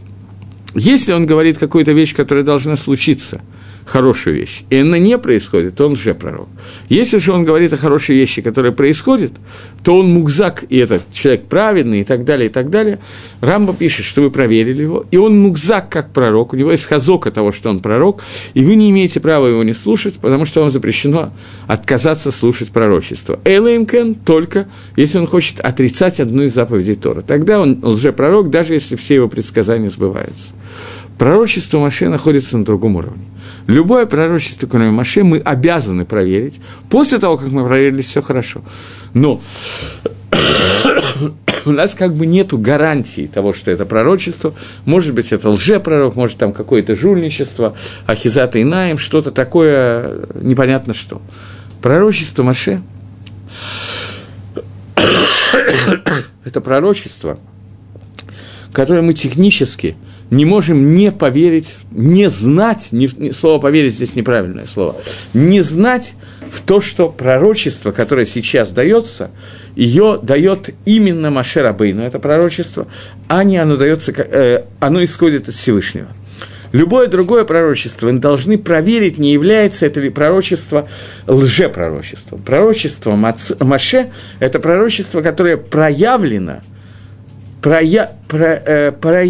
Если 0.74 1.11
он 1.11 1.26
говорит 1.26 1.57
какую-то 1.57 1.91
вещь, 1.91 2.15
которая 2.15 2.45
должна 2.45 2.78
случиться– 2.78 3.41
хорошую 3.88 4.35
вещь, 4.35 4.63
и 4.69 4.77
она 4.77 4.99
не 4.99 5.17
происходит, 5.17 5.75
то 5.75 5.88
он 5.88 5.95
же 5.95 6.13
пророк. 6.13 6.49
Если 6.89 7.17
же 7.17 7.31
он 7.31 7.45
говорит 7.45 7.73
о 7.73 7.77
хорошей 7.77 8.15
вещи, 8.15 8.41
которая 8.41 8.71
происходит, 8.71 9.31
то 9.83 9.97
он 9.97 10.13
мукзак, 10.13 10.65
и 10.69 10.77
этот 10.77 11.09
человек 11.11 11.45
праведный, 11.45 12.01
и 12.01 12.03
так 12.03 12.25
далее, 12.25 12.49
и 12.49 12.51
так 12.51 12.69
далее. 12.69 12.99
Рамба 13.41 13.73
пишет, 13.73 14.05
что 14.05 14.21
вы 14.21 14.29
проверили 14.29 14.81
его, 14.81 15.05
и 15.09 15.17
он 15.17 15.39
мукзак 15.39 15.89
как 15.89 16.11
пророк, 16.11 16.53
у 16.53 16.55
него 16.57 16.71
есть 16.71 16.85
хазока 16.85 17.31
того, 17.31 17.51
что 17.51 17.69
он 17.69 17.79
пророк, 17.79 18.21
и 18.53 18.63
вы 18.63 18.75
не 18.75 18.89
имеете 18.91 19.19
права 19.19 19.47
его 19.47 19.63
не 19.63 19.73
слушать, 19.73 20.15
потому 20.15 20.45
что 20.45 20.61
вам 20.61 20.69
запрещено 20.69 21.31
отказаться 21.67 22.31
слушать 22.31 22.69
пророчество. 22.69 23.39
Эйлэймкен 23.45 24.15
только, 24.15 24.67
если 24.95 25.17
он 25.17 25.27
хочет 25.27 25.61
отрицать 25.61 26.19
одну 26.19 26.43
из 26.43 26.53
заповедей 26.53 26.95
Тора. 26.95 27.21
Тогда 27.21 27.59
он 27.59 27.79
лжепророк, 27.81 28.49
даже 28.49 28.73
если 28.73 28.95
все 28.95 29.15
его 29.15 29.29
предсказания 29.29 29.89
сбываются. 29.89 30.53
Пророчество 31.17 31.79
Маше 31.79 32.09
находится 32.09 32.57
на 32.57 32.65
другом 32.65 32.95
уровне. 32.95 33.23
Любое 33.68 34.05
пророчество, 34.05 34.65
кроме 34.65 34.91
Маше, 34.91 35.24
мы 35.26 35.39
обязаны 35.39 36.05
проверить 36.05 36.61
после 36.89 37.20
того, 37.20 37.38
как 37.38 37.49
мы 37.49 37.68
проверили 37.68 38.01
все 38.01 38.22
хорошо. 38.22 38.63
Но 39.13 39.41
у 41.65 41.72
нас 41.72 41.93
как 41.93 42.13
бы 42.13 42.26
нет 42.26 42.53
гарантии 42.53 43.28
того, 43.28 43.51
что 43.51 43.70
это 43.70 43.86
пророчество. 43.86 44.55
Может 44.86 45.13
быть, 45.13 45.34
это 45.34 45.49
лжепророк, 45.49 46.15
может, 46.15 46.38
там 46.38 46.53
какое-то 46.53 46.95
жульничество, 46.95 47.76
ахизата 48.05 48.57
и 48.57 48.63
наем, 48.63 48.97
что-то 48.97 49.32
такое, 49.32 50.28
непонятно 50.36 50.93
что. 50.93 51.22
Пророчество 51.82 52.43
Маше– 52.43 52.82
это 56.45 56.61
пророчество, 56.61 57.38
которое 58.72 59.01
мы 59.01 59.13
технически– 59.13 59.97
не 60.30 60.45
можем 60.45 60.95
не 60.95 61.11
поверить, 61.11 61.75
не 61.91 62.30
знать, 62.30 62.89
не, 62.91 63.32
слово 63.32 63.59
«поверить» 63.59 63.93
здесь 63.93 64.15
неправильное 64.15 64.65
слово, 64.65 64.95
не 65.34 65.61
знать 65.61 66.13
в 66.51 66.61
то, 66.61 66.82
что 66.82 67.09
пророчество, 67.09 67.91
которое 67.91 68.25
сейчас 68.25 68.71
дается, 68.71 69.32
ее 69.75 70.19
дает 70.21 70.71
именно 70.86 71.30
Маше 71.30 71.61
Рабейну, 71.61 72.03
это 72.03 72.19
пророчество, 72.19 72.88
а 73.28 73.43
не 73.43 73.57
оно 73.57 73.78
дается, 73.78 74.11
э, 74.11 74.63
оно 74.80 75.03
исходит 75.03 75.49
от 75.49 75.55
Всевышнего. 75.55 76.07
Любое 76.73 77.07
другое 77.07 77.45
пророчество 77.45 78.11
мы 78.11 78.19
должны 78.19 78.57
проверить, 78.57 79.17
не 79.17 79.32
является 79.32 79.86
это 79.86 80.01
ли 80.01 80.09
пророчество 80.09 80.89
лжепророчеством. 81.25 82.39
Пророчество 82.39 83.15
Маше– 83.15 84.09
это 84.39 84.59
пророчество, 84.59 85.21
которое 85.21 85.55
проявлено– 85.55 86.61
проя, 87.61 88.11
про, 88.27 88.53
э, 88.53 88.91
про, 88.91 89.23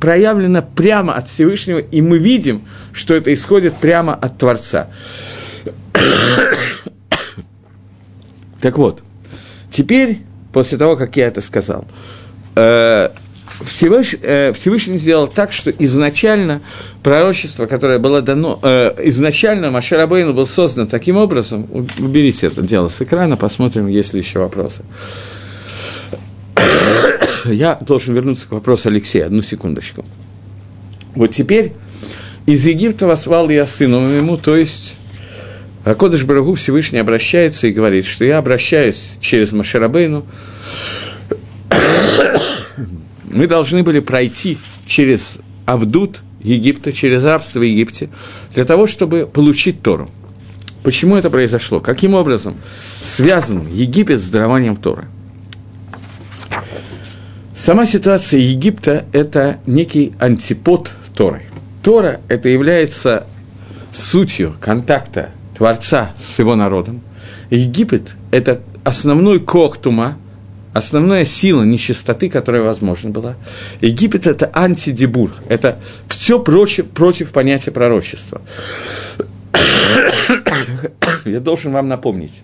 проявлено 0.00 0.62
прямо 0.62 1.14
от 1.14 1.28
Всевышнего, 1.28 1.78
и 1.78 2.00
мы 2.00 2.18
видим, 2.18 2.62
что 2.92 3.14
это 3.14 3.32
исходит 3.32 3.74
прямо 3.76 4.14
от 4.14 4.38
Творца. 4.38 4.88
так 8.60 8.78
вот, 8.78 9.02
теперь, 9.70 10.20
после 10.52 10.78
того, 10.78 10.96
как 10.96 11.16
я 11.16 11.26
это 11.26 11.40
сказал, 11.40 11.84
э, 12.56 13.10
Всевышний, 13.64 14.18
э, 14.22 14.52
Всевышний 14.52 14.96
сделал 14.96 15.28
так, 15.28 15.52
что 15.52 15.70
изначально 15.70 16.62
пророчество, 17.02 17.66
которое 17.66 17.98
было 17.98 18.22
дано, 18.22 18.58
э, 18.62 18.94
изначально 19.04 19.70
Машарабейну 19.70 20.32
был 20.32 20.46
создан 20.46 20.86
таким 20.86 21.16
образом, 21.16 21.68
уберите 21.98 22.46
это 22.46 22.62
дело 22.62 22.88
с 22.88 23.00
экрана, 23.02 23.36
посмотрим, 23.36 23.86
есть 23.88 24.14
ли 24.14 24.20
еще 24.20 24.40
вопросы. 24.40 24.82
я 27.44 27.74
должен 27.76 28.14
вернуться 28.14 28.48
к 28.48 28.52
вопросу 28.52 28.88
Алексея, 28.88 29.26
одну 29.26 29.42
секундочку. 29.42 30.04
Вот 31.14 31.28
теперь 31.28 31.72
из 32.46 32.66
Египта 32.66 33.06
возвал 33.06 33.48
я 33.50 33.66
сыну 33.66 34.00
моему, 34.00 34.36
то 34.36 34.56
есть 34.56 34.96
Акодыш 35.84 36.24
Барагу 36.24 36.54
Всевышний 36.54 36.98
обращается 36.98 37.66
и 37.66 37.72
говорит, 37.72 38.06
что 38.06 38.24
я 38.24 38.38
обращаюсь 38.38 39.18
через 39.20 39.52
Машарабейну, 39.52 40.24
мы 43.24 43.46
должны 43.46 43.82
были 43.82 44.00
пройти 44.00 44.58
через 44.86 45.38
Авдут 45.66 46.22
Египта, 46.42 46.92
через 46.92 47.24
рабство 47.24 47.60
в 47.60 47.62
Египте, 47.62 48.10
для 48.54 48.64
того, 48.64 48.86
чтобы 48.86 49.26
получить 49.26 49.82
Тору. 49.82 50.10
Почему 50.82 51.16
это 51.16 51.30
произошло? 51.30 51.78
Каким 51.78 52.14
образом 52.14 52.56
связан 53.00 53.68
Египет 53.68 54.20
с 54.20 54.28
дарованием 54.28 54.76
Тора? 54.76 55.06
Сама 57.54 57.84
ситуация 57.84 58.40
Египта– 58.40 59.04
это 59.12 59.60
некий 59.66 60.14
антипод 60.18 60.90
Торы. 61.14 61.42
Тора– 61.82 62.20
это 62.28 62.48
является 62.48 63.26
сутью 63.92 64.56
контакта 64.58 65.30
Творца 65.56 66.12
с 66.18 66.38
его 66.38 66.56
народом. 66.56 67.02
Египет– 67.50 68.14
это 68.30 68.62
основной 68.84 69.38
кох 69.38 69.76
тума, 69.76 70.16
основная 70.72 71.26
сила 71.26 71.62
нечистоты, 71.62 72.30
которая 72.30 72.62
возможна 72.62 73.10
была. 73.10 73.36
Египет– 73.82 74.26
это 74.28 74.50
антидебур, 74.54 75.32
это 75.48 75.78
все 76.08 76.40
прочее, 76.40 76.84
против 76.84 77.32
понятия 77.32 77.70
пророчества. 77.70 78.40
Я 81.26 81.40
должен 81.40 81.72
вам 81.72 81.88
напомнить, 81.88 82.40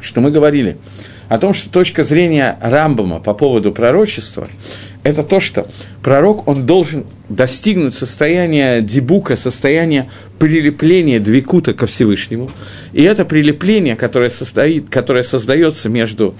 что 0.00 0.20
мы 0.20 0.30
говорили– 0.30 0.76
о 1.30 1.38
том, 1.38 1.54
что 1.54 1.70
точка 1.70 2.02
зрения 2.02 2.58
Рамбама 2.60 3.20
по 3.20 3.34
поводу 3.34 3.70
пророчества– 3.70 4.48
это 5.04 5.22
то, 5.22 5.38
что 5.38 5.64
пророк, 6.02 6.48
он 6.48 6.66
должен 6.66 7.06
достигнуть 7.28 7.94
состояния 7.94 8.82
дебука, 8.82 9.36
состояния 9.36 10.10
прилепления 10.40 11.20
двикута 11.20 11.72
ко 11.72 11.86
Всевышнему. 11.86 12.50
И 12.92 13.02
это 13.02 13.24
прилепление, 13.24 13.94
которое, 13.94 14.28
состоит, 14.28 14.90
которое 14.90 15.22
создается 15.22 15.88
между 15.88 16.34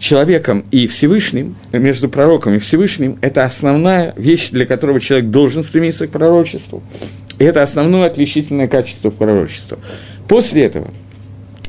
человеком 0.00 0.64
и 0.72 0.88
Всевышним, 0.88 1.54
между 1.70 2.08
пророком 2.08 2.54
и 2.54 2.58
Всевышним, 2.58 3.18
это 3.22 3.44
основная 3.44 4.12
вещь, 4.16 4.50
для 4.50 4.66
которого 4.66 4.98
человек 4.98 5.30
должен 5.30 5.62
стремиться 5.62 6.08
к 6.08 6.10
пророчеству. 6.10 6.82
И 7.38 7.44
это 7.44 7.62
основное 7.62 8.08
отличительное 8.08 8.66
качество 8.66 9.10
пророчества. 9.10 9.78
После 10.26 10.64
этого– 10.64 10.90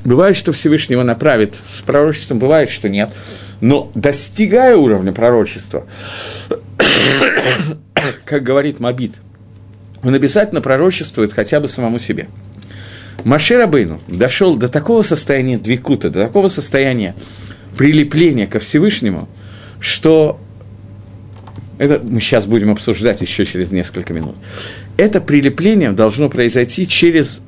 Бывает, 0.03 0.35
что 0.35 0.51
Всевышний 0.51 0.93
его 0.93 1.03
направит 1.03 1.55
с 1.65 1.81
пророчеством, 1.81 2.39
бывает, 2.39 2.69
что 2.69 2.89
нет. 2.89 3.11
Но 3.61 3.91
достигая 3.95 4.75
уровня 4.75 5.13
пророчества, 5.13 5.85
как 8.25 8.43
говорит 8.43 8.79
Мабит, 8.79 9.13
он 10.03 10.13
обязательно 10.13 10.61
пророчествует 10.61 11.31
хотя 11.31 11.59
бы 11.61 11.69
самому 11.69 11.99
себе. 11.99 12.27
Маше 13.23 13.57
Рабейну 13.57 14.01
дошел 14.07 14.57
до 14.57 14.67
такого 14.67 15.01
состояния 15.01 15.57
двикута, 15.57 16.09
до 16.09 16.21
такого 16.21 16.49
состояния 16.49 17.15
прилепления 17.77 18.47
ко 18.47 18.59
Всевышнему, 18.59 19.29
что 19.79 20.41
это 21.77 22.01
мы 22.03 22.19
сейчас 22.19 22.45
будем 22.45 22.71
обсуждать 22.71 23.21
еще 23.21 23.45
через 23.45 23.71
несколько 23.71 24.13
минут. 24.13 24.35
Это 24.97 25.21
прилепление 25.21 25.91
должно 25.91 26.29
произойти 26.29 26.85
через 26.85 27.39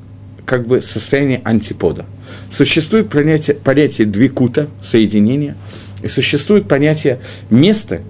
как 0.46 0.66
бы 0.66 0.82
состояние 0.82 1.42
антипода. 1.44 2.06
Существует 2.52 3.10
понятие, 3.10 3.56
понятие 3.56 4.08
двикута, 4.08 4.68
соединения, 4.84 5.56
и 6.04 6.08
существует 6.08 6.68
понятие 6.68 7.20
места, 7.50 8.02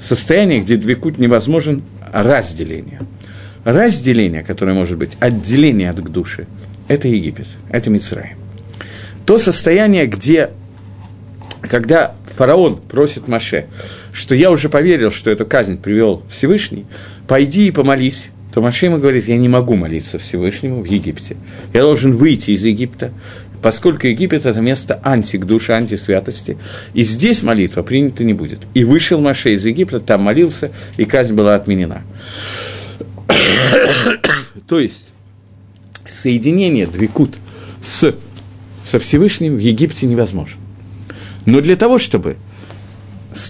состояние, 0.00 0.60
где 0.60 0.76
двикут 0.76 1.18
невозможен 1.18 1.82
разделение. 2.12 3.00
Разделение, 3.64 4.42
которое 4.42 4.74
может 4.74 4.98
быть 4.98 5.16
отделение 5.20 5.90
от 5.90 6.02
души, 6.02 6.46
это 6.88 7.08
Египет, 7.08 7.46
это 7.70 7.90
Мицрай. 7.90 8.34
То 9.24 9.38
состояние, 9.38 10.06
где, 10.06 10.50
когда 11.62 12.14
фараон 12.36 12.78
просит 12.80 13.28
Маше, 13.28 13.66
что 14.12 14.34
я 14.34 14.50
уже 14.50 14.68
поверил, 14.68 15.10
что 15.10 15.30
эту 15.30 15.46
казнь 15.46 15.78
привел 15.78 16.22
Всевышний, 16.30 16.86
пойди 17.28 17.68
и 17.68 17.70
помолись, 17.70 18.30
то 18.52 18.60
Маше 18.60 18.86
ему 18.86 18.98
говорит, 18.98 19.28
я 19.28 19.36
не 19.36 19.48
могу 19.48 19.76
молиться 19.76 20.18
Всевышнему 20.18 20.82
в 20.82 20.84
Египте. 20.84 21.36
Я 21.72 21.82
должен 21.82 22.16
выйти 22.16 22.50
из 22.50 22.64
Египта, 22.64 23.12
поскольку 23.62 24.08
Египет– 24.08 24.44
это 24.46 24.60
место 24.60 25.00
антик 25.02 25.46
души, 25.46 25.72
антисвятости. 25.72 26.58
И 26.92 27.02
здесь 27.02 27.42
молитва 27.42 27.82
принята 27.82 28.24
не 28.24 28.34
будет. 28.34 28.60
И 28.74 28.84
вышел 28.84 29.20
Маше 29.20 29.54
из 29.54 29.64
Египта, 29.64 30.00
там 30.00 30.22
молился, 30.22 30.72
и 30.96 31.04
казнь 31.04 31.34
была 31.34 31.54
отменена. 31.54 32.02
То 34.68 34.80
есть, 34.80 35.12
соединение 36.06 36.86
двикут 36.86 37.36
с, 37.82 38.14
со 38.84 38.98
Всевышним 38.98 39.56
в 39.56 39.60
Египте 39.60 40.06
невозможно. 40.06 40.60
Но 41.46 41.60
для 41.60 41.76
того, 41.76 41.98
чтобы 41.98 42.36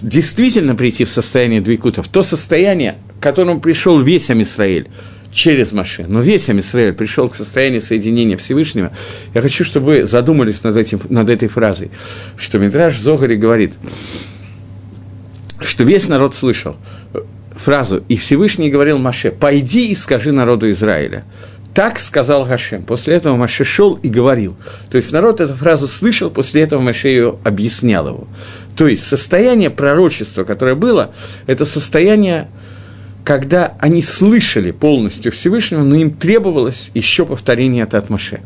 действительно 0.01 0.75
прийти 0.75 1.05
в 1.05 1.09
состояние 1.09 1.61
двикута, 1.61 2.03
в 2.03 2.07
то 2.07 2.23
состояние, 2.23 2.97
к 3.19 3.23
которому 3.23 3.59
пришел 3.59 3.99
весь 3.99 4.29
Амисраэль, 4.29 4.87
через 5.33 5.71
Маше. 5.71 6.05
Но 6.07 6.21
весь 6.21 6.47
Амисраэль 6.49 6.93
пришел 6.93 7.27
к 7.27 7.35
состоянию 7.35 7.81
соединения 7.81 8.37
Всевышнего. 8.37 8.91
Я 9.33 9.41
хочу, 9.41 9.65
чтобы 9.65 9.85
вы 9.87 10.07
задумались 10.07 10.63
над, 10.63 10.77
этим, 10.77 11.01
над 11.09 11.29
этой 11.29 11.49
фразой, 11.49 11.91
что 12.37 12.59
Мидраш 12.59 12.97
Зогари 12.97 13.35
говорит, 13.35 13.73
что 15.59 15.83
весь 15.83 16.07
народ 16.07 16.35
слышал 16.35 16.75
фразу, 17.55 18.03
и 18.07 18.15
Всевышний 18.15 18.69
говорил 18.69 18.97
Маше, 18.97 19.31
«Пойди 19.31 19.89
и 19.89 19.95
скажи 19.95 20.31
народу 20.31 20.69
Израиля». 20.71 21.23
Так 21.73 21.97
сказал 21.97 22.45
Гашем. 22.45 22.83
После 22.83 23.15
этого 23.15 23.35
Маше 23.35 23.63
шел 23.63 23.95
и 23.95 24.07
говорил. 24.07 24.55
То 24.91 24.97
есть 24.97 25.11
народ 25.11 25.41
эту 25.41 25.55
фразу 25.55 25.87
слышал, 25.87 26.29
после 26.29 26.61
этого 26.61 26.81
Маше 26.81 27.07
ее 27.07 27.39
объяснял 27.43 28.07
его. 28.07 28.27
То 28.75 28.87
есть 28.87 29.07
состояние 29.07 29.71
пророчества, 29.71 30.43
которое 30.43 30.75
было, 30.75 31.15
это 31.47 31.65
состояние 31.65 32.47
когда 33.23 33.73
они 33.79 34.01
слышали 34.01 34.71
полностью 34.71 35.31
Всевышнего, 35.31 35.83
но 35.83 35.95
им 35.95 36.11
требовалось 36.11 36.91
еще 36.93 37.25
повторение 37.25 37.83
от 37.83 37.93
Атмаше. 37.93 38.41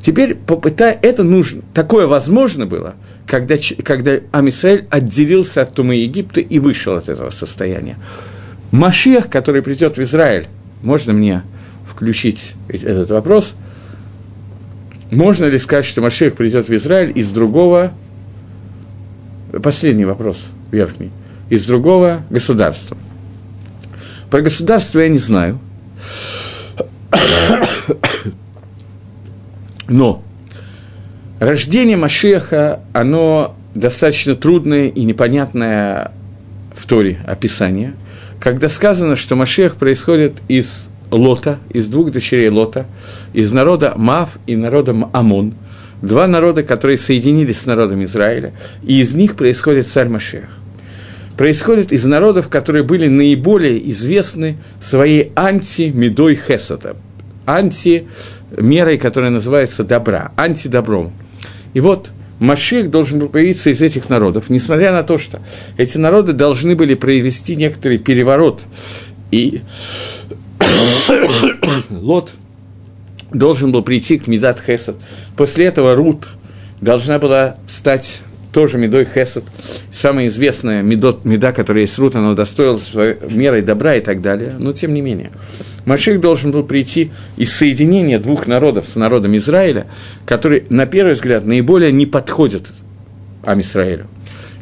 Теперь 0.00 0.34
попытай, 0.34 0.96
это 1.02 1.22
нужно, 1.24 1.62
такое 1.74 2.06
возможно 2.06 2.66
было, 2.66 2.94
когда, 3.26 3.56
когда 3.84 4.20
Амисраэль 4.32 4.86
отделился 4.90 5.62
от 5.62 5.74
Тумы 5.74 5.96
Египта 5.96 6.40
и 6.40 6.58
вышел 6.58 6.94
от 6.94 7.08
этого 7.08 7.30
состояния. 7.30 7.96
Машиах, 8.70 9.28
который 9.28 9.62
придет 9.62 9.96
в 9.96 10.02
Израиль, 10.02 10.46
можно 10.82 11.12
мне 11.12 11.42
включить 11.86 12.52
этот 12.68 13.10
вопрос? 13.10 13.54
Можно 15.10 15.46
ли 15.46 15.58
сказать, 15.58 15.84
что 15.84 16.00
Машиах 16.00 16.34
придет 16.34 16.68
в 16.68 16.76
Израиль 16.76 17.12
из 17.14 17.30
другого, 17.30 17.92
последний 19.62 20.04
вопрос, 20.04 20.46
верхний, 20.70 21.10
из 21.48 21.64
другого 21.64 22.22
государства? 22.30 22.96
Про 24.30 24.42
государство 24.42 25.00
я 25.00 25.08
не 25.08 25.18
знаю. 25.18 25.58
Но 29.88 30.22
рождение 31.40 31.96
Машеха, 31.96 32.80
оно 32.92 33.56
достаточно 33.74 34.34
трудное 34.34 34.88
и 34.88 35.04
непонятное 35.04 36.12
в 36.74 36.86
Торе 36.86 37.18
описание, 37.26 37.94
когда 38.38 38.68
сказано, 38.68 39.16
что 39.16 39.34
Машех 39.34 39.76
происходит 39.76 40.34
из 40.48 40.88
Лота, 41.10 41.58
из 41.70 41.88
двух 41.88 42.10
дочерей 42.10 42.50
Лота, 42.50 42.84
из 43.32 43.50
народа 43.50 43.94
Мав 43.96 44.38
и 44.46 44.56
народа 44.56 44.94
Амон, 45.12 45.54
два 46.02 46.26
народа, 46.26 46.62
которые 46.62 46.98
соединились 46.98 47.60
с 47.60 47.66
народом 47.66 48.04
Израиля, 48.04 48.52
и 48.82 49.00
из 49.00 49.14
них 49.14 49.36
происходит 49.36 49.86
царь 49.86 50.08
Машех 50.08 50.57
происходит 51.38 51.92
из 51.92 52.04
народов, 52.04 52.48
которые 52.48 52.82
были 52.82 53.06
наиболее 53.06 53.90
известны 53.92 54.58
своей 54.80 55.32
анти-медой 55.36 56.34
хесата, 56.34 56.96
анти-мерой, 57.46 58.98
которая 58.98 59.30
называется 59.30 59.84
добра, 59.84 60.32
антидобром. 60.36 61.12
И 61.74 61.80
вот 61.80 62.10
Маших 62.40 62.90
должен 62.90 63.20
был 63.20 63.28
появиться 63.28 63.70
из 63.70 63.80
этих 63.80 64.10
народов, 64.10 64.50
несмотря 64.50 64.92
на 64.92 65.04
то, 65.04 65.16
что 65.16 65.40
эти 65.76 65.96
народы 65.96 66.32
должны 66.32 66.74
были 66.74 66.94
провести 66.94 67.54
некоторый 67.54 67.98
переворот, 67.98 68.62
и 69.30 69.60
Лот 71.90 72.32
должен 73.32 73.70
был 73.70 73.82
прийти 73.82 74.18
к 74.18 74.26
Медат 74.26 74.60
Хесад. 74.60 74.96
После 75.36 75.66
этого 75.66 75.94
Рут 75.94 76.28
должна 76.80 77.20
была 77.20 77.56
стать 77.68 78.22
тоже 78.52 78.78
медой 78.78 79.04
хесед, 79.04 79.44
самая 79.92 80.28
известная 80.28 80.82
медот, 80.82 81.24
меда, 81.24 81.52
которая 81.52 81.82
есть 81.82 81.98
рут, 81.98 82.16
она 82.16 82.30
удостоилась 82.30 82.84
своей 82.84 83.16
мерой 83.30 83.62
добра 83.62 83.96
и 83.96 84.00
так 84.00 84.22
далее, 84.22 84.54
но 84.58 84.72
тем 84.72 84.94
не 84.94 85.00
менее. 85.00 85.30
Маших 85.84 86.20
должен 86.20 86.50
был 86.50 86.64
прийти 86.64 87.10
из 87.36 87.52
соединения 87.52 88.18
двух 88.18 88.46
народов 88.46 88.86
с 88.88 88.96
народом 88.96 89.36
Израиля, 89.36 89.86
который, 90.24 90.64
на 90.70 90.86
первый 90.86 91.14
взгляд, 91.14 91.44
наиболее 91.44 91.92
не 91.92 92.06
подходит 92.06 92.68
Амисраилю. 93.42 94.06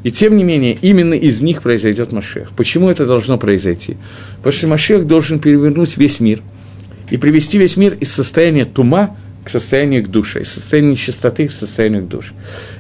И 0.03 0.13
тем 0.13 0.37
не 0.37 0.45
менее, 0.45 0.79
именно 0.81 1.15
из 1.15 1.43
них 1.43 1.63
произойдет 1.63 2.13
Машех. 2.13 2.51
Почему 2.57 2.91
это 2.91 3.07
должно 3.07 3.39
произойти? 3.39 3.97
Потому 4.39 4.53
что 4.53 4.67
Машех 4.69 5.07
должен 5.07 5.41
перевернуть 5.41 5.97
весь 5.97 6.21
мир 6.21 6.43
и 7.11 7.17
привести 7.17 7.59
весь 7.59 7.77
мир 7.77 7.97
из 7.99 8.13
состояния 8.13 8.65
тума 8.65 9.17
к 9.47 9.51
состоянию 9.51 10.05
к 10.05 10.09
душе, 10.09 10.43
из 10.43 10.53
состояния 10.53 10.97
чистоты 10.97 11.49
в 11.49 11.55
состояние 11.55 12.03
к 12.03 12.09
душе. 12.09 12.33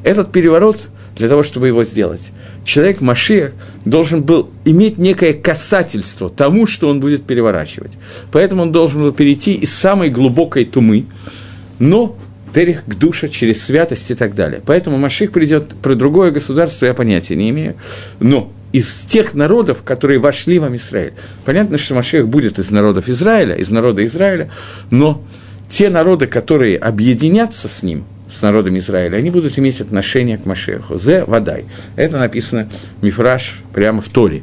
Этот 0.03 0.33
переворот 0.33 0.89
для 1.17 1.29
того, 1.29 1.43
чтобы 1.43 1.69
его 1.69 1.85
сделать. 1.85 2.33
Человек 2.64 3.01
Машиах 3.01 3.53
должен 3.85 4.23
был 4.23 4.51
иметь 4.67 4.99
некое 4.99 5.33
касательство 5.33 6.29
тому, 6.29 6.67
что 6.67 6.89
он 6.89 7.01
будет 7.01 7.25
переворачивать. 7.25 7.93
Поэтому 8.33 8.62
он 8.62 8.73
должен 8.73 9.01
был 9.01 9.12
перейти 9.12 9.55
из 9.55 9.73
самой 9.73 10.11
глубокой 10.11 10.67
тумы, 10.67 11.07
но 11.79 12.19
Терих 12.57 12.87
к 12.87 12.95
душе 12.95 13.29
через 13.29 13.62
святость 13.62 14.11
и 14.11 14.14
так 14.14 14.35
далее. 14.35 14.62
Поэтому 14.64 14.97
Маших 14.97 15.31
придет 15.31 15.75
про 15.83 15.95
другое 15.95 16.31
государство, 16.31 16.87
я 16.87 16.95
понятия 16.95 17.37
не 17.37 17.51
имею. 17.51 17.75
Но 18.19 18.51
из 18.73 19.03
тех 19.03 19.35
народов, 19.35 19.83
которые 19.83 20.21
вошли 20.21 20.59
в 20.59 20.75
Израиль. 20.75 21.12
Понятно, 21.45 21.77
что 21.77 21.95
Машех 21.95 22.29
будет 22.29 22.59
из 22.59 22.71
народов 22.71 23.11
Израиля, 23.11 23.57
из 23.57 23.69
народа 23.71 24.07
Израиля, 24.07 24.51
но 24.91 25.23
те 25.69 25.91
народы, 25.91 26.27
которые 26.27 26.79
объединятся 26.79 27.69
с 27.69 27.83
ним– 27.83 28.05
с 28.31 28.43
народом 28.43 28.79
Израиля, 28.79 29.17
они 29.17 29.31
будут 29.31 29.59
иметь 29.59 29.81
отношение 29.81 30.37
к 30.37 30.47
Машеху. 30.47 30.99
Зе 30.99 31.25
Вадай. 31.25 31.64
Это 31.95 32.19
написано 32.19 32.69
Мифраж 33.03 33.61
прямо 33.73 34.01
в 34.01 34.09
Торе. 34.09 34.43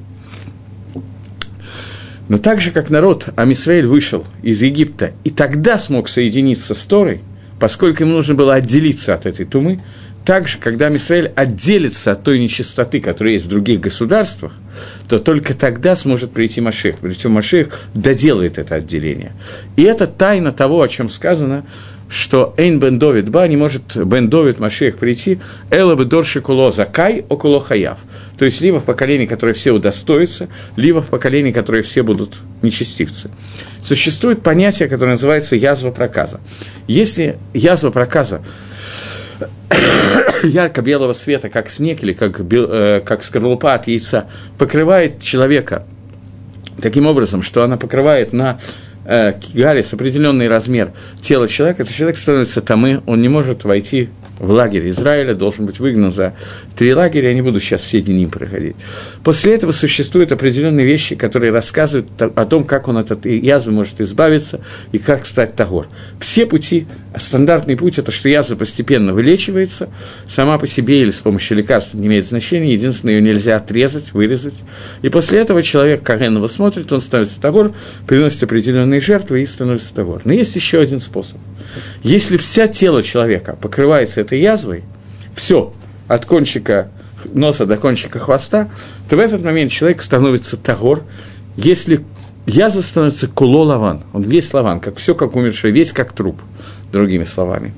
Но 2.29 2.37
так 2.37 2.61
же, 2.61 2.71
как 2.71 2.89
народ 2.89 3.27
Амисраиль 3.35 3.85
вышел 3.85 4.25
из 4.41 4.61
Египта 4.61 5.11
и 5.23 5.29
тогда 5.29 5.77
смог 5.77 6.07
соединиться 6.07 6.73
с 6.73 6.79
Торой, 6.79 7.21
поскольку 7.59 8.03
ему 8.03 8.13
нужно 8.13 8.33
было 8.33 8.55
отделиться 8.55 9.13
от 9.13 9.25
этой 9.25 9.45
тумы, 9.45 9.81
также, 10.25 10.57
когда 10.57 10.87
Амисраиль 10.87 11.31
отделится 11.35 12.11
от 12.11 12.23
той 12.23 12.39
нечистоты, 12.39 12.99
которая 12.99 13.33
есть 13.33 13.45
в 13.45 13.49
других 13.49 13.79
государствах, 13.79 14.53
то 15.07 15.19
только 15.19 15.53
тогда 15.53 15.95
сможет 15.95 16.31
прийти 16.31 16.61
Машех. 16.61 16.97
Причем 17.01 17.31
Машех 17.31 17.69
доделает 17.93 18.57
это 18.57 18.75
отделение. 18.75 19.33
И 19.75 19.83
это 19.83 20.07
тайна 20.07 20.51
того, 20.51 20.81
о 20.81 20.87
чем 20.87 21.09
сказано 21.09 21.65
что 22.13 22.53
Эйн 22.57 22.79
бен 22.79 22.99
Довид 22.99 23.29
ба 23.29 23.47
не 23.47 23.57
может 23.57 23.97
бен 23.97 24.29
Довид 24.29 24.59
Машех 24.59 24.97
прийти, 24.97 25.39
Эла 25.71 25.95
бы 25.95 26.05
дорши 26.05 26.41
куло 26.41 26.71
закай 26.71 27.25
около 27.27 27.59
хаяв. 27.59 27.97
То 28.37 28.45
есть 28.45 28.61
либо 28.61 28.79
в 28.79 28.83
поколении, 28.83 29.25
которое 29.25 29.53
все 29.53 29.71
удостоятся, 29.71 30.47
либо 30.75 31.01
в 31.01 31.07
поколении, 31.07 31.51
которое 31.51 31.81
все 31.81 32.03
будут 32.03 32.37
нечестивцы. 32.61 33.31
Существует 33.83 34.43
понятие, 34.43 34.89
которое 34.89 35.13
называется 35.13 35.55
язва 35.55 35.89
проказа. 35.89 36.39
Если 36.87 37.39
язва 37.53 37.89
проказа 37.89 38.43
ярко-белого 40.43 41.13
света, 41.13 41.49
как 41.49 41.69
снег 41.69 42.03
или 42.03 42.13
как, 42.13 42.39
э, 42.39 43.01
как 43.05 43.23
скорлупа 43.23 43.73
от 43.73 43.87
яйца, 43.87 44.27
покрывает 44.57 45.21
человека 45.21 45.85
таким 46.81 47.05
образом, 47.05 47.41
что 47.41 47.63
она 47.63 47.77
покрывает 47.77 48.33
на 48.33 48.59
э, 49.05 49.33
Гарис, 49.53 49.93
определенный 49.93 50.47
размер 50.47 50.91
тела 51.21 51.47
человека, 51.47 51.85
то 51.85 51.93
человек 51.93 52.17
становится 52.17 52.61
тамы, 52.61 53.01
он 53.05 53.21
не 53.21 53.29
может 53.29 53.63
войти 53.63 54.09
в 54.39 54.49
лагерь 54.49 54.89
Израиля, 54.89 55.35
должен 55.35 55.65
быть 55.65 55.79
выгнан 55.79 56.11
за 56.11 56.33
три 56.75 56.93
лагеря, 56.93 57.29
я 57.29 57.33
не 57.33 57.41
буду 57.41 57.59
сейчас 57.59 57.81
все 57.81 58.01
дни 58.01 58.25
проходить. 58.25 58.75
После 59.23 59.53
этого 59.53 59.71
существуют 59.71 60.31
определенные 60.31 60.85
вещи, 60.85 61.15
которые 61.15 61.51
рассказывают 61.51 62.09
о 62.21 62.45
том, 62.45 62.63
как 62.63 62.87
он 62.87 62.97
от 62.97 63.11
этой 63.11 63.39
язвы 63.39 63.71
может 63.71 64.01
избавиться 64.01 64.61
и 64.91 64.97
как 64.97 65.25
стать 65.25 65.55
тагор. 65.55 65.87
Все 66.19 66.45
пути, 66.45 66.87
стандартный 67.17 67.77
путь– 67.77 67.97
это 67.99 68.11
что 68.11 68.29
язва 68.29 68.55
постепенно 68.55 69.13
вылечивается, 69.13 69.89
сама 70.27 70.57
по 70.57 70.67
себе 70.67 71.01
или 71.01 71.11
с 71.11 71.19
помощью 71.19 71.57
лекарств 71.57 71.93
не 71.93 72.07
имеет 72.07 72.25
значения, 72.25 72.73
единственное, 72.73 73.15
ее 73.15 73.21
нельзя 73.21 73.57
отрезать, 73.57 74.13
вырезать. 74.13 74.55
И 75.01 75.09
после 75.09 75.39
этого 75.39 75.61
человек, 75.61 76.03
как 76.03 76.21
его 76.21 76.47
смотрит, 76.47 76.91
он 76.91 77.01
становится 77.01 77.39
тагор, 77.39 77.73
приносит 78.07 78.43
определенные 78.43 79.01
жертвы 79.01 79.43
и 79.43 79.45
становится 79.45 79.93
тагор. 79.93 80.21
Но 80.25 80.33
есть 80.33 80.55
еще 80.55 80.79
один 80.79 80.99
способ. 80.99 81.37
Если 82.01 82.37
вся 82.37 82.67
тело 82.67 83.03
человека 83.03 83.57
покрывается 83.59 84.21
этой 84.21 84.39
язвой, 84.39 84.83
все, 85.35 85.73
от 86.07 86.25
кончика 86.25 86.89
носа 87.33 87.65
до 87.65 87.77
кончика 87.77 88.19
хвоста, 88.19 88.69
то 89.09 89.15
в 89.15 89.19
этот 89.19 89.43
момент 89.43 89.71
человек 89.71 90.01
становится 90.01 90.57
тагор. 90.57 91.03
Если 91.55 92.03
язва 92.45 92.81
становится 92.81 93.27
куло 93.27 93.63
лаван, 93.63 94.01
он 94.13 94.23
весь 94.23 94.53
лаван, 94.53 94.79
как 94.79 94.97
все 94.97 95.15
как 95.15 95.35
умерший, 95.35 95.71
весь 95.71 95.91
как 95.91 96.11
труп, 96.13 96.41
другими 96.91 97.23
словами. 97.23 97.73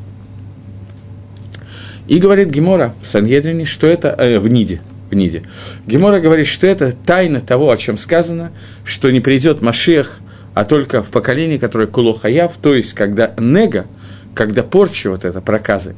И 2.08 2.20
говорит 2.20 2.50
Гемора 2.50 2.94
в 3.02 3.08
Сангедрине, 3.08 3.66
что 3.66 3.88
это 3.88 4.10
э, 4.10 4.40
в 4.40 4.48
Ниде, 4.48 4.82
в 5.10 5.16
Ниде. 5.16 5.44
Гемора 5.88 6.20
говорит, 6.20 6.46
что 6.46 6.68
это 6.68 6.92
тайна 6.92 7.40
того, 7.40 7.72
о 7.72 7.78
чем 7.78 7.98
сказано, 7.98 8.52
что 8.84 9.10
не 9.10 9.22
придет 9.22 9.62
Машех, 9.62 10.20
а 10.56 10.66
только 10.66 11.04
в 11.04 11.10
поколении, 11.10 11.58
которое 11.58 11.86
куло 11.86 12.14
хаяв, 12.14 12.54
то 12.60 12.74
есть 12.74 12.94
когда 12.94 13.36
нега, 13.38 13.86
когда 14.34 14.64
порча 14.64 15.12
вот 15.12 15.26
эта 15.26 15.42
проказы, 15.42 15.96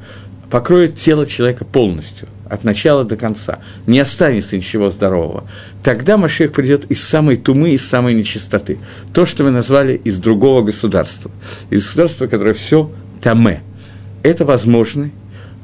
покроет 0.49 0.95
тело 0.95 1.25
человека 1.25 1.63
полностью, 1.63 2.27
от 2.49 2.63
начала 2.63 3.03
до 3.03 3.17
конца, 3.17 3.59
не 3.85 3.99
останется 3.99 4.57
ничего 4.57 4.89
здорового, 4.89 5.43
тогда 5.83 6.17
Машех 6.17 6.53
придет 6.53 6.85
из 6.85 7.03
самой 7.03 7.37
тумы, 7.37 7.71
из 7.71 7.87
самой 7.87 8.15
нечистоты. 8.15 8.79
То, 9.13 9.25
что 9.25 9.43
мы 9.43 9.51
назвали 9.51 9.99
из 10.03 10.17
другого 10.17 10.63
государства. 10.63 11.29
Из 11.69 11.83
государства, 11.83 12.27
которое 12.27 12.53
все 12.53 12.91
таме. 13.21 13.61
Это 14.23 14.43
возможно. 14.43 15.11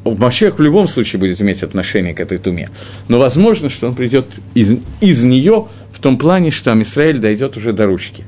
Машех 0.04 0.60
в 0.60 0.62
любом 0.62 0.88
случае 0.88 1.20
будет 1.20 1.42
иметь 1.42 1.64
отношение 1.64 2.14
к 2.14 2.20
этой 2.20 2.38
туме. 2.38 2.70
Но 3.08 3.20
возможно, 3.20 3.70
что 3.70 3.88
он 3.88 3.96
придет 3.96 4.26
из, 4.54 4.80
из 5.00 5.24
нее 5.24 5.68
том 6.04 6.18
плане, 6.18 6.52
что 6.52 6.72
Амисраэль 6.72 7.18
дойдет 7.18 7.56
уже 7.56 7.72
до 7.72 7.86
ручки. 7.86 8.26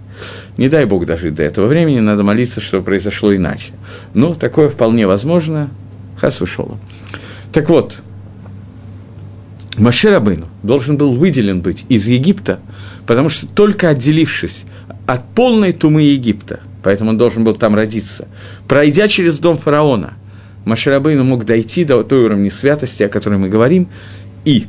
Не 0.58 0.70
дай 0.70 0.86
Бог 0.86 1.06
дожить 1.06 1.36
до 1.36 1.44
этого 1.44 1.68
времени, 1.68 2.00
надо 2.00 2.24
молиться, 2.24 2.62
чтобы 2.62 2.86
произошло 2.86 3.36
иначе. 3.36 3.74
Но 4.14 4.34
такое 4.34 4.70
вполне 4.70 5.06
возможно. 5.06 5.70
Хас 6.18 6.40
ушел. 6.40 6.78
Так 7.52 7.70
вот, 7.70 7.96
Маше 9.78 10.10
Рабыну 10.10 10.48
должен 10.64 10.96
был 10.96 11.14
выделен 11.16 11.60
быть 11.60 11.86
из 11.90 12.08
Египта, 12.08 12.62
потому 13.06 13.28
что 13.28 13.46
только 13.46 13.90
отделившись 13.90 14.64
от 15.06 15.28
полной 15.36 15.74
тумы 15.74 16.04
Египта, 16.04 16.62
поэтому 16.82 17.10
он 17.10 17.18
должен 17.18 17.44
был 17.44 17.56
там 17.56 17.76
родиться, 17.76 18.30
пройдя 18.70 19.10
через 19.10 19.38
дом 19.40 19.58
фараона, 19.58 20.14
Маше 20.64 20.92
Рабыну 20.92 21.26
мог 21.26 21.44
дойти 21.44 21.84
до 21.84 22.04
той 22.04 22.24
уровня 22.24 22.50
святости, 22.50 23.04
о 23.04 23.10
которой 23.10 23.38
мы 23.38 23.50
говорим, 23.50 23.90
и 24.46 24.68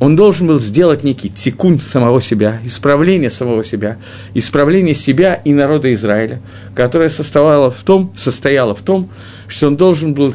он 0.00 0.14
должен 0.14 0.46
был 0.46 0.60
сделать 0.60 1.02
некий 1.02 1.28
тикун 1.28 1.80
самого 1.80 2.22
себя, 2.22 2.60
исправление 2.64 3.30
самого 3.30 3.64
себя, 3.64 3.98
исправление 4.34 4.94
себя 4.94 5.34
и 5.34 5.52
народа 5.52 5.92
Израиля, 5.94 6.40
которое 6.74 7.08
состояло 7.08 7.70
в 7.70 7.82
том, 7.82 8.12
состояло 8.16 8.74
в 8.74 8.82
том, 8.82 9.10
что 9.48 9.66
он 9.66 9.76
должен 9.76 10.14
был 10.14 10.32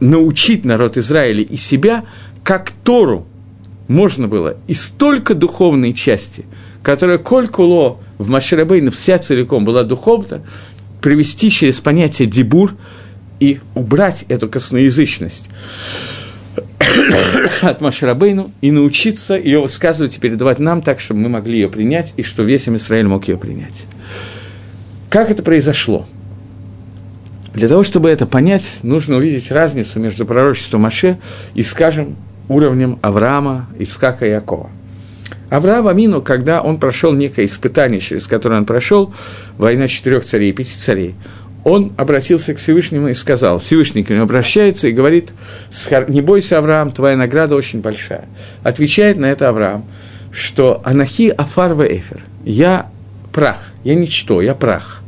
научить 0.00 0.64
народ 0.64 0.96
Израиля 0.96 1.42
и 1.42 1.56
себя, 1.56 2.04
как 2.42 2.72
Тору 2.82 3.26
можно 3.86 4.26
было 4.26 4.56
из 4.66 4.82
столько 4.82 5.34
духовной 5.34 5.92
части, 5.92 6.44
которая 6.82 7.18
коль 7.18 7.48
куло 7.48 8.00
в 8.18 8.28
Маширабейну 8.28 8.90
вся 8.90 9.18
целиком 9.18 9.64
была 9.64 9.84
духовна, 9.84 10.42
привести 11.00 11.50
через 11.50 11.80
понятие 11.80 12.26
дебур 12.26 12.74
и 13.38 13.60
убрать 13.74 14.24
эту 14.28 14.48
косноязычность 14.48 15.48
от 17.62 17.80
Маширабейну 17.80 18.50
и 18.60 18.70
научиться 18.70 19.34
ее 19.34 19.60
высказывать 19.60 20.16
и 20.16 20.20
передавать 20.20 20.58
нам 20.58 20.82
так, 20.82 21.00
чтобы 21.00 21.20
мы 21.20 21.28
могли 21.28 21.60
ее 21.60 21.68
принять, 21.68 22.14
и 22.16 22.22
что 22.22 22.42
весь 22.42 22.68
Израиль 22.68 23.06
мог 23.06 23.28
ее 23.28 23.36
принять. 23.36 23.84
Как 25.10 25.30
это 25.30 25.42
произошло? 25.42 26.06
Для 27.52 27.68
того, 27.68 27.84
чтобы 27.84 28.08
это 28.10 28.26
понять, 28.26 28.80
нужно 28.82 29.16
увидеть 29.16 29.52
разницу 29.52 30.00
между 30.00 30.26
пророчеством 30.26 30.82
Маше 30.82 31.18
и, 31.54 31.62
скажем, 31.62 32.16
уровнем 32.48 32.98
Авраама, 33.00 33.68
Искака 33.78 34.26
и 34.26 34.30
Якова. 34.30 34.70
Авраам 35.50 35.86
Амину, 35.86 36.20
когда 36.20 36.62
он 36.62 36.80
прошел 36.80 37.12
некое 37.12 37.44
испытание, 37.44 38.00
через 38.00 38.26
которое 38.26 38.56
он 38.56 38.66
прошел, 38.66 39.14
война 39.56 39.86
четырех 39.86 40.24
царей 40.24 40.50
и 40.50 40.52
пяти 40.52 40.76
царей, 40.76 41.14
он 41.64 41.92
обратился 41.96 42.52
к 42.54 42.58
Всевышнему 42.58 43.08
и 43.08 43.14
сказал, 43.14 43.58
Всевышний 43.58 44.04
к 44.04 44.10
нему 44.10 44.22
обращается 44.22 44.86
и 44.86 44.92
говорит, 44.92 45.32
не 46.08 46.20
бойся, 46.20 46.58
Авраам, 46.58 46.92
твоя 46.92 47.16
награда 47.16 47.56
очень 47.56 47.80
большая. 47.80 48.26
Отвечает 48.62 49.16
на 49.16 49.26
это 49.26 49.48
Авраам, 49.48 49.86
что 50.30 50.82
Анахи 50.84 51.30
Афарва 51.30 51.84
Эфер, 51.84 52.20
я 52.44 52.90
прах, 53.32 53.72
я 53.82 53.94
ничто, 53.94 54.42
я 54.42 54.54
прах. 54.54 55.00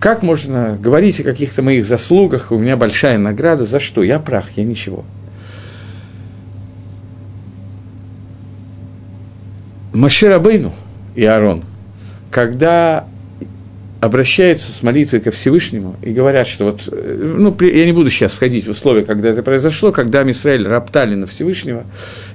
Как 0.00 0.22
можно 0.22 0.76
говорить 0.80 1.20
о 1.20 1.22
каких-то 1.22 1.62
моих 1.62 1.84
заслугах, 1.84 2.50
у 2.50 2.58
меня 2.58 2.76
большая 2.76 3.18
награда, 3.18 3.66
за 3.66 3.78
что? 3.78 4.02
Я 4.02 4.18
прах, 4.18 4.46
я 4.56 4.64
ничего. 4.64 5.04
Маширабейну 9.92 10.72
и 11.14 11.24
Аарон, 11.26 11.62
когда 12.30 13.04
обращаются 14.02 14.72
с 14.72 14.82
молитвой 14.82 15.20
ко 15.20 15.30
Всевышнему 15.30 15.94
и 16.02 16.10
говорят, 16.12 16.48
что 16.48 16.64
вот, 16.64 16.88
э, 16.90 17.34
ну, 17.38 17.56
я 17.60 17.86
не 17.86 17.92
буду 17.92 18.10
сейчас 18.10 18.32
входить 18.32 18.66
в 18.66 18.70
условия, 18.70 19.04
когда 19.04 19.28
это 19.28 19.44
произошло, 19.44 19.92
когда 19.92 20.24
Мисраэль 20.24 20.66
роптали 20.66 21.14
на 21.14 21.28
Всевышнего 21.28 21.84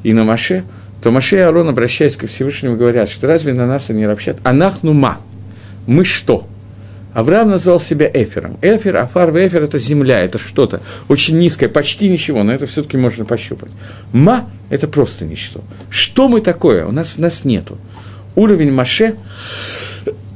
и 0.02 0.14
на 0.14 0.24
Маше, 0.24 0.64
то 1.04 1.12
Маше 1.12 1.36
и 1.36 1.40
Аарон, 1.40 1.68
обращаясь 1.68 2.16
ко 2.16 2.26
Всевышнему, 2.26 2.78
говорят, 2.78 3.10
что 3.10 3.28
разве 3.28 3.54
на 3.54 3.68
нас 3.68 3.90
они 3.90 4.08
ропщат? 4.08 4.38
Анахну 4.44 4.94
ма. 4.94 5.18
Мы 5.88 6.06
что? 6.06 6.48
Авраам 7.14 7.50
назвал 7.50 7.82
себя 7.82 8.10
Эфером. 8.14 8.58
Эфер, 8.62 8.96
Афар, 8.96 9.32
Эфер– 9.32 9.64
это 9.64 9.78
земля, 9.78 10.22
это 10.24 10.38
что-то 10.38 10.80
очень 11.10 11.38
низкое, 11.38 11.68
почти 11.68 12.08
ничего, 12.08 12.44
но 12.44 12.54
это 12.54 12.66
все-таки 12.66 12.96
можно 12.96 13.26
пощупать. 13.26 13.72
Ма– 14.14 14.50
это 14.70 14.88
просто 14.88 15.26
ничто. 15.26 15.66
Что 15.90 16.30
мы 16.30 16.40
такое? 16.40 16.86
У 16.86 16.92
нас, 16.92 17.18
нас 17.18 17.44
нету. 17.44 17.78
Уровень 18.36 18.72
Маше, 18.72 19.16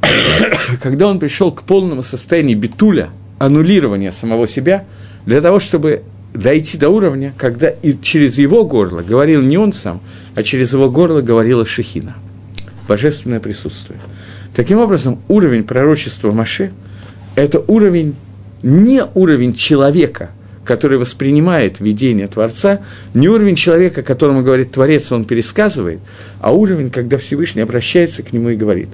когда 0.81 1.07
он 1.07 1.19
пришел 1.19 1.51
к 1.51 1.63
полному 1.63 2.03
состоянию 2.03 2.57
битуля, 2.57 3.09
аннулирования 3.39 4.11
самого 4.11 4.47
себя, 4.47 4.85
для 5.25 5.41
того, 5.41 5.59
чтобы 5.59 6.03
дойти 6.33 6.77
до 6.77 6.89
уровня, 6.89 7.33
когда 7.37 7.69
и 7.69 7.93
через 8.01 8.37
его 8.37 8.63
горло 8.63 9.01
говорил 9.01 9.41
не 9.41 9.57
он 9.57 9.73
сам, 9.73 10.01
а 10.35 10.43
через 10.43 10.73
его 10.73 10.89
горло 10.89 11.21
говорила 11.21 11.65
Шехина. 11.65 12.15
Божественное 12.87 13.39
присутствие– 13.39 13.99
Таким 14.53 14.79
образом, 14.79 15.19
уровень 15.29 15.63
пророчества 15.63 16.31
Маше– 16.31 16.71
это 17.35 17.59
уровень, 17.59 18.15
не 18.63 19.03
уровень 19.15 19.53
человека, 19.53 20.31
который 20.63 20.97
воспринимает 20.97 21.79
видение 21.79 22.27
Творца, 22.27 22.81
не 23.13 23.27
уровень 23.27 23.55
человека, 23.55 24.03
которому 24.03 24.43
говорит 24.43 24.71
Творец, 24.71 25.11
он 25.11 25.25
пересказывает, 25.25 25.99
а 26.39 26.51
уровень, 26.51 26.91
когда 26.91 27.17
Всевышний 27.17 27.61
обращается 27.61 28.21
к 28.21 28.31
нему 28.31 28.49
и 28.49 28.55
говорит, 28.55 28.89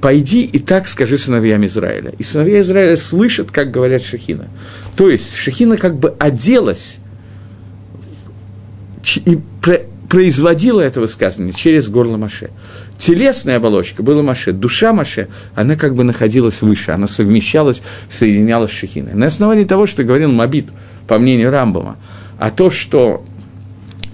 «Пойди 0.00 0.42
и 0.42 0.58
так 0.58 0.86
скажи 0.88 1.16
сыновьям 1.16 1.64
Израиля». 1.64 2.12
И 2.18 2.22
сыновья 2.22 2.60
Израиля 2.60 2.96
слышат, 2.96 3.50
как 3.50 3.70
говорят 3.70 4.02
Шехина. 4.02 4.48
То 4.96 5.08
есть 5.08 5.34
Шехина 5.36 5.76
как 5.76 5.96
бы 5.96 6.14
оделась 6.18 6.98
и 9.14 9.38
производила 10.08 10.80
это 10.80 11.00
высказывание 11.00 11.52
через 11.52 11.88
горло 11.88 12.16
Маше. 12.16 12.50
Телесная 12.98 13.56
оболочка 13.56 14.02
была 14.02 14.22
Маше, 14.22 14.52
душа 14.52 14.92
Маше, 14.92 15.28
она 15.54 15.76
как 15.76 15.94
бы 15.94 16.04
находилась 16.04 16.62
выше, 16.62 16.92
она 16.92 17.06
совмещалась, 17.06 17.82
соединялась 18.10 18.70
с 18.70 18.74
Шехиной. 18.74 19.14
На 19.14 19.26
основании 19.26 19.64
того, 19.64 19.86
что 19.86 20.04
говорил 20.04 20.30
Мабит, 20.30 20.66
по 21.06 21.18
мнению 21.18 21.50
Рамбома, 21.50 21.96
а 22.38 22.50
то, 22.50 22.70
что, 22.70 23.24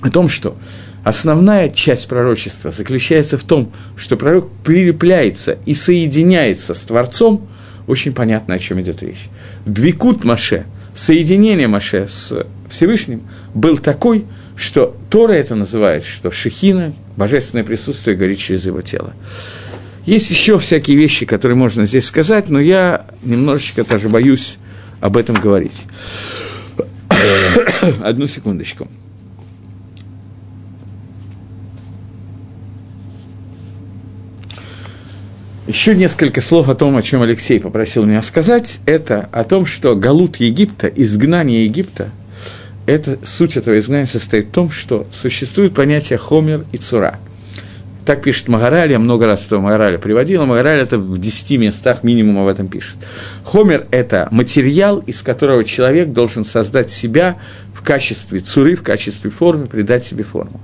о 0.01 0.11
том, 0.11 0.29
что 0.29 0.57
основная 1.05 1.69
часть 1.69 2.09
пророчества 2.09 2.71
заключается 2.71 3.39
в 3.39 3.43
том, 3.43 3.73
что 3.97 4.17
пророк 4.17 4.51
прилепляется 4.65 5.59
и 5.67 5.75
соединяется 5.75 6.75
с 6.75 6.81
Творцом, 6.81 7.49
очень 7.87 8.13
понятно, 8.13 8.55
о 8.55 8.59
чем 8.59 8.81
идет 8.81 9.03
речь. 9.03 9.29
Двикут 9.67 10.25
Маше, 10.25 10.67
соединение 10.95 11.67
Маше 11.67 12.07
с 12.09 12.47
Всевышним, 12.71 13.23
был 13.55 13.79
такой– 13.79 14.27
что 14.57 14.97
Тора 15.11 15.33
это 15.33 15.55
называет, 15.55 16.05
что 16.05 16.31
Шехина, 16.31 16.95
божественное 17.17 17.65
присутствие, 17.65 18.17
горит 18.17 18.39
через 18.39 18.67
его 18.67 18.83
тело. 18.83 19.13
Есть 20.05 20.31
еще 20.31 20.59
всякие 20.59 20.97
вещи, 20.97 21.27
которые 21.27 21.57
можно 21.57 21.87
здесь 21.87 22.07
сказать, 22.07 22.49
но 22.49 22.61
я 22.61 23.07
немножечко 23.23 23.85
даже 23.85 24.09
боюсь 24.09 24.59
об 25.01 25.17
этом 25.17 25.37
говорить. 25.37 25.85
Одну 28.03 28.27
секундочку. 28.27 28.89
Еще 35.67 35.95
несколько 35.95 36.41
слов 36.41 36.69
о 36.69 36.75
том, 36.75 36.97
о 36.97 37.03
чем 37.03 37.23
Алексей 37.23 37.61
попросил 37.61 38.05
меня 38.05 38.21
сказать. 38.23 38.81
Это 38.85 39.29
о 39.33 39.45
том, 39.45 39.65
что 39.65 39.97
Галут 39.97 40.37
Египта, 40.37 40.87
изгнание 40.89 41.65
Египта– 41.65 42.11
это, 42.87 43.19
суть 43.25 43.57
этого 43.57 43.79
изгнания 43.79 44.07
состоит 44.07 44.49
в 44.49 44.51
том, 44.51 44.71
что 44.71 45.07
существует 45.13 45.75
понятие 45.75 46.19
хомер 46.19 46.65
и 46.73 46.79
цура. 46.79 47.19
Так 48.05 48.23
пишет 48.23 48.49
Магараль, 48.49 48.91
я 48.91 48.99
много 48.99 49.27
раз 49.27 49.47
этого 49.47 49.61
Магараля 49.61 49.97
приводил, 49.99 50.45
Магараль 50.45 50.81
это 50.81 50.99
в 50.99 51.19
десяти 51.19 51.57
местах 51.57 52.03
минимум 52.03 52.39
об 52.39 52.49
этом 52.49 52.67
пишет. 52.67 52.97
Хомер– 53.45 53.87
это 53.93 54.27
материал, 54.33 54.99
из 54.99 55.23
которого 55.23 55.65
человек 55.65 56.09
должен 56.13 56.45
создать 56.45 56.91
себя 56.91 57.37
в 57.73 57.83
качестве 57.83 58.41
цуры, 58.41 58.75
в 58.75 58.83
качестве 58.83 59.31
формы, 59.31 59.67
придать 59.67 60.05
себе 60.05 60.25
форму. 60.25 60.61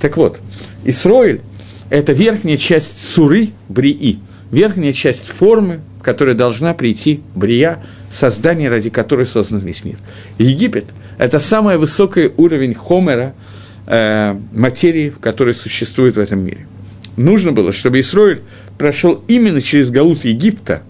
Так 0.00 0.16
вот, 0.16 0.38
Исроиль– 0.84 1.40
это 1.90 2.12
верхняя 2.12 2.56
часть 2.56 3.12
цуры, 3.12 3.48
брии, 3.68 4.20
верхняя 4.52 4.92
часть 4.92 5.26
формы, 5.26 5.80
которая 6.00 6.36
должна 6.36 6.74
прийти 6.74 7.22
брия, 7.34 7.82
создание, 8.08 8.70
ради 8.70 8.88
которой 8.88 9.26
создан 9.26 9.58
весь 9.58 9.84
мир. 9.84 9.98
Египет– 10.38 10.86
это 11.18 11.40
самый 11.40 11.76
высокий 11.76 12.30
уровень 12.36 12.74
хомера, 12.74 13.34
э, 13.88 14.36
материи, 14.52 15.12
который 15.20 15.54
существует 15.54 16.16
в 16.16 16.20
этом 16.20 16.40
мире. 16.40 16.66
Нужно 17.16 17.52
было, 17.52 17.72
чтобы 17.72 17.98
Исроиль 17.98 18.42
прошел 18.76 19.24
именно 19.26 19.60
через 19.60 19.90
Галут 19.90 20.24
Египта, 20.24 20.82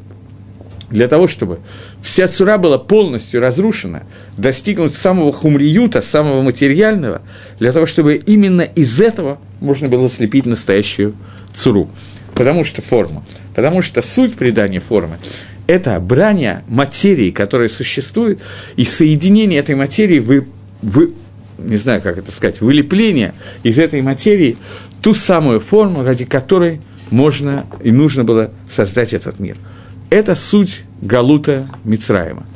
для 0.91 1.07
того, 1.07 1.27
чтобы 1.29 1.61
вся 2.03 2.29
цура 2.29 2.59
была 2.59 2.79
полностью 2.79 3.41
разрушена, 3.41 4.05
достигнуть 4.37 4.95
самого 4.95 5.33
хумриюта, 5.33 6.01
самого 6.03 6.43
материального, 6.43 7.23
для 7.59 7.73
того, 7.73 7.87
чтобы 7.87 8.15
именно 8.17 8.63
из 8.63 9.01
этого 9.01 9.39
можно 9.61 9.89
было 9.89 10.09
слепить 10.09 10.47
настоящую 10.47 11.15
цуру. 11.55 11.89
Потому 12.35 12.65
что 12.65 12.83
форма, 12.83 13.25
потому 13.55 13.83
что 13.83 14.01
суть 14.03 14.35
придания 14.35 14.81
формы– 14.81 15.19
это 15.67 16.01
брание 16.01 16.63
материи, 16.69 17.31
которая 17.31 17.69
существует, 17.69 18.41
и 18.77 18.85
соединение 18.85 19.61
этой 19.61 19.75
материи, 19.75 20.19
вы, 20.19 20.47
вы, 20.81 21.13
не 21.59 21.77
знаю, 21.77 22.01
как 22.01 22.19
это 22.19 22.33
сказать, 22.33 22.61
вылепление 22.61 23.35
из 23.63 23.79
этой 23.79 24.01
материи 24.03 24.57
ту 25.03 25.15
самую 25.15 25.61
форму, 25.61 26.03
ради 26.03 26.25
которой 26.25 26.81
можно 27.11 27.67
и 27.83 27.91
нужно 27.91 28.25
было 28.25 28.51
создать 28.71 29.13
этот 29.13 29.39
мир– 29.39 29.57
это 30.11 30.35
суть 30.35 30.85
Галута 31.03 31.69
Мицраима. 31.85 32.47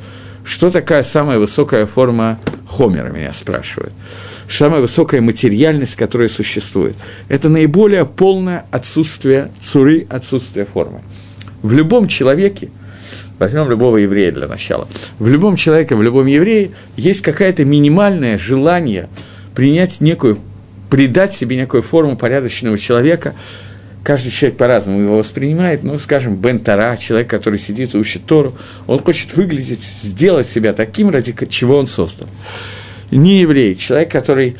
Что 0.43 0.69
такая 0.71 1.03
самая 1.03 1.39
высокая 1.39 1.85
форма 1.85 2.39
Хомера, 2.67 3.09
меня 3.09 3.31
спрашивают. 3.31 3.93
Самая 4.49 4.81
высокая 4.81 5.21
материальность, 5.21 5.95
которая 5.95 6.29
существует. 6.29 6.95
Это 7.29 7.49
наиболее 7.49 8.05
полное 8.05 8.65
отсутствие 8.71 9.51
цуры, 9.61 10.05
отсутствие 10.09 10.65
формы. 10.65 11.01
В 11.61 11.71
любом 11.73 12.07
человеке, 12.07 12.69
возьмем 13.39 13.69
любого 13.69 13.97
еврея 13.97 14.31
для 14.31 14.47
начала, 14.47 14.87
в 15.19 15.27
любом 15.27 15.55
человеке, 15.55 15.95
в 15.95 16.01
любом 16.01 16.25
еврее 16.25 16.71
есть 16.97 17.21
какое-то 17.21 17.65
минимальное 17.65 18.37
желание 18.37 19.09
принять 19.55 20.01
некую, 20.01 20.39
придать 20.89 21.33
себе 21.33 21.55
некую 21.55 21.83
форму 21.83 22.17
порядочного 22.17 22.77
человека, 22.77 23.33
каждый 24.03 24.31
человек 24.31 24.57
по-разному 24.57 24.99
его 24.99 25.17
воспринимает, 25.17 25.83
но, 25.83 25.97
скажем, 25.97 26.35
Бен 26.35 26.59
Тара, 26.59 26.97
человек, 26.97 27.29
который 27.29 27.59
сидит 27.59 27.95
и 27.95 27.97
учит 27.97 28.25
Тору, 28.25 28.55
он 28.87 28.99
хочет 28.99 29.35
выглядеть, 29.35 29.83
сделать 29.83 30.47
себя 30.47 30.73
таким, 30.73 31.09
ради 31.09 31.35
чего 31.47 31.77
он 31.77 31.87
создан. 31.87 32.27
Не 33.11 33.41
еврей, 33.41 33.75
человек, 33.75 34.11
который 34.11 34.57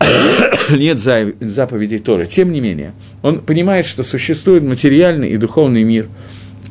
нет 0.70 0.98
заповедей 0.98 1.98
Торы, 1.98 2.26
тем 2.26 2.52
не 2.52 2.60
менее, 2.60 2.92
он 3.22 3.40
понимает, 3.40 3.86
что 3.86 4.02
существует 4.02 4.62
материальный 4.62 5.30
и 5.30 5.36
духовный 5.36 5.82
мир– 5.82 6.08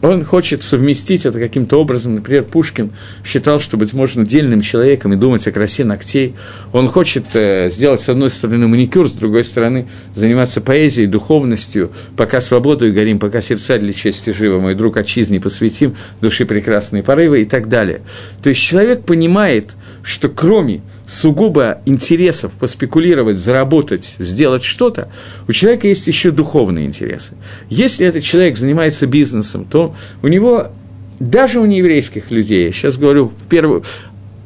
он 0.02 0.24
хочет 0.24 0.64
совместить 0.64 1.26
это 1.26 1.40
каким-то 1.40 1.80
образом. 1.80 2.16
Например, 2.16 2.44
Пушкин 2.44 2.92
считал, 3.24 3.60
что 3.60 3.78
быть 3.78 3.94
можно 3.94 4.24
отдельным 4.24 4.62
человеком 4.62 5.14
и 5.14 5.16
думать 5.16 5.48
о 5.48 5.52
красе 5.52 5.84
ногтей. 5.84 6.36
Он 6.74 6.88
хочет 6.90 7.26
э, 7.34 7.70
сделать, 7.70 8.02
с 8.02 8.10
одной 8.10 8.30
стороны, 8.30 8.68
маникюр, 8.68 9.08
с 9.08 9.14
другой 9.14 9.44
стороны, 9.44 9.88
заниматься 10.16 10.62
поэзией, 10.62 11.08
духовностью, 11.08 11.92
пока 12.18 12.42
свободу 12.42 12.88
и 12.88 12.92
горим, 12.92 13.20
пока 13.20 13.42
сердца 13.42 13.78
для 13.78 13.94
чести 13.94 14.32
живы, 14.32 14.60
мой 14.60 14.76
друг 14.76 14.98
отчизне 14.98 15.40
посвятим, 15.40 15.96
души 16.22 16.46
прекрасные 16.46 17.04
порывы 17.04 17.42
и 17.42 17.46
так 17.46 17.70
далее. 17.70 18.02
То 18.44 18.50
есть 18.50 18.62
человек 18.62 19.06
понимает, 19.06 19.72
что 20.04 20.30
кроме 20.30 20.82
сугубо 21.08 21.82
интересов 21.86 22.52
поспекулировать, 22.54 23.38
заработать, 23.38 24.16
сделать 24.20 24.64
что-то, 24.64 25.10
у 25.48 25.52
человека 25.52 25.88
есть 25.88 26.08
еще 26.08 26.32
духовные 26.32 26.86
интересы. 26.86 27.34
Если 27.70 28.06
этот 28.06 28.24
человек 28.24 28.58
занимается 28.58 29.08
бизнесом, 29.08 29.66
то 29.66 29.96
у 30.24 30.28
него, 30.28 30.72
даже 31.20 31.60
у 31.60 31.66
нееврейских 31.66 32.32
людей, 32.32 32.66
я 32.66 32.72
сейчас 32.72 32.98
говорю 32.98 33.28
в 33.28 33.48
первую, 33.50 33.84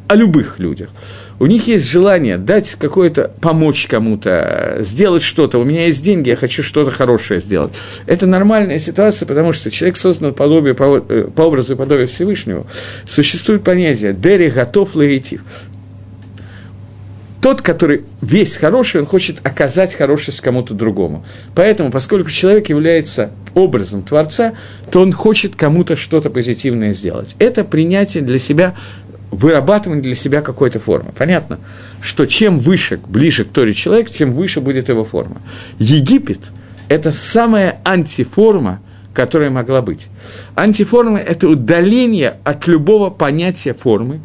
о 0.08 0.16
любых 0.16 0.58
людях, 0.58 0.90
у 1.40 1.46
них 1.46 1.68
есть 1.68 1.90
желание 1.90 2.38
дать 2.38 2.76
какое-то, 2.76 3.32
помочь 3.40 3.88
кому-то, 3.88 4.80
сделать 4.82 5.24
что-то. 5.24 5.58
У 5.60 5.64
меня 5.64 5.86
есть 5.86 6.04
деньги, 6.04 6.30
я 6.30 6.36
хочу 6.36 6.64
что-то 6.64 6.92
хорошее 6.92 7.40
сделать. 7.40 7.74
Это 8.08 8.26
нормальная 8.26 8.80
ситуация, 8.80 9.26
потому 9.26 9.54
что 9.54 9.72
человек 9.72 9.96
создан 9.96 10.34
подобие, 10.34 10.74
по, 10.74 10.98
э, 10.98 11.30
по 11.34 11.44
образу 11.44 11.74
и 11.74 11.78
подобию 11.78 12.10
Всевышнего. 12.10 12.68
Существует 13.08 13.64
понятие 13.64 14.14
«дери 14.14 14.50
готов 14.50 14.96
лаитив» 14.96 15.44
тот, 17.50 17.64
который 17.64 18.04
весь 18.22 18.58
хороший, 18.58 19.02
он 19.02 19.08
хочет 19.08 19.40
оказать 19.44 19.96
хорошесть 19.96 20.40
кому-то 20.40 20.76
другому. 20.76 21.26
Поэтому, 21.56 21.90
поскольку 21.90 22.30
человек 22.30 22.70
является 22.70 23.32
образом 23.56 24.04
Творца, 24.04 24.54
то 24.92 25.02
он 25.02 25.12
хочет 25.12 25.56
кому-то 25.56 25.96
что-то 25.96 26.30
позитивное 26.30 26.94
сделать. 26.94 27.36
Это 27.40 27.64
принятие 27.64 28.22
для 28.22 28.38
себя, 28.38 28.76
вырабатывание 29.32 30.04
для 30.04 30.14
себя 30.14 30.42
какой-то 30.42 30.80
формы. 30.80 31.12
Понятно, 31.18 31.58
что 32.04 32.28
чем 32.28 32.60
выше, 32.60 33.00
ближе 33.08 33.46
к 33.46 33.50
Торе 33.50 33.74
человек, 33.74 34.12
тем 34.12 34.34
выше 34.34 34.62
будет 34.62 34.88
его 34.88 35.04
форма. 35.04 35.38
Египет– 35.80 36.52
это 36.88 37.12
самая 37.12 37.80
антиформа, 37.84 38.80
которая 39.12 39.50
могла 39.50 39.82
быть. 39.82 40.06
Антиформа– 40.54 41.18
это 41.18 41.50
удаление 41.50 42.36
от 42.44 42.68
любого 42.68 43.10
понятия 43.10 43.74
формы, 43.74 44.22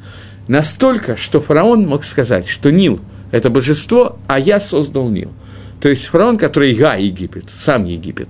Настолько, 0.47 1.17
что 1.17 1.41
фараон 1.41 1.87
мог 1.87 2.05
сказать, 2.05 2.47
что 2.47 2.71
Нил– 2.71 3.01
это 3.35 3.51
божество, 3.51 4.17
а 4.29 4.39
я 4.39 4.61
создал 4.61 5.09
Нил. 5.09 5.33
То 5.81 5.89
есть 5.89 6.07
фараон, 6.07 6.39
который 6.39 6.73
я 6.73 6.95
Египет, 6.95 7.47
сам 7.53 7.85
Египет, 7.85 8.29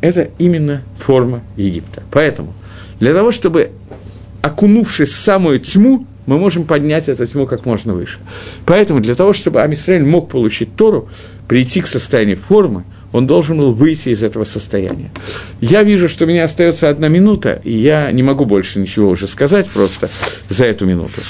это 0.00 0.30
именно 0.38 0.82
форма 0.98 1.42
Египта. 1.56 2.02
Поэтому 2.10 2.52
для 2.98 3.14
того, 3.14 3.30
чтобы, 3.30 3.70
окунувшись 4.42 5.10
в 5.10 5.14
самую 5.14 5.60
тьму, 5.60 6.06
мы 6.26 6.38
можем 6.38 6.64
поднять 6.64 7.08
эту 7.08 7.24
тьму 7.24 7.46
как 7.46 7.66
можно 7.66 7.94
выше. 7.94 8.18
Поэтому 8.66 8.98
для 8.98 9.14
того, 9.14 9.32
чтобы 9.32 9.62
Амисраиль 9.62 10.04
мог 10.04 10.28
получить 10.28 10.74
Тору, 10.74 11.08
прийти 11.46 11.80
к 11.80 11.86
состоянию 11.86 12.36
формы– 12.36 12.82
он 13.12 13.26
должен 13.26 13.58
был 13.58 13.72
выйти 13.72 14.10
из 14.10 14.22
этого 14.22 14.44
состояния. 14.44 15.10
Я 15.60 15.82
вижу, 15.82 16.08
что 16.08 16.24
у 16.24 16.28
меня 16.28 16.44
остается 16.44 16.88
одна 16.88 17.08
минута, 17.08 17.60
и 17.64 17.72
я 17.72 18.10
не 18.12 18.22
могу 18.22 18.44
больше 18.44 18.78
ничего 18.78 19.10
уже 19.10 19.26
сказать 19.26 19.68
просто 19.68 20.08
за 20.48 20.64
эту 20.66 20.86
минуту. 20.86 21.20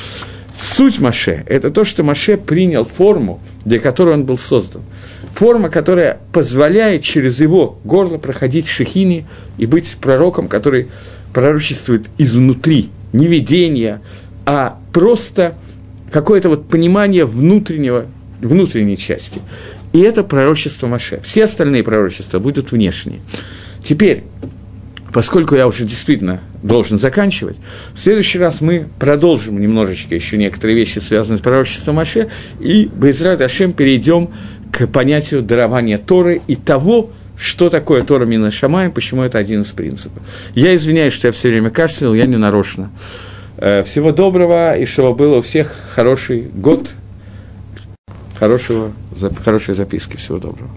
Суть 0.81 0.99
Маше– 0.99 1.45
это 1.47 1.69
то, 1.69 1.85
что 1.85 2.03
Маше 2.03 2.39
принял 2.39 2.87
форму, 2.87 3.39
для 3.67 3.79
которой 3.79 4.15
он 4.15 4.25
был 4.25 4.39
создан. 4.39 4.81
Форма, 5.35 5.69
которая 5.69 6.21
позволяет 6.33 7.03
через 7.03 7.39
его 7.39 7.79
горло 7.85 8.17
проходить 8.17 8.67
шехини 8.67 9.27
и 9.59 9.67
быть 9.67 9.99
пророком, 10.01 10.49
который 10.49 10.89
пророчествует 11.35 12.07
изнутри, 12.17 12.89
не 13.13 13.27
видение, 13.27 14.01
а 14.47 14.79
просто 14.95 15.55
какое-то 16.11 16.49
вот 16.49 16.67
понимание 16.67 17.27
внутреннего, 17.27 18.07
внутренней 18.41 18.97
части. 18.97 19.43
И 19.93 20.01
это 20.01 20.25
пророчество 20.25 20.87
Маше. 20.87 21.21
Все 21.23 21.45
остальные 21.45 21.85
пророчества 21.85 22.39
будут 22.39 22.73
внешние. 22.73 23.21
Теперь, 23.85 24.23
поскольку 25.13 25.55
я 25.55 25.67
уже 25.67 25.85
действительно 25.85 26.41
должен 26.63 26.99
заканчивать, 26.99 27.57
в 27.95 27.99
следующий 27.99 28.39
раз 28.39 28.61
мы 28.61 28.89
продолжим 28.99 29.61
немножечко 29.61 30.15
еще 30.15 30.37
некоторые 30.37 30.77
вещи, 30.77 30.99
связанные 30.99 31.39
с 31.39 31.41
пророчеством 31.41 31.97
Маше, 31.97 32.29
и 32.61 32.87
Безрад 32.87 33.41
Ашем 33.41 33.73
перейдем 33.73 34.31
к 34.73 34.87
понятию 34.87 35.43
дарования 35.43 35.99
Торы 35.99 36.41
и 36.47 36.57
того, 36.57 37.11
что 37.37 37.71
такое 37.71 38.03
Тора 38.03 38.27
Мина 38.27 38.51
Шамай, 38.51 38.91
почему 38.91 39.23
это 39.23 39.39
один 39.39 39.63
из 39.63 39.69
принципов. 39.69 40.23
Я 40.55 40.75
извиняюсь, 40.75 41.13
что 41.13 41.29
я 41.29 41.33
все 41.33 41.49
время 41.49 41.71
кашлял, 41.71 42.15
я 42.15 42.27
не 42.27 42.37
нарочно. 42.37 42.91
Э, 43.57 43.83
всего 43.83 44.13
доброго, 44.13 44.77
и 44.77 44.85
чтобы 44.85 45.15
было 45.15 45.39
у 45.39 45.43
всех 45.43 45.75
хороший 45.95 46.43
год– 46.43 46.91
хорошего, 48.41 48.93
хорошей 49.45 49.75
записки. 49.75 50.17
Всего 50.17 50.39
доброго. 50.39 50.71